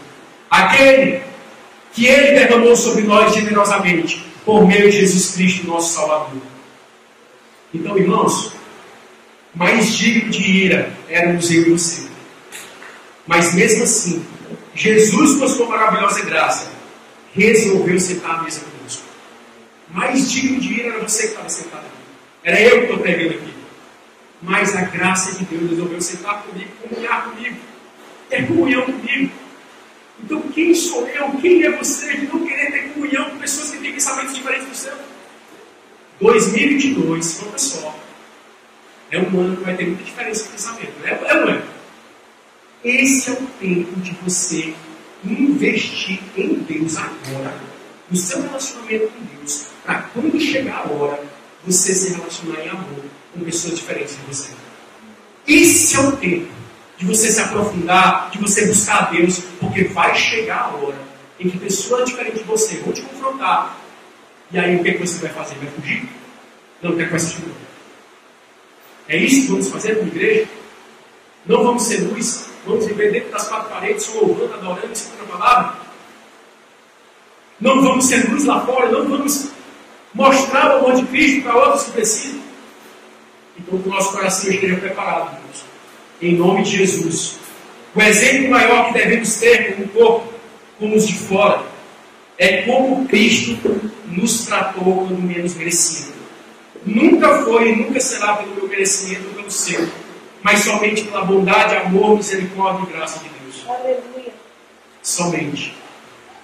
Aquele 0.49 1.21
que 1.93 2.05
ele 2.05 2.39
derramou 2.39 2.75
sobre 2.75 3.03
nós 3.03 3.33
generosamente, 3.33 4.25
por 4.45 4.65
meio 4.65 4.89
de 4.89 4.99
Jesus 4.99 5.35
Cristo, 5.35 5.67
nosso 5.67 5.93
Salvador. 5.93 6.41
Então, 7.73 7.97
irmãos, 7.97 8.53
mais 9.53 9.95
digno 9.95 10.31
de 10.31 10.43
ira 10.43 10.91
éramos 11.09 11.51
eu 11.51 11.67
e 11.67 11.69
você. 11.71 12.12
Mas 13.25 13.53
mesmo 13.53 13.83
assim, 13.83 14.25
Jesus, 14.75 15.37
com 15.37 15.45
a 15.45 15.49
sua 15.49 15.67
maravilhosa 15.67 16.21
graça, 16.25 16.71
resolveu 17.33 17.99
sentar 17.99 18.39
à 18.39 18.43
mesa 18.43 18.61
conosco. 18.61 19.03
Mais 19.89 20.31
digno 20.31 20.59
de 20.59 20.73
ira 20.73 20.89
era 20.89 20.99
você 20.99 21.23
que 21.23 21.27
estava 21.29 21.49
sentado 21.49 21.85
aqui. 21.85 22.03
Era 22.43 22.61
eu 22.61 22.77
que 22.79 22.83
estou 22.83 22.99
pregando 22.99 23.35
aqui. 23.35 23.53
Mas 24.41 24.75
a 24.75 24.81
graça 24.81 25.37
de 25.37 25.45
Deus 25.45 25.69
resolveu 25.69 26.01
sentar 26.01 26.43
comigo, 26.43 26.69
comunhar 26.81 27.29
comigo, 27.29 27.55
ter 28.29 28.47
comunhão 28.47 28.81
comigo. 28.81 29.31
Então, 30.21 30.41
quem 30.53 30.75
sou 30.75 31.07
eu? 31.07 31.31
Quem 31.41 31.63
é 31.63 31.71
você 31.71 32.17
de 32.17 32.27
não 32.27 32.45
querer 32.45 32.71
ter 32.71 32.89
comunhão 32.93 33.29
com 33.29 33.37
pessoas 33.37 33.71
que 33.71 33.77
têm 33.77 33.93
pensamentos 33.93 34.35
diferentes 34.35 34.67
do 34.67 34.75
seu? 34.75 34.93
2022, 36.19 37.43
olha 37.47 37.57
só, 37.57 37.99
é 39.11 39.19
um 39.19 39.39
ano 39.39 39.57
que 39.57 39.63
vai 39.63 39.75
ter 39.75 39.85
muita 39.85 40.03
diferença 40.03 40.43
de 40.43 40.49
pensamento. 40.49 40.93
É, 41.03 41.09
é 41.09 41.31
ano. 41.31 41.63
Esse 42.83 43.29
é 43.29 43.33
o 43.33 43.47
tempo 43.61 43.97
de 44.01 44.11
você 44.23 44.73
investir 45.23 46.19
em 46.35 46.55
Deus 46.55 46.97
agora, 46.97 47.55
no 48.09 48.17
seu 48.17 48.41
relacionamento 48.41 49.07
com 49.07 49.37
Deus, 49.37 49.67
para 49.85 50.01
quando 50.13 50.37
chegar 50.37 50.85
a 50.85 50.91
hora, 50.91 51.23
você 51.65 51.93
se 51.93 52.13
relacionar 52.13 52.59
em 52.59 52.69
amor 52.69 53.05
com 53.33 53.39
pessoas 53.45 53.75
diferentes 53.77 54.17
de 54.17 54.21
você. 54.23 54.51
Esse 55.47 55.95
é 55.95 55.99
o 55.99 56.11
tempo 56.17 56.51
de 56.97 57.05
você 57.05 57.31
se 57.31 57.39
aprofundar, 57.39 58.29
de 58.31 58.37
você 58.37 58.65
buscar 58.67 59.03
a 59.03 59.11
Deus, 59.11 59.39
porque 59.61 59.85
vai 59.85 60.13
chegar 60.15 60.63
a 60.63 60.75
hora 60.75 60.99
em 61.39 61.49
que 61.49 61.57
pessoas 61.57 62.09
diferentes 62.09 62.39
de 62.39 62.45
você 62.45 62.77
vão 62.77 62.91
te 62.91 63.01
confrontar. 63.01 63.77
E 64.51 64.59
aí 64.59 64.75
o 64.75 64.83
que, 64.83 64.89
é 64.89 64.93
que 64.93 64.99
você 64.99 65.19
vai 65.19 65.31
fazer? 65.31 65.55
Vai 65.55 65.69
fugir? 65.69 66.09
Não 66.81 66.97
quer 66.97 67.09
coisa 67.09 67.27
de 67.27 67.43
É 69.07 69.17
isso 69.17 69.43
que 69.43 69.47
vamos 69.47 69.69
fazer 69.69 69.95
como 69.95 70.09
igreja? 70.09 70.47
Não 71.45 71.63
vamos 71.63 71.83
ser 71.83 72.01
luz, 72.01 72.52
Vamos 72.65 72.85
viver 72.85 73.11
dentro 73.11 73.31
das 73.31 73.47
quatro 73.47 73.69
paredes, 73.69 74.13
louvando, 74.13 74.53
adorando, 74.53 74.93
escutando 74.93 75.33
a 75.33 75.37
palavra? 75.37 75.75
Não 77.59 77.81
vamos 77.81 78.05
ser 78.05 78.29
luz 78.29 78.45
lá 78.45 78.65
fora, 78.65 78.91
não 78.91 79.07
vamos 79.07 79.49
mostrar 80.13 80.75
o 80.75 80.77
amor 80.79 80.95
de 80.95 81.03
Cristo 81.07 81.43
para 81.43 81.55
outros 81.55 81.83
que 81.83 81.91
precisam. 81.91 82.41
Então, 83.57 83.79
que 83.79 83.87
o 83.87 83.91
nosso 83.91 84.11
coração 84.11 84.49
esteja 84.49 84.77
preparado, 84.77 85.37
Deus. 85.45 85.63
Em 86.21 86.35
nome 86.35 86.63
de 86.63 86.77
Jesus. 86.77 87.37
O 87.93 88.01
exemplo 88.01 88.49
maior 88.49 88.87
que 88.87 88.93
devemos 88.93 89.35
ter 89.35 89.75
como 89.75 89.87
corpo, 89.89 90.33
como 90.79 90.95
os 90.95 91.07
de 91.07 91.13
fora, 91.13 91.61
é 92.37 92.63
como 92.63 93.07
Cristo 93.07 93.57
nos 94.07 94.45
tratou 94.45 95.05
quando 95.05 95.21
menos 95.21 95.53
merecido. 95.55 96.13
Nunca 96.85 97.43
foi 97.43 97.69
e 97.69 97.75
nunca 97.75 97.99
será 97.99 98.37
pelo 98.37 98.55
meu 98.55 98.67
merecimento 98.67 99.27
ou 99.27 99.35
pelo 99.35 99.51
seu 99.51 99.87
mas 100.43 100.59
somente 100.59 101.05
pela 101.05 101.23
bondade, 101.23 101.75
amor, 101.77 102.17
misericórdia 102.17 102.85
e 102.87 102.93
graça 102.93 103.19
de 103.19 103.29
Deus. 103.29 103.63
Aleluia. 103.67 104.33
Somente. 105.01 105.73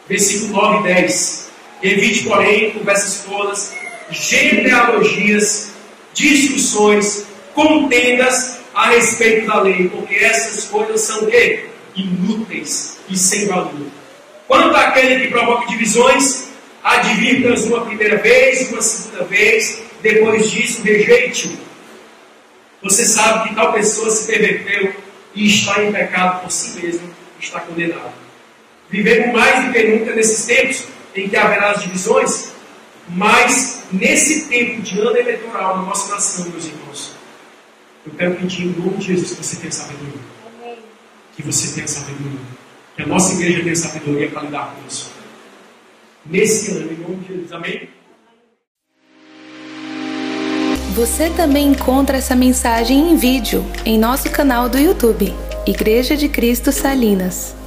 Versículo 0.07 0.53
9 0.53 0.89
e 0.89 0.93
10. 0.93 1.49
Evite, 1.83 2.23
porém, 2.23 2.71
conversas 2.71 3.25
todas, 3.29 3.73
genealogias, 4.09 5.73
discussões, 6.13 7.25
contendas 7.53 8.59
a 8.73 8.89
respeito 8.89 9.47
da 9.47 9.61
lei, 9.61 9.89
porque 9.89 10.15
essas 10.15 10.65
coisas 10.65 11.01
são 11.01 11.25
quê? 11.25 11.65
Inúteis 11.95 12.97
e 13.09 13.17
sem 13.17 13.47
valor. 13.47 13.87
Quanto 14.47 14.75
àquele 14.75 15.21
que 15.21 15.27
provoca 15.27 15.67
divisões, 15.67 16.49
advirta-os 16.83 17.65
uma 17.65 17.85
primeira 17.85 18.17
vez, 18.17 18.71
uma 18.71 18.81
segunda 18.81 19.25
vez, 19.25 19.81
depois 20.01 20.49
disso 20.49 20.81
rejeite-o 20.83 21.68
você 22.81 23.05
sabe 23.05 23.49
que 23.49 23.55
tal 23.55 23.73
pessoa 23.73 24.09
se 24.09 24.27
perverteu 24.27 24.93
e 25.35 25.47
está 25.47 25.83
em 25.83 25.91
pecado 25.91 26.41
por 26.41 26.51
si 26.51 26.79
mesmo, 26.79 27.09
está 27.39 27.59
condenado. 27.59 28.13
Vivemos 28.89 29.33
mais 29.33 29.65
do 29.65 29.71
que 29.71 29.83
nunca 29.83 30.15
nesses 30.15 30.45
tempos 30.45 30.85
em 31.15 31.29
que 31.29 31.35
haverá 31.35 31.71
as 31.71 31.83
divisões, 31.83 32.51
mas 33.09 33.83
nesse 33.91 34.47
tempo 34.47 34.81
de 34.81 34.99
ano 34.99 35.17
eleitoral 35.17 35.77
na 35.77 35.83
nossa 35.83 36.13
nação, 36.13 36.49
meus 36.49 36.65
irmãos, 36.65 37.15
eu 38.05 38.13
quero 38.13 38.35
pedir 38.35 38.63
em 38.63 38.71
nome 38.71 38.97
de 38.97 39.07
Jesus 39.07 39.31
que 39.31 39.43
você 39.43 39.55
tenha 39.57 39.71
sabedoria. 39.71 40.21
Que 41.35 41.43
você 41.43 41.75
tenha 41.75 41.87
sabedoria. 41.87 42.39
Que 42.95 43.03
a 43.03 43.07
nossa 43.07 43.33
igreja 43.33 43.63
tenha 43.63 43.75
sabedoria 43.75 44.29
para 44.29 44.41
lidar 44.43 44.75
com 44.75 44.87
isso. 44.87 45.11
Nesse 46.25 46.71
ano, 46.71 46.91
em 46.91 46.97
nome 46.97 47.15
de 47.17 47.27
Jesus. 47.27 47.51
Amém? 47.51 47.89
Você 50.95 51.29
também 51.29 51.67
encontra 51.67 52.17
essa 52.17 52.35
mensagem 52.35 53.11
em 53.11 53.15
vídeo 53.15 53.63
em 53.85 53.97
nosso 53.97 54.29
canal 54.31 54.67
do 54.67 54.79
YouTube, 54.79 55.33
Igreja 55.65 56.17
de 56.17 56.27
Cristo 56.27 56.71
Salinas. 56.71 57.58